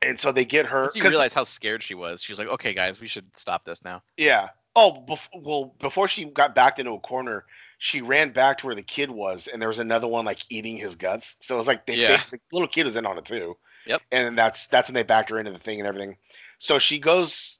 And 0.00 0.18
so 0.18 0.32
they 0.32 0.44
get 0.44 0.66
her 0.66 0.82
Once 0.82 0.96
you 0.96 1.02
realize 1.02 1.32
how 1.34 1.44
scared 1.44 1.82
she 1.82 1.94
was, 1.94 2.22
she 2.22 2.32
was 2.32 2.38
like, 2.38 2.48
"Okay, 2.48 2.74
guys, 2.74 3.00
we 3.00 3.08
should 3.08 3.26
stop 3.36 3.64
this 3.64 3.84
now." 3.84 4.02
Yeah. 4.16 4.48
Oh, 4.74 5.04
bef- 5.08 5.28
well, 5.34 5.74
before 5.80 6.08
she 6.08 6.24
got 6.24 6.54
backed 6.54 6.78
into 6.78 6.92
a 6.92 7.00
corner, 7.00 7.44
she 7.78 8.00
ran 8.00 8.32
back 8.32 8.58
to 8.58 8.66
where 8.66 8.74
the 8.74 8.82
kid 8.82 9.10
was, 9.10 9.46
and 9.48 9.60
there 9.60 9.68
was 9.68 9.78
another 9.78 10.08
one 10.08 10.24
like 10.24 10.38
eating 10.48 10.76
his 10.76 10.94
guts. 10.94 11.36
So 11.42 11.54
it 11.56 11.58
was 11.58 11.66
like 11.66 11.86
they 11.86 11.94
Yeah. 11.96 12.16
faked- 12.18 12.30
the 12.50 12.56
little 12.56 12.68
kid 12.68 12.86
was 12.86 12.96
in 12.96 13.04
on 13.06 13.18
it 13.18 13.24
too. 13.24 13.56
Yep. 13.86 14.02
And 14.10 14.38
that's 14.38 14.66
that's 14.68 14.88
when 14.88 14.94
they 14.94 15.02
backed 15.02 15.30
her 15.30 15.38
into 15.38 15.50
the 15.52 15.58
thing 15.58 15.78
and 15.78 15.86
everything. 15.88 16.16
So 16.58 16.78
she 16.78 16.98
goes, 17.00 17.56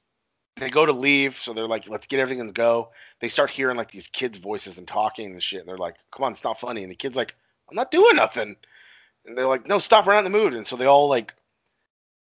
they 0.57 0.69
go 0.69 0.85
to 0.85 0.91
leave. 0.91 1.37
So 1.37 1.53
they're 1.53 1.67
like, 1.67 1.87
let's 1.87 2.07
get 2.07 2.19
everything 2.19 2.41
and 2.41 2.53
go. 2.53 2.89
They 3.21 3.29
start 3.29 3.49
hearing 3.49 3.77
like 3.77 3.91
these 3.91 4.07
kids' 4.07 4.37
voices 4.37 4.77
and 4.77 4.87
talking 4.87 5.31
and 5.31 5.41
shit. 5.41 5.61
And 5.61 5.67
they're 5.67 5.77
like, 5.77 5.95
come 6.13 6.23
on, 6.23 6.33
it's 6.33 6.43
not 6.43 6.59
funny. 6.59 6.83
And 6.83 6.91
the 6.91 6.95
kid's 6.95 7.15
like, 7.15 7.33
I'm 7.69 7.75
not 7.75 7.91
doing 7.91 8.15
nothing. 8.15 8.55
And 9.25 9.37
they're 9.37 9.47
like, 9.47 9.67
no, 9.67 9.79
stop, 9.79 10.05
we're 10.05 10.13
not 10.13 10.25
in 10.25 10.31
the 10.31 10.37
mood. 10.37 10.53
And 10.53 10.67
so 10.67 10.75
they 10.75 10.85
all 10.85 11.07
like 11.07 11.33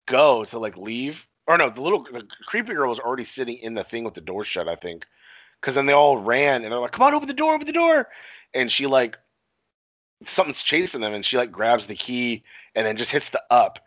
go 0.06 0.44
to 0.46 0.58
like 0.58 0.76
leave. 0.76 1.24
Or 1.46 1.56
no, 1.56 1.70
the 1.70 1.80
little 1.80 2.04
the 2.04 2.26
creepy 2.46 2.74
girl 2.74 2.90
was 2.90 3.00
already 3.00 3.24
sitting 3.24 3.56
in 3.56 3.74
the 3.74 3.84
thing 3.84 4.04
with 4.04 4.14
the 4.14 4.20
door 4.20 4.44
shut, 4.44 4.68
I 4.68 4.76
think. 4.76 5.04
Because 5.60 5.74
then 5.74 5.86
they 5.86 5.92
all 5.92 6.18
ran 6.18 6.62
and 6.62 6.72
they're 6.72 6.78
like, 6.78 6.92
come 6.92 7.02
on, 7.02 7.14
open 7.14 7.28
the 7.28 7.34
door, 7.34 7.54
open 7.54 7.66
the 7.66 7.72
door. 7.72 8.08
And 8.54 8.70
she 8.70 8.86
like 8.86 9.18
something's 10.26 10.62
chasing 10.62 11.00
them 11.00 11.14
and 11.14 11.24
she 11.24 11.36
like 11.36 11.50
grabs 11.50 11.86
the 11.86 11.94
key 11.94 12.44
and 12.74 12.86
then 12.86 12.96
just 12.96 13.10
hits 13.10 13.30
the 13.30 13.42
up. 13.50 13.78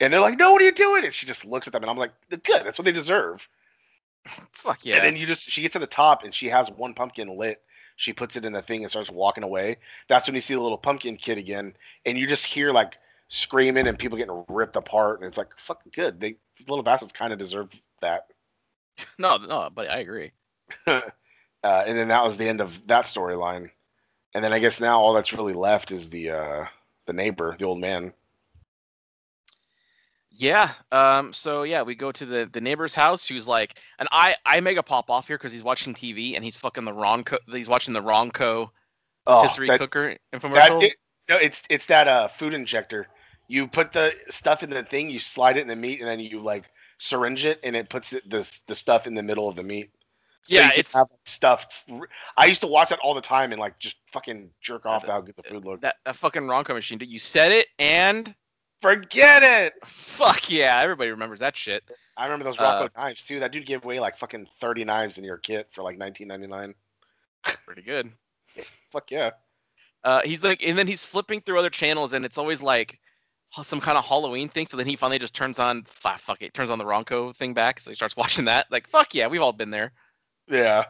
And 0.00 0.12
they're 0.12 0.20
like, 0.20 0.38
no, 0.38 0.52
what 0.52 0.62
are 0.62 0.64
you 0.64 0.72
doing? 0.72 1.04
And 1.04 1.14
she 1.14 1.26
just 1.26 1.44
looks 1.44 1.66
at 1.66 1.72
them 1.72 1.82
and 1.82 1.90
I'm 1.90 1.98
like, 1.98 2.12
good, 2.30 2.64
that's 2.64 2.78
what 2.78 2.84
they 2.84 2.92
deserve. 2.92 3.46
Fuck 4.52 4.84
yeah. 4.84 4.96
And 4.96 5.04
then 5.04 5.16
you 5.16 5.26
just 5.26 5.48
she 5.50 5.62
gets 5.62 5.72
to 5.74 5.78
the 5.78 5.86
top 5.86 6.24
and 6.24 6.34
she 6.34 6.48
has 6.48 6.70
one 6.70 6.94
pumpkin 6.94 7.36
lit. 7.36 7.62
She 7.96 8.12
puts 8.12 8.36
it 8.36 8.44
in 8.44 8.52
the 8.52 8.62
thing 8.62 8.82
and 8.82 8.90
starts 8.90 9.10
walking 9.10 9.44
away. 9.44 9.78
That's 10.08 10.26
when 10.26 10.34
you 10.34 10.40
see 10.40 10.54
the 10.54 10.60
little 10.60 10.78
pumpkin 10.78 11.16
kid 11.16 11.38
again, 11.38 11.74
and 12.06 12.18
you 12.18 12.26
just 12.26 12.44
hear 12.44 12.72
like 12.72 12.96
screaming 13.28 13.86
and 13.86 13.98
people 13.98 14.18
getting 14.18 14.44
ripped 14.48 14.76
apart, 14.76 15.20
and 15.20 15.28
it's 15.28 15.38
like 15.38 15.48
fucking 15.58 15.92
good. 15.94 16.20
They 16.20 16.36
these 16.56 16.68
little 16.68 16.82
bastards 16.82 17.12
kind 17.12 17.32
of 17.32 17.38
deserve 17.38 17.68
that. 18.00 18.26
no, 19.18 19.36
no, 19.36 19.70
but 19.74 19.90
I 19.90 19.98
agree. 19.98 20.32
uh, 20.86 21.02
and 21.64 21.98
then 21.98 22.08
that 22.08 22.24
was 22.24 22.36
the 22.36 22.48
end 22.48 22.60
of 22.60 22.86
that 22.86 23.04
storyline. 23.04 23.70
And 24.34 24.42
then 24.42 24.52
I 24.52 24.58
guess 24.58 24.80
now 24.80 25.00
all 25.00 25.12
that's 25.12 25.32
really 25.32 25.52
left 25.52 25.92
is 25.92 26.08
the 26.08 26.30
uh, 26.30 26.64
the 27.06 27.12
neighbor, 27.12 27.56
the 27.58 27.66
old 27.66 27.80
man. 27.80 28.12
Yeah. 30.42 30.72
Um. 30.90 31.32
So 31.32 31.62
yeah, 31.62 31.82
we 31.82 31.94
go 31.94 32.10
to 32.10 32.26
the 32.26 32.50
the 32.52 32.60
neighbor's 32.60 32.94
house 32.94 33.26
who's 33.26 33.46
like, 33.46 33.78
and 33.98 34.08
I 34.10 34.34
I 34.44 34.60
make 34.60 34.76
a 34.76 34.82
pop 34.82 35.08
off 35.08 35.28
here 35.28 35.38
because 35.38 35.52
he's 35.52 35.62
watching 35.62 35.94
TV 35.94 36.34
and 36.34 36.44
he's 36.44 36.56
fucking 36.56 36.84
the 36.84 36.92
wrong 36.92 37.22
co- 37.22 37.38
he's 37.46 37.68
watching 37.68 37.94
the 37.94 38.02
wrong 38.02 38.30
co 38.32 38.72
Oh, 39.24 39.42
rotisserie 39.42 39.68
that- 39.68 39.78
cooker 39.78 40.16
that- 40.32 40.40
infomercial. 40.42 40.82
it- 40.82 40.96
no, 41.28 41.36
it's 41.36 41.62
it's 41.70 41.86
that 41.86 42.08
uh 42.08 42.26
food 42.28 42.54
injector. 42.54 43.06
You 43.46 43.68
put 43.68 43.92
the 43.92 44.14
stuff 44.30 44.62
in 44.64 44.70
the 44.70 44.82
thing, 44.82 45.10
you 45.10 45.20
slide 45.20 45.58
it 45.58 45.60
in 45.60 45.68
the 45.68 45.76
meat, 45.76 46.00
and 46.00 46.08
then 46.08 46.18
you 46.18 46.40
like 46.42 46.64
syringe 46.98 47.44
it, 47.44 47.60
and 47.62 47.76
it 47.76 47.88
puts 47.88 48.12
it, 48.12 48.28
the 48.28 48.50
the 48.66 48.74
stuff 48.74 49.06
in 49.06 49.14
the 49.14 49.22
middle 49.22 49.48
of 49.48 49.54
the 49.54 49.62
meat. 49.62 49.90
So 50.44 50.56
Yeah, 50.56 50.70
it's- 50.74 50.92
have 50.94 51.06
stuff. 51.24 51.66
I 52.36 52.46
used 52.46 52.62
to 52.62 52.66
watch 52.66 52.88
that 52.88 52.98
all 52.98 53.14
the 53.14 53.20
time 53.20 53.52
and 53.52 53.60
like 53.60 53.78
just 53.78 53.94
fucking 54.12 54.50
jerk 54.60 54.86
off 54.86 55.04
to 55.04 55.12
how 55.12 55.20
good 55.20 55.36
the 55.36 55.44
food 55.44 55.64
looked. 55.64 55.82
that 55.82 55.96
that 56.04 56.16
fucking 56.16 56.42
Ronco 56.42 56.74
machine. 56.74 56.98
Did 56.98 57.10
you 57.10 57.20
said 57.20 57.52
it 57.52 57.68
and 57.78 58.34
Forget 58.82 59.42
it. 59.42 59.74
fuck 59.86 60.50
yeah, 60.50 60.80
everybody 60.80 61.10
remembers 61.10 61.38
that 61.40 61.56
shit. 61.56 61.82
I 62.16 62.24
remember 62.24 62.44
those 62.44 62.58
Uh, 62.58 62.88
knives 62.96 63.22
too. 63.22 63.40
That 63.40 63.52
dude 63.52 63.64
gave 63.66 63.84
away 63.84 64.00
like 64.00 64.18
fucking 64.18 64.46
thirty 64.60 64.84
knives 64.84 65.16
in 65.18 65.24
your 65.24 65.38
kit 65.38 65.68
for 65.72 65.82
like 65.82 65.96
nineteen 65.96 66.28
ninety 66.28 66.46
nine. 66.48 66.74
Pretty 67.64 67.82
good. 67.82 68.12
Fuck 68.90 69.10
yeah. 69.10 69.30
Uh, 70.04 70.20
he's 70.24 70.42
like, 70.42 70.62
and 70.64 70.76
then 70.76 70.86
he's 70.86 71.02
flipping 71.04 71.40
through 71.40 71.58
other 71.58 71.70
channels, 71.70 72.12
and 72.12 72.24
it's 72.24 72.36
always 72.38 72.60
like 72.60 72.98
some 73.62 73.80
kind 73.80 73.96
of 73.96 74.04
Halloween 74.04 74.48
thing. 74.48 74.66
So 74.66 74.76
then 74.76 74.86
he 74.86 74.96
finally 74.96 75.18
just 75.18 75.34
turns 75.34 75.58
on, 75.58 75.86
ah, 76.04 76.18
fuck 76.20 76.42
it, 76.42 76.52
turns 76.52 76.70
on 76.70 76.78
the 76.78 76.84
Ronco 76.84 77.34
thing 77.36 77.54
back. 77.54 77.78
So 77.80 77.90
he 77.90 77.94
starts 77.94 78.16
watching 78.18 78.46
that. 78.46 78.66
Like, 78.70 78.88
fuck 78.88 79.14
yeah, 79.14 79.28
we've 79.28 79.40
all 79.42 79.52
been 79.52 79.70
there. 79.70 79.92
Yeah. 80.48 80.86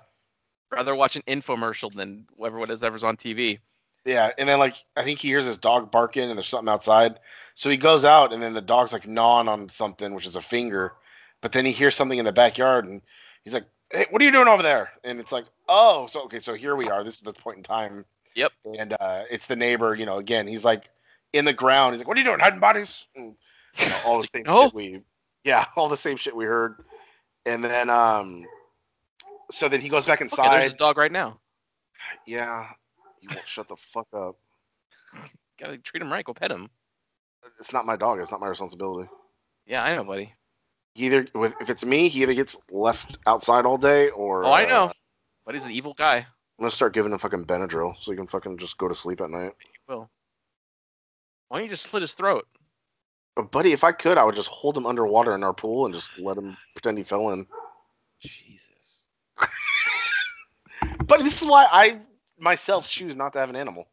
Rather 0.71 0.95
watch 0.95 1.17
an 1.17 1.23
infomercial 1.29 1.93
than 1.95 2.27
whatever 2.37 2.59
what 2.59 2.71
is 2.71 2.83
ever's 2.83 3.05
on 3.05 3.17
TV. 3.19 3.59
Yeah, 4.05 4.31
and 4.37 4.49
then 4.49 4.59
like 4.59 4.75
I 4.97 5.05
think 5.05 5.21
he 5.21 5.29
hears 5.29 5.47
his 5.47 5.59
dog 5.59 5.91
barking 5.91 6.29
and 6.29 6.37
there's 6.37 6.49
something 6.49 6.73
outside. 6.73 7.19
So 7.55 7.71
he 7.71 7.77
goes 7.77 8.05
out 8.05 8.33
and 8.33 8.43
then 8.43 8.55
the 8.55 8.61
dog's 8.61 8.93
like 8.93 9.07
gnawing 9.07 9.47
on 9.49 9.69
something, 9.71 10.15
which 10.15 10.27
is 10.27 10.37
a 10.37 10.43
finger. 10.43 10.93
But 11.41 11.53
then 11.53 11.65
he 11.67 11.73
hears 11.73 11.95
something 11.95 12.19
in 12.19 12.25
the 12.25 12.33
backyard 12.33 12.87
and 12.87 13.03
he's 13.45 13.55
like, 13.55 13.67
Hey, 13.91 14.07
what 14.11 14.23
are 14.23 14.25
you 14.25 14.33
doing 14.33 14.49
over 14.49 14.63
there? 14.63 14.91
And 15.05 15.21
it's 15.21 15.33
like, 15.33 15.45
Oh, 15.69 16.07
so 16.07 16.23
okay, 16.25 16.41
so 16.41 16.55
here 16.55 16.75
we 16.77 16.89
are. 16.89 17.05
This 17.05 17.15
is 17.15 17.21
the 17.21 17.33
point 17.33 17.59
in 17.59 17.63
time. 17.63 18.05
Yep. 18.35 18.53
And 18.79 18.95
uh 18.95 19.25
it's 19.31 19.47
the 19.47 19.57
neighbor, 19.57 19.95
you 19.95 20.07
know, 20.07 20.19
again, 20.19 20.47
he's 20.49 20.65
like 20.65 20.89
in 21.33 21.45
the 21.45 21.53
ground. 21.53 21.95
He's 21.95 22.01
like, 22.01 22.09
What 22.09 22.17
are 22.17 22.21
you 22.21 22.27
doing? 22.27 22.41
Hiding 22.41 22.61
bodies? 22.61 23.05
And, 23.15 23.37
you 23.79 23.87
know, 23.89 23.97
all 24.07 24.21
the 24.21 24.27
same 24.29 24.43
"No." 24.45 24.65
shit 24.65 24.75
we 24.75 25.01
yeah, 25.45 25.67
all 25.77 25.89
the 25.89 25.97
same 25.97 26.17
shit 26.17 26.35
we 26.35 26.45
heard. 26.47 26.83
And 27.47 27.63
then 27.63 27.91
um 27.91 28.47
so 29.51 29.69
then 29.69 29.81
he 29.83 29.89
goes 29.91 30.07
back 30.07 30.21
Okay, 30.23 30.25
inside. 30.31 30.53
there's 30.53 30.65
his 30.65 30.75
dog 30.75 30.97
right 30.97 31.13
now. 31.13 31.39
yeah. 32.27 32.69
You 33.23 33.29
won't 33.31 33.47
shut 33.47 33.69
the 33.69 33.77
fuck 33.77 34.09
up. 34.13 34.37
Gotta 35.59 35.79
treat 35.79 36.03
him 36.03 36.13
right. 36.13 36.25
Go 36.25 36.35
pet 36.35 36.51
him. 36.51 36.69
It's 37.59 37.73
not 37.73 37.87
my 37.87 37.97
dog. 37.97 38.21
It's 38.21 38.31
not 38.31 38.41
my 38.41 38.49
responsibility. 38.49 39.09
Yeah, 39.65 39.83
I 39.83 39.95
know, 39.95 40.05
buddy. 40.05 40.35
Either 40.97 41.27
with 41.35 41.55
if 41.61 41.71
it's 41.71 41.85
me, 41.85 42.09
he 42.09 42.23
either 42.23 42.35
gets 42.35 42.57
left 42.71 43.19
outside 43.27 43.65
all 43.65 43.79
day 43.79 44.11
or. 44.11 44.45
Oh, 44.45 44.51
I 44.51 44.65
uh, 44.65 44.69
know. 44.69 44.93
But 45.47 45.55
he's 45.55 45.65
an 45.65 45.71
evil 45.71 45.95
guy. 45.95 46.17
I'm 46.17 46.25
gonna 46.61 46.71
start 46.71 46.95
giving 46.95 47.13
him 47.13 47.19
fucking 47.19 47.45
Benadryl 47.45 47.95
so 48.01 48.11
he 48.11 48.17
can 48.17 48.27
fucking 48.27 48.59
just 48.59 48.77
go 48.77 48.89
to 48.89 48.95
sleep 48.95 49.21
at 49.21 49.31
night. 49.31 49.53
He 49.61 49.71
will. 49.89 50.11
Why 51.49 51.59
don't 51.59 51.65
you 51.65 51.71
just 51.71 51.85
slit 51.85 52.03
his 52.03 52.15
throat? 52.15 52.47
But 53.37 53.51
buddy, 53.51 53.73
if 53.73 53.85
I 53.85 53.93
could, 53.93 54.19
I 54.19 54.25
would 54.25 54.35
just 54.35 54.49
hold 54.49 54.77
him 54.77 54.87
underwater 54.87 55.35
in 55.35 55.45
our 55.45 55.55
pool 55.55 55.87
and 55.87 55.95
just 55.95 56.19
let 56.19 56.37
him 56.37 56.57
pretend 56.75 56.99
he 56.99 57.05
fell 57.05 57.31
in. 57.31 57.47
Jesus. 58.21 59.05
But 61.07 61.25
this 61.25 61.43
is 61.43 61.47
why 61.47 61.67
I 61.71 61.99
myself 62.43 62.87
choose 62.89 63.17
not 63.17 63.33
to 63.35 63.39
have 63.39 63.49
an 63.51 63.57
animal. 63.57 63.87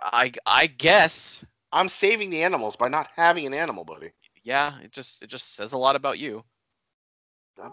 I 0.00 0.32
I 0.46 0.66
guess. 0.66 1.44
I'm 1.72 1.88
saving 1.88 2.30
the 2.30 2.44
animals 2.44 2.76
by 2.76 2.88
not 2.88 3.08
having 3.16 3.46
an 3.46 3.54
animal, 3.54 3.84
buddy. 3.84 4.12
Yeah, 4.44 4.78
it 4.80 4.92
just 4.92 5.22
it 5.22 5.26
just 5.28 5.54
says 5.54 5.72
a 5.72 5.78
lot 5.78 5.96
about 5.96 6.18
you. 6.18 6.44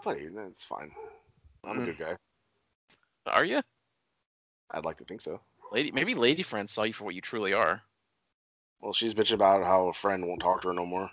Buddy, 0.04 0.28
it's 0.34 0.64
fine. 0.64 0.90
I'm 1.64 1.78
Mm. 1.78 1.82
a 1.82 1.86
good 1.86 1.98
guy. 1.98 2.16
Are 3.26 3.44
you? 3.44 3.60
I'd 4.70 4.84
like 4.84 4.98
to 4.98 5.04
think 5.04 5.20
so. 5.20 5.40
Lady 5.70 5.92
maybe 5.92 6.14
lady 6.14 6.42
friend 6.42 6.68
saw 6.68 6.82
you 6.82 6.92
for 6.92 7.04
what 7.04 7.14
you 7.14 7.20
truly 7.20 7.52
are. 7.52 7.82
Well, 8.80 8.92
she's 8.92 9.14
bitching 9.14 9.34
about 9.34 9.64
how 9.64 9.88
a 9.88 9.92
friend 9.92 10.26
won't 10.26 10.40
talk 10.42 10.62
to 10.62 10.68
her 10.68 10.74
no 10.74 10.84
more. 10.86 11.08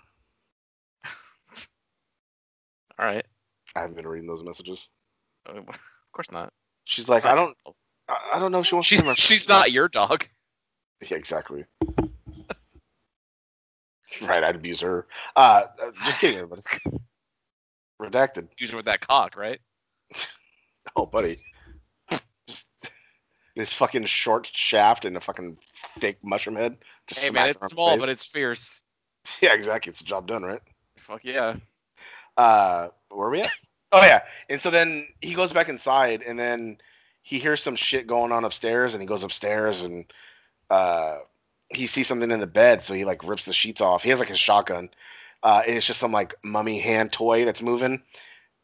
All 2.98 3.06
right. 3.06 3.24
I 3.76 3.80
haven't 3.80 3.96
been 3.96 4.06
reading 4.08 4.26
those 4.26 4.42
messages. 4.42 4.88
Uh, 5.48 5.58
Of 5.58 6.12
course 6.12 6.30
not. 6.32 6.52
She's 6.84 7.08
like, 7.08 7.24
I 7.24 7.34
don't, 7.34 7.56
I 8.10 8.36
I 8.36 8.38
don't 8.38 8.52
know 8.52 8.60
if 8.60 8.66
she 8.66 8.74
wants 8.74 8.88
She's 8.88 9.02
to. 9.02 9.14
she's 9.16 9.48
not 9.48 9.72
your 9.72 9.88
dog. 9.88 10.26
Yeah, 11.00 11.16
exactly. 11.16 11.64
right, 14.22 14.44
I'd 14.44 14.56
abuse 14.56 14.80
her. 14.80 15.06
Uh, 15.36 15.64
uh, 15.82 15.90
just 16.04 16.20
kidding, 16.20 16.38
everybody. 16.38 16.62
Redacted. 18.02 18.48
Usually 18.58 18.76
with 18.76 18.86
that 18.86 19.00
cock, 19.00 19.36
right? 19.36 19.60
Oh, 20.96 21.06
buddy. 21.06 21.38
Just 22.48 22.64
this 23.56 23.72
fucking 23.74 24.06
short 24.06 24.50
shaft 24.52 25.04
and 25.04 25.16
a 25.16 25.20
fucking 25.20 25.58
thick 26.00 26.18
mushroom 26.22 26.56
head. 26.56 26.78
Just 27.08 27.20
Hey 27.20 27.30
man, 27.30 27.48
her 27.48 27.50
it's 27.50 27.72
small 27.72 27.98
but 27.98 28.08
it's 28.08 28.24
fierce. 28.24 28.80
yeah, 29.40 29.52
exactly. 29.52 29.90
It's 29.90 30.00
a 30.00 30.04
job 30.04 30.26
done, 30.26 30.42
right? 30.42 30.62
Fuck 30.96 31.24
yeah. 31.24 31.56
Uh, 32.36 32.88
where 33.10 33.28
are 33.28 33.30
we 33.30 33.42
at? 33.42 33.50
Oh 33.92 34.02
yeah. 34.02 34.22
And 34.48 34.60
so 34.60 34.70
then 34.70 35.06
he 35.20 35.34
goes 35.34 35.52
back 35.52 35.68
inside, 35.68 36.22
and 36.22 36.38
then 36.38 36.78
he 37.22 37.38
hears 37.38 37.62
some 37.62 37.76
shit 37.76 38.06
going 38.06 38.32
on 38.32 38.44
upstairs, 38.44 38.94
and 38.94 39.02
he 39.02 39.06
goes 39.06 39.22
upstairs, 39.22 39.82
and 39.82 40.04
uh, 40.70 41.18
he 41.68 41.86
sees 41.86 42.06
something 42.06 42.30
in 42.30 42.40
the 42.40 42.46
bed, 42.46 42.84
so 42.84 42.94
he 42.94 43.04
like 43.04 43.24
rips 43.24 43.44
the 43.44 43.52
sheets 43.52 43.80
off. 43.80 44.02
He 44.02 44.10
has 44.10 44.18
like 44.18 44.30
a 44.30 44.36
shotgun, 44.36 44.90
uh, 45.42 45.62
and 45.66 45.76
it's 45.76 45.86
just 45.86 46.00
some 46.00 46.12
like 46.12 46.34
mummy 46.42 46.78
hand 46.78 47.12
toy 47.12 47.44
that's 47.44 47.62
moving. 47.62 48.02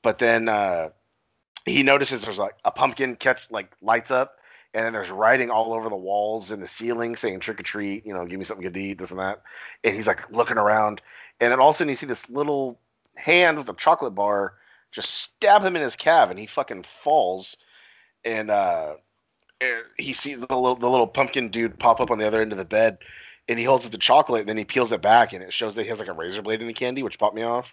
But 0.03 0.19
then 0.19 0.49
uh, 0.49 0.91
he 1.65 1.83
notices 1.83 2.23
there's 2.23 2.39
like 2.39 2.55
a 2.65 2.71
pumpkin 2.71 3.17
catch 3.17 3.41
like 3.51 3.71
lights 3.83 4.11
up, 4.11 4.39
and 4.75 4.85
then 4.85 4.93
there's 4.93 5.11
writing 5.11 5.51
all 5.51 5.73
over 5.73 5.89
the 5.89 5.97
walls 5.97 6.51
and 6.51 6.63
the 6.63 6.69
ceiling 6.69 7.17
saying 7.17 7.41
trick 7.41 7.61
or 7.61 7.63
treat, 7.63 8.07
you 8.07 8.15
know, 8.15 8.27
give 8.27 8.39
me 8.39 8.45
something 8.45 8.65
good 8.65 8.75
to 8.75 8.81
eat, 8.81 8.99
this 8.99 9.11
and 9.11 9.21
that. 9.21 9.43
And 9.85 9.95
he's 9.95 10.07
like 10.07 10.31
looking 10.31 10.59
around, 10.59 11.01
and 11.41 11.53
then 11.53 11.61
all 11.61 11.71
of 11.71 11.77
a 11.77 11.79
sudden 11.79 11.91
you 11.91 11.97
see 11.97 12.07
this 12.07 12.29
little 12.31 12.79
hand 13.17 13.59
with 13.59 13.69
a 13.69 13.75
chocolate 13.75 14.15
bar 14.15 14.55
just 14.93 15.11
stab 15.11 15.63
him 15.63 15.77
in 15.77 15.83
his 15.83 15.97
calf, 15.97 16.31
and 16.31 16.39
he 16.39 16.47
fucking 16.47 16.85
falls. 17.05 17.57
And 18.27 18.51
uh, 18.51 18.97
he 19.97 20.13
sees 20.13 20.39
the 20.39 20.47
little, 20.55 20.77
the 20.77 20.91
little 20.91 21.07
pumpkin 21.07 21.49
dude 21.49 21.79
pop 21.79 22.01
up 22.01 22.11
on 22.11 22.19
the 22.19 22.27
other 22.27 22.43
end 22.43 22.53
of 22.53 22.59
the 22.59 22.65
bed, 22.65 22.99
and 23.49 23.59
he 23.59 23.65
holds 23.65 23.87
up 23.87 23.93
the 23.93 23.99
chocolate, 23.99 24.41
and 24.41 24.49
then 24.49 24.59
he 24.59 24.65
peels 24.65 24.93
it 24.93 25.01
back, 25.01 25.33
and 25.33 25.43
it 25.43 25.53
shows 25.53 25.75
that 25.77 25.85
he 25.85 25.89
has 25.89 25.99
like 25.99 26.09
a 26.09 26.13
razor 26.13 26.43
blade 26.43 26.61
in 26.61 26.67
the 26.67 26.75
candy, 26.75 27.03
which 27.03 27.19
popped 27.19 27.37
me 27.37 27.43
off. 27.43 27.73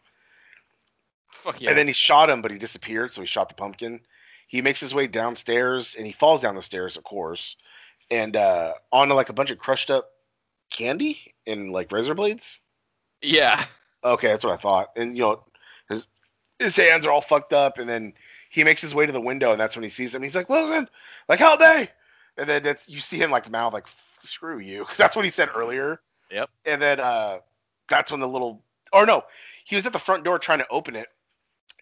Fuck 1.32 1.60
yeah. 1.60 1.70
And 1.70 1.78
then 1.78 1.88
he 1.88 1.94
shot 1.94 2.30
him, 2.30 2.42
but 2.42 2.52
he 2.52 2.58
disappeared, 2.58 3.14
so 3.14 3.22
he 3.22 3.28
shot 3.28 3.50
the 3.50 3.56
pumpkin. 3.56 4.00
He 4.48 4.62
makes 4.62 4.80
his 4.80 4.94
way 4.94 5.08
downstairs, 5.08 5.96
and 5.98 6.06
he 6.06 6.14
falls 6.14 6.40
down 6.40 6.56
the 6.56 6.62
stairs, 6.62 6.96
of 6.96 7.04
course, 7.04 7.56
and 8.12 8.36
uh, 8.38 8.74
onto 8.92 9.16
like 9.16 9.30
a 9.30 9.34
bunch 9.34 9.50
of 9.50 9.58
crushed 9.58 9.90
up 9.90 10.12
candy 10.70 11.34
and 11.48 11.72
like 11.72 11.92
razor 11.92 12.14
blades. 12.14 12.60
yeah. 13.22 13.66
Okay, 14.06 14.28
that's 14.28 14.44
what 14.44 14.54
I 14.54 14.62
thought. 14.62 14.90
And 14.96 15.18
you 15.18 15.24
know, 15.24 15.44
his 15.90 16.06
his 16.60 16.76
hands 16.76 17.06
are 17.06 17.12
all 17.12 17.22
fucked 17.22 17.54
up, 17.54 17.78
and 17.78 17.90
then 17.90 18.14
he 18.54 18.64
makes 18.64 18.82
his 18.82 18.94
way 18.94 19.08
to 19.08 19.12
the 19.12 19.20
window, 19.20 19.52
and 19.52 19.60
that's 19.60 19.76
when 19.76 19.84
he 19.84 19.90
sees 19.90 20.14
him. 20.14 20.22
He's 20.22 20.36
like, 20.36 20.48
"Wilson, 20.48 20.88
like 21.28 21.40
help 21.40 21.60
me!" 21.60 21.90
And 22.38 22.48
then 22.48 22.62
that's 22.62 22.88
you 22.88 23.00
see 23.00 23.18
him 23.18 23.32
like 23.32 23.50
mouth 23.50 23.74
like, 23.74 23.88
"Screw 24.22 24.60
you," 24.60 24.86
'cause 24.86 24.98
that's 24.98 25.16
what 25.16 25.26
he 25.26 25.32
said 25.32 25.50
earlier. 25.56 26.00
Yep. 26.30 26.50
And 26.66 26.80
then 26.80 27.00
uh, 27.00 27.40
that's 27.90 28.12
when 28.12 28.20
the 28.20 28.28
little, 28.28 28.64
or 28.92 29.08
no, 29.08 29.24
he 29.66 29.76
was 29.76 29.88
at 29.88 29.94
the 29.94 30.00
front 30.00 30.24
door 30.24 30.38
trying 30.38 30.60
to 30.60 30.68
open 30.70 30.96
it, 30.96 31.08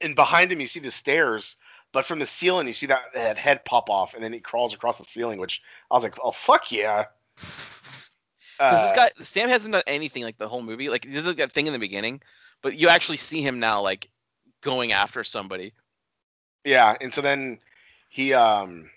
and 0.01 0.15
behind 0.15 0.49
him 0.49 0.61
you 0.61 0.67
see 0.67 0.79
the 0.79 0.91
stairs, 0.91 1.57
but 1.91 2.05
from 2.05 2.19
the 2.19 2.25
ceiling 2.25 2.67
you 2.67 2.73
see 2.73 2.85
that, 2.85 3.01
that 3.13 3.37
head 3.37 3.65
pop 3.65 3.89
off, 3.89 4.13
and 4.13 4.23
then 4.23 4.31
he 4.31 4.39
crawls 4.39 4.73
across 4.73 4.97
the 4.97 5.03
ceiling, 5.03 5.39
which 5.39 5.61
I 5.89 5.95
was 5.95 6.03
like, 6.03 6.15
"Oh 6.23 6.31
fuck 6.31 6.71
yeah!" 6.71 7.05
Because 8.57 8.79
Uh, 8.79 8.83
this 8.83 8.95
guy 8.95 9.23
Sam 9.23 9.49
hasn't 9.49 9.73
done 9.73 9.81
anything 9.87 10.21
like 10.23 10.37
the 10.37 10.47
whole 10.47 10.61
movie. 10.61 10.87
Like 10.89 11.11
does 11.11 11.25
like 11.25 11.37
that 11.37 11.51
thing 11.51 11.65
in 11.65 11.73
the 11.73 11.79
beginning, 11.79 12.21
but 12.61 12.75
you 12.77 12.89
actually 12.89 13.17
see 13.17 13.41
him 13.41 13.59
now 13.59 13.81
like 13.81 14.09
going 14.61 14.91
after 14.91 15.23
somebody. 15.23 15.73
Yeah, 16.63 16.95
and 17.01 17.13
so 17.13 17.21
then 17.21 17.59
he 18.09 18.33
um 18.33 18.89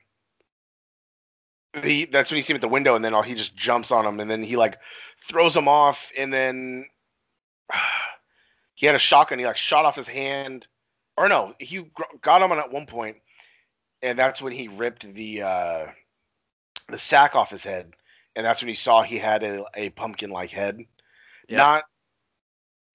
he 1.83 2.05
that's 2.07 2.31
when 2.31 2.37
you 2.39 2.43
see 2.43 2.53
him 2.53 2.57
at 2.57 2.61
the 2.63 2.69
window, 2.69 2.95
and 2.95 3.05
then 3.05 3.15
all 3.15 3.23
he 3.23 3.35
just 3.35 3.57
jumps 3.57 3.91
on 3.91 4.07
him, 4.07 4.21
and 4.21 4.31
then 4.31 4.43
he 4.43 4.57
like 4.57 4.79
throws 5.29 5.57
him 5.57 5.69
off, 5.69 6.11
and 6.17 6.33
then 6.33 6.87
he 8.75 8.87
had 8.87 8.95
a 8.95 9.01
shotgun. 9.01 9.39
He 9.39 9.47
like 9.47 9.57
shot 9.57 9.85
off 9.85 9.97
his 9.97 10.07
hand, 10.07 10.67
or 11.17 11.29
no, 11.29 11.55
he 11.59 11.91
got 12.21 12.43
him 12.43 12.53
on 12.53 12.59
at 12.59 12.73
one 12.73 12.87
point, 12.87 13.19
and 14.03 14.19
that's 14.19 14.43
when 14.43 14.53
he 14.53 14.69
ripped 14.69 15.13
the 15.15 15.43
uh 15.43 15.87
the 16.91 16.99
sack 16.99 17.35
off 17.35 17.51
his 17.51 17.63
head, 17.65 17.95
and 18.37 18.45
that's 18.45 18.61
when 18.63 18.69
he 18.69 18.75
saw 18.75 19.03
he 19.03 19.19
had 19.19 19.43
a, 19.43 19.65
a 19.75 19.91
pumpkin 19.91 20.31
like 20.31 20.51
head, 20.51 20.79
Yeah. 21.49 21.59
not. 21.59 21.85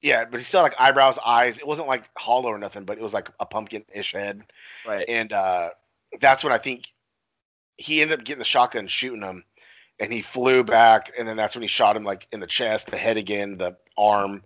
Yeah, 0.01 0.25
but 0.25 0.39
he 0.39 0.43
still 0.45 0.61
had, 0.63 0.71
like 0.71 0.79
eyebrows, 0.79 1.17
eyes. 1.25 1.57
It 1.57 1.67
wasn't 1.67 1.87
like 1.87 2.03
hollow 2.17 2.49
or 2.49 2.57
nothing, 2.57 2.85
but 2.85 2.97
it 2.97 3.03
was 3.03 3.13
like 3.13 3.29
a 3.39 3.45
pumpkin-ish 3.45 4.13
head 4.13 4.43
Right. 4.87 5.05
and 5.09 5.33
uh, 5.33 5.69
that's 6.21 6.43
when 6.43 6.53
I 6.53 6.57
think 6.57 6.85
he 7.77 8.01
ended 8.01 8.19
up 8.19 8.25
getting 8.25 8.39
the 8.39 8.45
shotgun, 8.45 8.81
and 8.81 8.91
shooting 8.91 9.21
him, 9.21 9.43
and 9.99 10.11
he 10.13 10.21
flew 10.21 10.63
back, 10.63 11.11
and 11.17 11.27
then 11.27 11.35
that's 11.37 11.55
when 11.55 11.61
he 11.61 11.67
shot 11.67 11.95
him 11.95 12.03
like 12.03 12.27
in 12.31 12.39
the 12.39 12.47
chest, 12.47 12.87
the 12.87 12.97
head 12.97 13.17
again, 13.17 13.57
the 13.57 13.75
arm, 13.97 14.43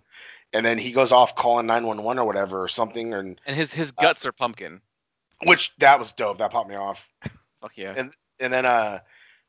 and 0.52 0.64
then 0.66 0.78
he 0.78 0.92
goes 0.92 1.12
off 1.12 1.34
calling 1.36 1.66
nine 1.66 1.86
one 1.86 2.02
one 2.02 2.18
or 2.18 2.24
whatever 2.26 2.62
or 2.62 2.68
something, 2.68 3.12
and 3.14 3.40
And 3.46 3.56
his 3.56 3.72
his 3.72 3.92
Uh, 3.98 4.02
guts 4.02 4.24
are 4.26 4.32
pumpkin. 4.32 4.80
which 5.44 5.72
that 5.78 5.98
was 5.98 6.12
dope. 6.12 6.38
That 6.38 6.50
popped 6.50 6.68
me 6.68 6.76
off. 6.76 7.00
Fuck 7.60 7.76
yeah. 7.76 7.94
And 7.96 8.12
and 8.40 8.52
then 8.52 8.66
uh, 8.66 9.00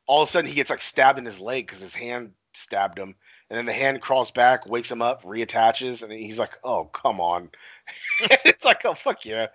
all 0.06 0.22
of 0.22 0.28
a 0.28 0.32
sudden 0.32 0.48
he 0.48 0.54
gets 0.54 0.70
like 0.70 0.82
stabbed 0.82 1.18
in 1.18 1.24
his 1.24 1.38
leg 1.40 1.66
because 1.66 1.80
his 1.82 1.94
hand 1.94 2.32
stabbed 2.54 2.98
him, 2.98 3.14
and 3.50 3.56
then 3.56 3.66
the 3.66 3.72
hand 3.72 4.00
crawls 4.00 4.30
back, 4.30 4.66
wakes 4.66 4.90
him 4.90 5.02
up, 5.02 5.22
reattaches, 5.22 6.02
and 6.02 6.12
he's 6.12 6.38
like, 6.38 6.58
"Oh 6.64 6.84
come 6.84 7.20
on!" 7.20 7.50
it's 8.20 8.64
like, 8.64 8.84
"Oh 8.84 8.94
fuck 8.94 9.24
yeah." 9.24 9.48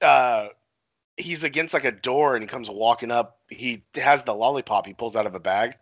Uh, 0.00 0.48
he's 1.16 1.44
against 1.44 1.74
like 1.74 1.84
a 1.84 1.92
door, 1.92 2.34
and 2.34 2.42
he 2.42 2.48
comes 2.48 2.70
walking 2.70 3.10
up. 3.10 3.38
He 3.48 3.84
has 3.94 4.22
the 4.22 4.34
lollipop 4.34 4.86
he 4.86 4.94
pulls 4.94 5.16
out 5.16 5.26
of 5.26 5.34
a 5.34 5.40
bag, 5.40 5.74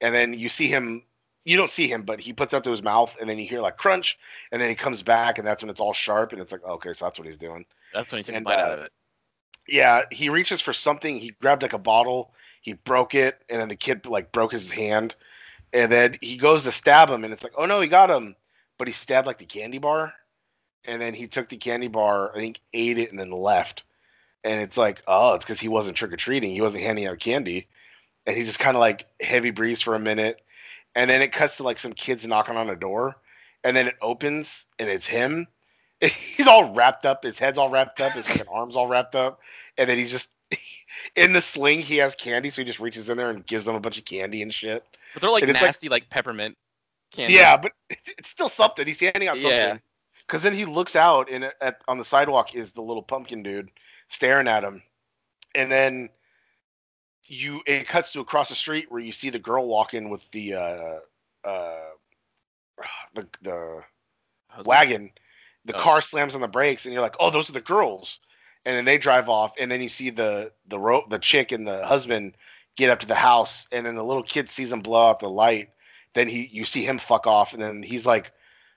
and 0.00 0.14
then 0.14 0.34
you 0.34 0.48
see 0.48 0.68
him. 0.68 1.02
You 1.44 1.56
don't 1.56 1.70
see 1.70 1.88
him, 1.88 2.02
but 2.02 2.20
he 2.20 2.32
puts 2.32 2.54
it 2.54 2.56
up 2.56 2.62
to 2.64 2.70
his 2.70 2.84
mouth, 2.84 3.16
and 3.20 3.28
then 3.28 3.36
you 3.36 3.46
hear 3.46 3.60
like 3.60 3.76
crunch, 3.76 4.16
and 4.52 4.62
then 4.62 4.68
he 4.68 4.76
comes 4.76 5.02
back, 5.02 5.38
and 5.38 5.46
that's 5.46 5.60
when 5.60 5.70
it's 5.70 5.80
all 5.80 5.92
sharp, 5.92 6.32
and 6.32 6.40
it's 6.40 6.52
like, 6.52 6.64
okay, 6.64 6.92
so 6.92 7.04
that's 7.04 7.18
what 7.18 7.26
he's 7.26 7.36
doing. 7.36 7.66
That's 7.92 8.12
when 8.12 8.20
he 8.20 8.24
took 8.24 8.36
a 8.36 8.40
bite 8.40 8.58
out 8.58 8.70
uh, 8.70 8.74
of 8.74 8.80
it. 8.84 8.92
Yeah, 9.68 10.02
he 10.10 10.28
reaches 10.28 10.60
for 10.60 10.72
something. 10.72 11.18
He 11.18 11.30
grabbed 11.40 11.62
like 11.62 11.72
a 11.72 11.78
bottle. 11.78 12.32
He 12.60 12.74
broke 12.74 13.16
it, 13.16 13.42
and 13.48 13.60
then 13.60 13.68
the 13.68 13.76
kid 13.76 14.06
like 14.06 14.30
broke 14.30 14.52
his 14.52 14.70
hand. 14.70 15.16
And 15.72 15.90
then 15.90 16.18
he 16.20 16.36
goes 16.36 16.64
to 16.64 16.72
stab 16.72 17.10
him, 17.10 17.24
and 17.24 17.32
it's 17.32 17.42
like, 17.42 17.54
oh 17.56 17.66
no, 17.66 17.80
he 17.80 17.88
got 17.88 18.10
him. 18.10 18.36
But 18.78 18.88
he 18.88 18.94
stabbed 18.94 19.26
like 19.26 19.38
the 19.38 19.46
candy 19.46 19.78
bar, 19.78 20.12
and 20.84 21.00
then 21.00 21.14
he 21.14 21.26
took 21.26 21.48
the 21.48 21.56
candy 21.56 21.88
bar, 21.88 22.32
I 22.34 22.38
think, 22.38 22.60
ate 22.72 22.98
it, 22.98 23.10
and 23.10 23.18
then 23.18 23.30
left. 23.30 23.84
And 24.44 24.60
it's 24.60 24.76
like, 24.76 25.02
oh, 25.06 25.34
it's 25.34 25.44
because 25.44 25.60
he 25.60 25.68
wasn't 25.68 25.96
trick 25.96 26.12
or 26.12 26.16
treating. 26.16 26.50
He 26.50 26.60
wasn't 26.60 26.82
handing 26.82 27.06
out 27.06 27.20
candy, 27.20 27.68
and 28.26 28.36
he 28.36 28.44
just 28.44 28.58
kind 28.58 28.76
of 28.76 28.80
like 28.80 29.06
heavy 29.20 29.50
breathes 29.50 29.82
for 29.82 29.94
a 29.94 30.00
minute, 30.00 30.40
and 30.94 31.08
then 31.08 31.22
it 31.22 31.32
cuts 31.32 31.56
to 31.58 31.62
like 31.62 31.78
some 31.78 31.92
kids 31.92 32.26
knocking 32.26 32.56
on 32.56 32.70
a 32.70 32.76
door, 32.76 33.16
and 33.64 33.76
then 33.76 33.86
it 33.88 33.96
opens, 34.02 34.66
and 34.78 34.90
it's 34.90 35.06
him. 35.06 35.46
He's 36.00 36.46
all 36.48 36.74
wrapped 36.74 37.06
up. 37.06 37.22
His 37.22 37.38
head's 37.38 37.58
all 37.58 37.70
wrapped 37.70 38.00
up. 38.00 38.12
His 38.12 38.26
fucking 38.26 38.48
arms 38.50 38.76
all 38.76 38.88
wrapped 38.88 39.14
up, 39.14 39.40
and 39.78 39.88
then 39.88 39.98
he's 39.98 40.10
just 40.10 40.30
in 41.16 41.32
the 41.32 41.40
sling. 41.40 41.80
He 41.80 41.98
has 41.98 42.16
candy, 42.16 42.50
so 42.50 42.62
he 42.62 42.66
just 42.66 42.80
reaches 42.80 43.08
in 43.08 43.16
there 43.16 43.30
and 43.30 43.46
gives 43.46 43.64
them 43.64 43.76
a 43.76 43.80
bunch 43.80 43.98
of 43.98 44.04
candy 44.04 44.42
and 44.42 44.52
shit. 44.52 44.84
But 45.14 45.22
they're 45.22 45.30
like 45.30 45.42
and 45.42 45.50
it's 45.50 45.60
like- 45.60 45.68
nasty 45.68 45.88
like, 45.88 46.08
peppermint 46.10 46.56
candy. 47.12 47.34
Yeah, 47.34 47.56
but 47.56 47.72
it's 48.18 48.28
still 48.30 48.48
something. 48.48 48.86
He's 48.86 49.00
handing 49.00 49.28
out 49.28 49.36
something. 49.36 49.50
Yeah. 49.50 49.78
Because 50.26 50.42
then 50.42 50.54
he 50.54 50.64
looks 50.64 50.96
out, 50.96 51.28
and 51.30 51.52
at, 51.60 51.82
on 51.88 51.98
the 51.98 52.04
sidewalk 52.04 52.54
is 52.54 52.70
the 52.72 52.80
little 52.80 53.02
pumpkin 53.02 53.42
dude 53.42 53.70
staring 54.08 54.48
at 54.48 54.64
him, 54.64 54.82
and 55.54 55.70
then 55.70 56.08
you 57.24 57.60
it 57.66 57.86
cuts 57.88 58.12
to 58.12 58.20
across 58.20 58.48
the 58.48 58.54
street 58.54 58.86
where 58.90 59.00
you 59.00 59.12
see 59.12 59.30
the 59.30 59.38
girl 59.38 59.66
walking 59.66 60.10
with 60.10 60.22
the 60.32 60.54
uh 60.54 60.98
uh 61.44 61.78
the 63.14 63.26
the 63.42 63.82
wagon. 64.64 65.10
The 65.64 65.76
Oh. 65.76 65.80
car 65.80 66.00
slams 66.00 66.34
on 66.34 66.40
the 66.40 66.48
brakes, 66.48 66.84
and 66.86 66.92
you're 66.92 67.02
like, 67.02 67.14
"Oh, 67.20 67.30
those 67.30 67.48
are 67.48 67.52
the 67.52 67.60
girls." 67.60 68.18
And 68.64 68.76
then 68.76 68.84
they 68.84 68.98
drive 68.98 69.28
off, 69.28 69.52
and 69.60 69.70
then 69.70 69.80
you 69.80 69.88
see 69.88 70.10
the 70.10 70.52
the 70.66 70.78
rope, 70.78 71.08
the 71.10 71.18
chick 71.20 71.52
and 71.52 71.66
the 71.66 71.84
husband 71.86 72.36
get 72.76 72.90
up 72.90 73.00
to 73.00 73.06
the 73.06 73.14
house, 73.14 73.66
and 73.72 73.84
then 73.86 73.94
the 73.96 74.04
little 74.04 74.22
kid 74.22 74.50
sees 74.50 74.72
him 74.72 74.80
blow 74.80 75.08
out 75.10 75.20
the 75.20 75.28
light. 75.28 75.70
Then 76.14 76.28
he, 76.28 76.46
you 76.52 76.64
see 76.64 76.84
him 76.84 76.98
fuck 76.98 77.26
off, 77.26 77.52
and 77.54 77.62
then 77.62 77.82
he's 77.82 78.04
like, 78.06 78.32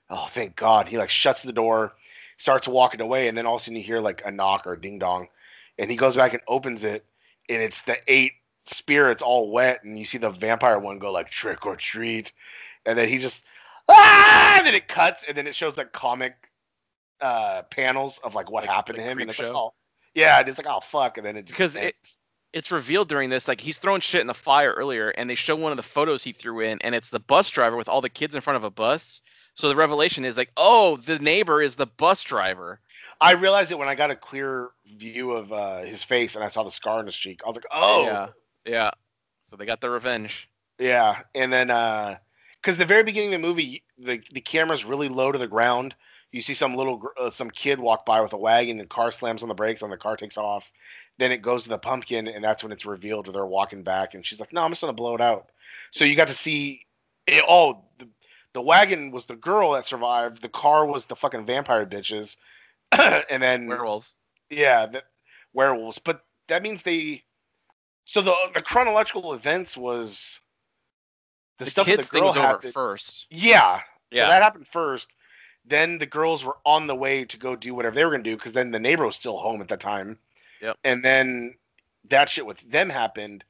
"Oh, 0.09 0.27
thank 0.33 0.55
God!" 0.55 0.87
He 0.87 0.97
like 0.97 1.09
shuts 1.09 1.43
the 1.43 1.53
door, 1.53 1.93
starts 2.37 2.67
walking 2.67 3.01
away, 3.01 3.27
and 3.27 3.37
then 3.37 3.45
all 3.45 3.55
of 3.55 3.61
a 3.61 3.63
sudden 3.65 3.77
you 3.77 3.83
hear 3.83 3.99
like 3.99 4.21
a 4.25 4.31
knock 4.31 4.65
or 4.65 4.75
ding 4.75 4.99
dong, 4.99 5.27
and 5.77 5.89
he 5.91 5.97
goes 5.97 6.15
back 6.15 6.33
and 6.33 6.41
opens 6.47 6.83
it, 6.83 7.05
and 7.49 7.61
it's 7.61 7.81
the 7.83 7.97
eight 8.07 8.33
spirits 8.67 9.21
all 9.21 9.51
wet, 9.51 9.83
and 9.83 9.99
you 9.99 10.05
see 10.05 10.17
the 10.17 10.29
vampire 10.31 10.79
one 10.79 10.97
go 10.99 11.11
like 11.11 11.29
trick 11.29 11.65
or 11.65 11.75
treat, 11.75 12.31
and 12.85 12.97
then 12.97 13.07
he 13.09 13.17
just 13.17 13.43
ah, 13.89 14.55
and 14.57 14.65
then 14.67 14.75
it 14.75 14.87
cuts, 14.87 15.23
and 15.27 15.37
then 15.37 15.45
it 15.47 15.55
shows 15.55 15.77
like 15.77 15.91
comic 15.91 16.35
uh 17.21 17.61
panels 17.63 18.19
of 18.23 18.35
like 18.35 18.51
what 18.51 18.63
Like- 18.63 18.69
happened 18.73 18.97
like 18.97 19.05
to 19.05 19.11
him, 19.11 19.19
and 19.19 19.29
it's 19.29 19.39
like, 19.39 19.47
oh 19.49 19.73
yeah, 20.13 20.39
and 20.39 20.47
it's 20.49 20.57
like 20.57 20.67
oh 20.67 20.79
fuck, 20.81 21.17
and 21.17 21.25
then 21.25 21.35
it 21.37 21.45
just 21.45 21.53
Because 21.57 21.75
it- 21.75 21.95
ends. 21.95 22.19
It's 22.55 22.71
revealed 22.71 23.09
during 23.09 23.29
this 23.29 23.49
like 23.49 23.59
he's 23.59 23.77
throwing 23.77 23.99
shit 23.99 24.21
in 24.21 24.27
the 24.27 24.33
fire 24.33 24.71
earlier 24.71 25.09
and 25.09 25.29
they 25.29 25.35
show 25.35 25.57
one 25.57 25.73
of 25.73 25.77
the 25.77 25.83
photos 25.83 26.23
he 26.23 26.31
threw 26.31 26.61
in 26.61 26.81
and 26.81 26.95
it's 26.95 27.09
the 27.09 27.19
bus 27.19 27.49
driver 27.49 27.75
with 27.75 27.89
all 27.89 27.99
the 27.99 28.09
kids 28.09 28.33
in 28.33 28.39
front 28.39 28.55
of 28.55 28.63
a 28.63 28.71
bus. 28.71 29.19
So 29.55 29.67
the 29.67 29.75
revelation 29.75 30.23
is 30.23 30.37
like 30.37 30.51
oh 30.55 30.95
the 30.95 31.19
neighbor 31.19 31.61
is 31.61 31.75
the 31.75 31.85
bus 31.85 32.23
driver. 32.23 32.79
I 33.19 33.33
realized 33.33 33.71
it 33.71 33.77
when 33.77 33.89
I 33.89 33.95
got 33.95 34.09
a 34.09 34.15
clear 34.15 34.69
view 34.97 35.33
of 35.33 35.51
uh 35.51 35.81
his 35.81 36.03
face 36.05 36.35
and 36.35 36.43
I 36.45 36.47
saw 36.47 36.63
the 36.63 36.71
scar 36.71 36.99
on 36.99 37.05
his 37.05 37.15
cheek. 37.15 37.41
I 37.43 37.47
was 37.49 37.57
like, 37.57 37.65
oh. 37.71 38.05
Yeah. 38.05 38.27
Yeah. 38.65 38.91
So 39.43 39.57
they 39.57 39.65
got 39.65 39.81
their 39.81 39.91
revenge. 39.91 40.49
Yeah, 40.79 41.19
and 41.35 41.51
then 41.51 41.69
uh 41.69 42.17
because 42.61 42.77
the 42.77 42.85
very 42.85 43.03
beginning 43.03 43.33
of 43.33 43.41
the 43.41 43.47
movie, 43.47 43.83
the 43.97 44.21
the 44.31 44.41
camera's 44.41 44.85
really 44.85 45.09
low 45.09 45.31
to 45.31 45.37
the 45.37 45.47
ground. 45.47 45.93
You 46.31 46.41
see 46.41 46.53
some 46.53 46.75
little 46.75 47.01
uh, 47.19 47.29
some 47.29 47.49
kid 47.49 47.79
walk 47.79 48.05
by 48.05 48.21
with 48.21 48.33
a 48.33 48.37
wagon, 48.37 48.79
and 48.79 48.89
the 48.89 48.93
car 48.93 49.11
slams 49.11 49.43
on 49.43 49.49
the 49.49 49.55
brakes, 49.55 49.81
and 49.81 49.91
the 49.91 49.97
car 49.97 50.17
takes 50.17 50.37
off. 50.37 50.69
Then 51.17 51.31
it 51.31 51.41
goes 51.41 51.63
to 51.63 51.69
the 51.69 51.77
pumpkin, 51.77 52.27
and 52.27 52.43
that's 52.43 52.61
when 52.61 52.71
it's 52.71 52.85
revealed. 52.85 53.27
Where 53.27 53.33
they're 53.33 53.45
walking 53.45 53.83
back, 53.83 54.13
and 54.13 54.25
she's 54.25 54.39
like, 54.39 54.51
"No, 54.51 54.61
I'm 54.61 54.71
just 54.71 54.81
gonna 54.81 54.93
blow 54.93 55.15
it 55.15 55.21
out." 55.21 55.49
So 55.91 56.03
you 56.03 56.15
got 56.15 56.27
to 56.27 56.33
see, 56.33 56.85
it, 57.25 57.43
oh, 57.47 57.83
the, 57.99 58.09
the 58.53 58.61
wagon 58.61 59.11
was 59.11 59.25
the 59.25 59.35
girl 59.35 59.71
that 59.73 59.85
survived. 59.85 60.41
The 60.41 60.49
car 60.49 60.85
was 60.85 61.05
the 61.05 61.15
fucking 61.15 61.45
vampire 61.45 61.85
bitches, 61.85 62.35
and 62.91 63.41
then 63.41 63.67
werewolves 63.67 64.15
yeah, 64.49 64.85
the 64.85 65.03
werewolves. 65.53 65.99
But 65.99 66.23
that 66.47 66.63
means 66.63 66.81
they. 66.83 67.23
So 68.05 68.21
the 68.21 68.35
the 68.53 68.61
chronological 68.61 69.33
events 69.33 69.75
was 69.75 70.39
the, 71.59 71.65
the 71.65 71.71
stuff 71.71 71.85
kids 71.87 71.97
that 71.97 72.11
the 72.11 72.11
thing 72.11 72.21
girl 72.21 72.27
was 72.27 72.37
over 72.37 72.47
happened. 72.47 72.73
first 72.73 73.27
Yeah, 73.31 73.81
yeah 74.11 74.25
so 74.25 74.29
that 74.29 74.43
happened 74.43 74.67
first. 74.71 75.07
Then 75.67 75.97
the 75.97 76.05
girls 76.05 76.45
were 76.45 76.57
on 76.65 76.85
the 76.85 76.95
way 76.95 77.25
to 77.25 77.37
go 77.37 77.55
do 77.55 77.73
whatever 77.73 77.95
they 77.95 78.05
were 78.05 78.11
gonna 78.11 78.23
do 78.23 78.35
because 78.35 78.53
then 78.53 78.71
the 78.71 78.79
neighbor 78.79 79.05
was 79.05 79.15
still 79.15 79.37
home 79.37 79.61
at 79.61 79.69
that 79.69 79.79
time. 79.79 80.19
Yep. 80.61 80.77
And 80.83 81.03
then 81.03 81.55
that 82.09 82.29
shit 82.29 82.45
with 82.45 82.59
them 82.69 82.89
happened, 82.89 83.43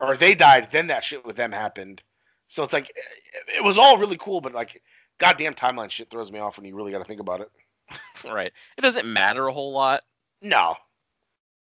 or 0.00 0.16
they 0.16 0.34
died. 0.34 0.68
Then 0.70 0.88
that 0.88 1.04
shit 1.04 1.24
with 1.24 1.36
them 1.36 1.52
happened. 1.52 2.02
So 2.48 2.62
it's 2.62 2.72
like 2.72 2.90
it, 2.90 3.56
it 3.56 3.64
was 3.64 3.78
all 3.78 3.98
really 3.98 4.18
cool, 4.18 4.40
but 4.40 4.52
like 4.52 4.82
goddamn 5.18 5.54
timeline 5.54 5.90
shit 5.90 6.10
throws 6.10 6.30
me 6.30 6.38
off 6.38 6.56
when 6.56 6.66
you 6.66 6.74
really 6.74 6.92
got 6.92 6.98
to 6.98 7.04
think 7.04 7.20
about 7.20 7.40
it. 7.40 7.50
right 8.24 8.50
it 8.78 8.80
doesn't 8.80 9.04
matter 9.10 9.46
a 9.46 9.52
whole 9.52 9.72
lot 9.72 10.02
No. 10.40 10.74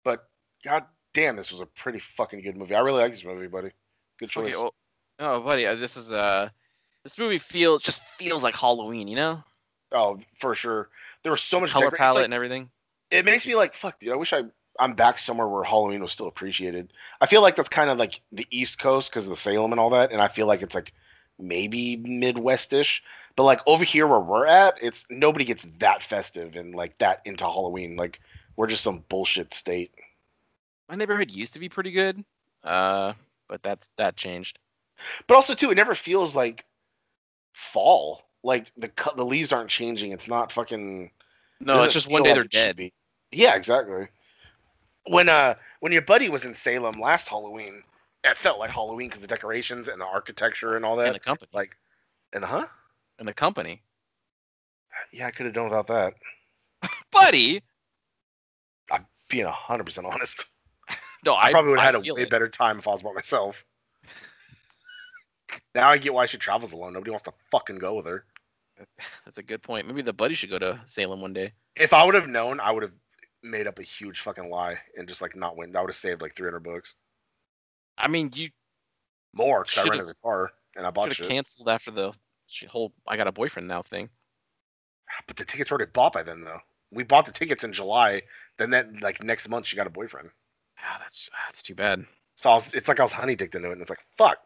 But 0.04 0.28
god 0.64 0.86
damn, 1.14 1.36
this 1.36 1.52
was 1.52 1.62
a 1.62 1.66
pretty 1.66 2.00
fucking 2.00 2.42
good 2.42 2.58
movie. 2.58 2.76
I 2.76 2.80
really 2.80 3.02
like 3.02 3.14
this 3.14 3.24
movie, 3.24 3.48
buddy. 3.48 3.72
Good 4.20 4.30
choice. 4.30 4.48
okay 4.48 4.56
well 4.56 4.74
oh 5.20 5.40
buddy 5.42 5.66
uh, 5.66 5.76
this 5.76 5.96
is 5.96 6.12
uh 6.12 6.50
this 7.04 7.18
movie 7.18 7.38
feels 7.38 7.82
just 7.82 8.02
feels 8.18 8.44
like 8.44 8.56
halloween 8.56 9.08
you 9.08 9.16
know 9.16 9.44
oh, 9.92 10.20
for 10.40 10.56
sure. 10.56 10.90
There 11.24 11.32
was 11.32 11.42
so 11.42 11.60
much 11.60 11.72
color 11.72 11.86
decor- 11.86 11.98
palette 11.98 12.16
like- 12.16 12.26
and 12.26 12.34
everything 12.34 12.70
it 13.10 13.26
makes 13.26 13.46
me 13.46 13.56
like 13.56 13.76
fuck, 13.76 14.00
dude. 14.00 14.14
I 14.14 14.16
wish 14.16 14.34
I 14.34 14.44
I'm 14.82 14.96
back 14.96 15.20
somewhere 15.20 15.48
where 15.48 15.64
Halloween 15.64 16.02
was 16.02 16.12
still 16.12 16.28
appreciated. 16.28 16.92
I 17.22 17.28
feel 17.28 17.42
like 17.42 17.56
that's 17.56 17.70
kind 17.70 17.90
of 17.90 17.98
like 18.00 18.20
the 18.32 18.48
East 18.50 18.80
Coast 18.80 19.10
because 19.12 19.26
of 19.26 19.30
the 19.30 19.36
Salem 19.38 19.72
and 19.72 19.80
all 19.80 19.92
that, 19.92 20.12
and 20.12 20.20
I 20.20 20.28
feel 20.28 20.48
like 20.48 20.62
it's 20.64 20.76
like 20.76 20.92
maybe 21.40 21.98
Midwestish, 21.98 23.04
but 23.36 23.44
like 23.44 23.60
over 23.68 23.84
here 23.84 24.08
where 24.08 24.20
we're 24.20 24.48
at, 24.48 24.78
it's 24.82 25.06
nobody 25.10 25.46
gets 25.46 25.64
that 25.80 26.02
festive 26.02 26.56
and 26.56 26.74
like 26.74 26.98
that 26.98 27.22
into 27.26 27.44
Halloween. 27.46 27.96
Like 27.96 28.20
we're 28.56 28.68
just 28.68 28.84
some 28.84 29.04
bullshit 29.08 29.54
state. 29.54 29.92
my 30.90 30.96
neighborhood 30.96 31.32
used 31.32 31.54
to 31.54 31.60
be 31.60 31.70
pretty 31.70 31.92
good 31.92 32.24
uh 32.64 33.14
but 33.48 33.64
that's 33.64 33.90
that 33.98 34.16
changed 34.16 34.60
But 35.28 35.36
also 35.36 35.54
too, 35.54 35.72
it 35.72 35.76
never 35.76 35.96
feels 35.96 36.36
like 36.36 36.66
fall. 37.54 38.24
Like 38.44 38.72
the 38.78 38.88
cut, 38.88 39.18
the 39.18 39.26
leaves 39.26 39.52
aren't 39.52 39.70
changing. 39.70 40.12
It's 40.12 40.28
not 40.28 40.52
fucking. 40.52 41.12
no 41.60 41.84
it's 41.84 41.94
just 41.94 42.10
one 42.10 42.24
day 42.24 42.30
like 42.30 42.52
they're 42.52 42.74
dead. 42.74 42.92
Yeah, 43.32 43.56
exactly. 43.56 44.08
When 45.08 45.30
uh 45.30 45.56
when 45.80 45.92
your 45.92 46.02
buddy 46.04 46.30
was 46.30 46.46
in 46.46 46.56
Salem 46.56 47.00
last 47.00 47.28
Halloween, 47.28 47.84
it 48.24 48.38
felt 48.38 48.60
like 48.60 48.70
Halloween 48.70 49.10
because 49.10 49.22
the 49.22 49.28
decorations 49.28 49.88
and 49.88 50.00
the 50.00 50.06
architecture 50.06 50.76
and 50.76 50.86
all 50.86 50.96
that. 50.98 51.08
and 51.08 51.16
the 51.16 51.20
company. 51.20 51.50
like, 51.54 51.76
and 52.34 52.44
the 52.44 52.48
huh? 52.48 52.68
and 53.20 53.28
the 53.28 53.34
company. 53.34 53.82
Yeah, 55.12 55.28
I 55.28 55.32
could 55.32 55.46
have 55.46 55.56
done 55.56 55.66
without 55.66 55.88
that. 55.88 56.14
Buddy! 57.12 57.62
I'm 58.92 59.06
being 59.30 59.46
hundred 59.46 59.86
percent 59.86 60.08
honest, 60.08 60.46
No, 61.26 61.34
I, 61.34 61.48
I 61.48 61.52
probably 61.52 61.72
would 61.72 61.80
have 61.80 61.96
had 61.96 62.08
a 62.08 62.14
way 62.14 62.24
it. 62.24 62.30
better 62.30 62.50
time 62.50 62.80
if 62.80 62.88
I 62.88 62.92
was 62.92 63.02
by 63.02 63.14
myself. 63.14 63.64
now 65.76 65.90
I 65.90 65.98
get 65.98 66.14
why 66.14 66.26
she 66.26 66.38
travels 66.38 66.72
alone. 66.72 66.94
Nobody 66.94 67.12
wants 67.12 67.24
to 67.24 67.34
fucking 67.52 67.80
go 67.80 67.96
with 67.96 68.06
her. 68.06 68.26
That's 69.26 69.38
a 69.38 69.44
good 69.44 69.62
point. 69.62 69.88
Maybe 69.88 70.02
the 70.02 70.14
buddy 70.14 70.34
should 70.34 70.50
go 70.50 70.58
to 70.58 70.82
Salem 70.86 71.22
one 71.22 71.34
day. 71.34 71.54
If 71.76 71.94
I 71.94 72.04
would 72.04 72.16
have 72.16 72.28
known, 72.28 72.60
I 72.60 72.72
would 72.72 72.84
have 72.84 72.94
made 73.44 73.68
up 73.68 73.80
a 73.80 73.84
huge 73.84 74.22
fucking 74.22 74.50
lie 74.50 74.80
and 74.98 75.08
just 75.08 75.22
like 75.22 75.36
not 75.36 75.58
went. 75.58 75.76
I 75.76 75.82
would 75.82 75.90
have 75.90 75.96
saved 75.96 76.22
like 76.22 76.36
three 76.36 76.48
hundred 76.48 76.64
bucks 76.64 76.96
I 77.98 78.08
mean, 78.08 78.32
you 78.34 78.50
more 79.34 79.64
because 79.64 79.86
I 79.86 79.90
rented 79.90 80.08
the 80.08 80.16
car 80.24 80.52
and 80.76 80.86
I 80.86 80.92
bought 80.92 81.10
should 81.10 81.18
shit. 81.18 81.26
have 81.26 81.32
canceled 81.32 81.70
after 81.70 81.92
the 81.92 82.14
whole 82.68 82.94
"I 83.08 83.18
got 83.18 83.28
a 83.28 83.32
boyfriend 83.32 83.68
now" 83.68 83.82
thing. 83.84 84.10
But 85.28 85.38
the 85.38 85.46
tickets 85.46 85.70
were 85.70 85.76
already 85.76 85.92
bought 85.92 86.14
by 86.14 86.24
then, 86.24 86.44
though. 86.44 86.60
We 86.92 87.04
bought 87.04 87.26
the 87.26 87.32
tickets 87.32 87.64
in 87.64 87.74
July. 87.74 88.24
Then 88.58 88.72
that 88.72 89.02
like 89.02 89.24
next 89.24 89.48
month 89.50 89.68
she 89.68 89.76
got 89.76 89.88
a 89.88 89.92
boyfriend. 89.92 90.30
Ah, 90.80 90.98
that's 91.00 91.30
that's 91.48 91.62
too 91.62 91.76
bad. 91.76 92.06
So 92.36 92.50
I 92.50 92.56
was, 92.56 92.70
it's 92.74 92.88
like 92.88 93.00
I 93.00 93.04
was 93.04 93.12
honey 93.12 93.36
dicked 93.36 93.56
into 93.56 93.70
it, 93.70 93.74
and 93.74 93.82
it's 93.82 93.90
like 93.90 94.06
fuck. 94.18 94.38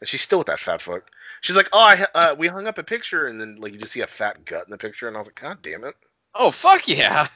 And 0.00 0.08
she's 0.08 0.22
still 0.22 0.38
with 0.38 0.46
that 0.46 0.60
fat 0.60 0.80
fuck. 0.80 1.04
She's 1.40 1.56
like, 1.56 1.68
oh, 1.72 1.78
I 1.80 2.06
uh, 2.14 2.34
we 2.38 2.46
hung 2.46 2.66
up 2.66 2.78
a 2.78 2.84
picture, 2.84 3.26
and 3.26 3.40
then 3.40 3.56
like 3.56 3.72
you 3.72 3.78
just 3.78 3.92
see 3.92 4.02
a 4.02 4.06
fat 4.06 4.44
gut 4.44 4.64
in 4.66 4.70
the 4.70 4.78
picture, 4.78 5.08
and 5.08 5.16
I 5.16 5.20
was 5.20 5.26
like, 5.26 5.40
god 5.40 5.58
damn 5.62 5.84
it. 5.84 5.94
Oh 6.34 6.50
fuck 6.50 6.86
yeah! 6.86 7.28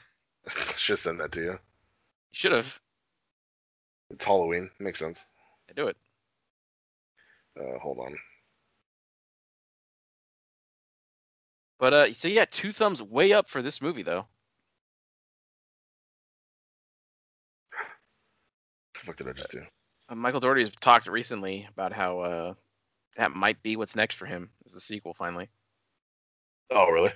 Should 0.77 0.99
send 0.99 1.21
that 1.21 1.33
to 1.33 1.41
you. 1.41 1.51
You 1.53 1.59
should 2.33 2.53
have. 2.53 2.81
It's 4.11 4.25
Halloween. 4.25 4.71
Makes 4.79 4.99
sense. 4.99 5.25
I 5.71 5.73
do 5.75 5.89
it. 5.89 5.97
Uh, 7.59 7.79
hold 7.79 7.99
on. 7.99 8.17
But 11.79 11.93
uh, 11.93 12.13
so 12.13 12.29
yeah, 12.29 12.45
two 12.45 12.73
thumbs 12.73 13.03
way 13.03 13.33
up 13.33 13.49
for 13.49 13.61
this 13.61 13.83
movie 13.83 14.03
though. 14.03 14.27
What 17.73 17.85
the 18.95 19.01
fuck 19.07 19.17
did 19.17 19.29
I 19.29 19.33
just 19.33 19.51
do? 19.51 19.63
Uh, 20.09 20.15
Michael 20.15 20.41
Dougherty 20.41 20.63
has 20.63 20.71
talked 20.81 21.07
recently 21.09 21.67
about 21.73 21.93
how 21.93 22.21
uh, 22.21 22.55
that 23.17 23.33
might 23.33 23.63
be 23.63 23.77
what's 23.77 23.97
next 23.97 24.15
for 24.15 24.27
him 24.27 24.51
as 24.65 24.73
the 24.73 24.81
sequel 24.81 25.15
finally. 25.15 25.49
Oh, 26.71 26.91
really? 26.91 27.13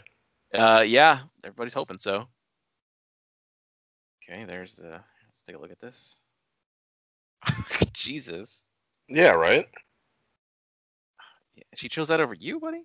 Uh, 0.53 0.85
yeah, 0.87 1.21
everybody's 1.45 1.73
hoping 1.75 1.99
so. 1.99 2.27
Okay, 4.29 4.45
there's 4.45 4.75
the. 4.75 4.89
Let's 4.91 5.43
take 5.47 5.57
a 5.57 5.59
look 5.61 5.71
at 5.71 5.81
this. 5.81 6.17
Jesus, 7.93 8.65
Yeah, 9.09 9.31
right. 9.31 9.67
She 11.75 11.89
chose 11.89 12.09
that 12.09 12.21
over 12.21 12.35
you, 12.35 12.59
buddy. 12.59 12.83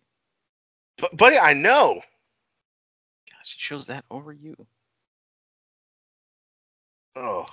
But, 0.97 1.15
buddy, 1.17 1.37
I 1.37 1.53
know. 1.53 1.95
God, 1.95 3.39
she 3.43 3.57
chose 3.59 3.87
that 3.87 4.05
over 4.11 4.31
you. 4.31 4.55
Oh, 7.15 7.45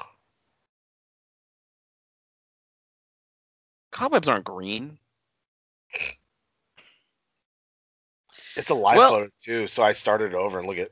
Cobwebs 3.91 4.29
aren't 4.29 4.45
green. 4.45 4.99
it's 8.57 8.71
a 8.71 8.75
live 8.75 8.97
Well- 8.99 9.15
photo 9.15 9.29
too. 9.43 9.67
So 9.67 9.83
I 9.83 9.93
started 9.93 10.35
over, 10.35 10.59
and 10.59 10.69
look 10.69 10.79
at. 10.79 10.91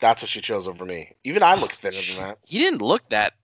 That's 0.00 0.22
what 0.22 0.28
she 0.28 0.40
chose 0.40 0.68
over 0.68 0.84
me. 0.84 1.14
Even 1.24 1.42
I 1.42 1.54
look 1.54 1.72
thinner 1.72 2.00
than 2.00 2.16
that. 2.24 2.38
He 2.44 2.58
didn't 2.58 2.82
look 2.82 3.08
that 3.10 3.34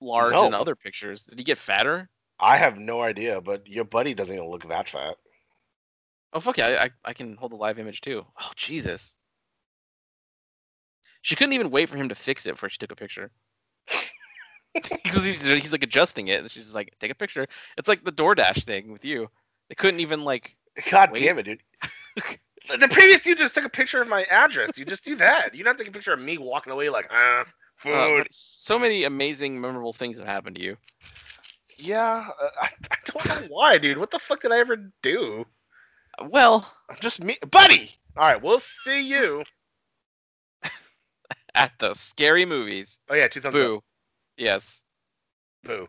large 0.00 0.34
in 0.34 0.54
other 0.54 0.74
pictures. 0.74 1.24
Did 1.24 1.38
he 1.38 1.44
get 1.44 1.58
fatter? 1.58 2.08
I 2.38 2.56
have 2.56 2.78
no 2.78 3.02
idea, 3.02 3.40
but 3.40 3.66
your 3.66 3.84
buddy 3.84 4.14
doesn't 4.14 4.34
even 4.34 4.48
look 4.48 4.66
that 4.68 4.88
fat. 4.88 5.16
Oh 6.32 6.40
fuck 6.40 6.58
yeah, 6.58 6.66
I, 6.66 6.84
I 6.84 6.90
I 7.06 7.12
can 7.12 7.36
hold 7.36 7.52
the 7.52 7.56
live 7.56 7.78
image 7.78 8.00
too. 8.00 8.24
Oh 8.40 8.50
Jesus. 8.56 9.16
She 11.22 11.36
couldn't 11.36 11.52
even 11.52 11.70
wait 11.70 11.88
for 11.88 11.96
him 11.96 12.08
to 12.08 12.14
fix 12.14 12.46
it 12.46 12.52
before 12.52 12.70
she 12.70 12.78
took 12.78 12.92
a 12.92 12.96
picture. 12.96 13.30
Because 14.72 15.24
he's, 15.24 15.44
he's 15.44 15.72
like 15.72 15.82
adjusting 15.82 16.28
it, 16.28 16.38
and 16.38 16.48
she's 16.48 16.62
just 16.62 16.76
like, 16.76 16.94
take 17.00 17.10
a 17.10 17.14
picture. 17.16 17.48
It's 17.76 17.88
like 17.88 18.04
the 18.04 18.12
DoorDash 18.12 18.64
thing 18.64 18.92
with 18.92 19.04
you. 19.04 19.28
They 19.68 19.74
couldn't 19.74 19.98
even 19.98 20.22
like. 20.22 20.56
God 20.90 21.10
Wait. 21.10 21.24
damn 21.24 21.38
it, 21.40 21.42
dude. 21.42 21.62
the 22.78 22.88
previous 22.88 23.20
dude 23.20 23.38
just 23.38 23.54
took 23.54 23.64
a 23.64 23.68
picture 23.68 24.00
of 24.00 24.08
my 24.08 24.24
address. 24.24 24.70
You 24.76 24.84
just 24.84 25.04
do 25.04 25.16
that. 25.16 25.54
You 25.54 25.64
don't 25.64 25.78
take 25.78 25.88
a 25.88 25.92
picture 25.92 26.12
of 26.12 26.20
me 26.20 26.38
walking 26.38 26.72
away 26.72 26.88
like, 26.88 27.08
ah, 27.10 27.44
food. 27.76 27.92
Uh, 27.92 28.24
so 28.30 28.78
many 28.78 29.04
amazing, 29.04 29.60
memorable 29.60 29.92
things 29.92 30.18
have 30.18 30.26
happened 30.26 30.56
to 30.56 30.62
you. 30.62 30.76
yeah, 31.78 32.28
uh, 32.40 32.48
I, 32.60 32.68
I 32.90 32.96
don't 33.06 33.28
know 33.28 33.48
why, 33.48 33.78
dude. 33.78 33.98
What 33.98 34.10
the 34.10 34.18
fuck 34.18 34.42
did 34.42 34.52
I 34.52 34.58
ever 34.58 34.76
do? 35.02 35.44
Well, 36.22 36.70
I'm 36.88 36.96
just 37.00 37.22
me, 37.22 37.38
buddy. 37.50 37.90
All 38.16 38.24
right, 38.24 38.42
we'll 38.42 38.60
see 38.60 39.00
you. 39.00 39.44
at 41.54 41.72
the 41.78 41.94
scary 41.94 42.44
movies. 42.44 42.98
Oh 43.08 43.14
yeah, 43.14 43.28
two 43.28 43.40
thumbs 43.40 43.54
Boo. 43.54 43.82
Yes. 44.36 44.82
Boo. 45.64 45.88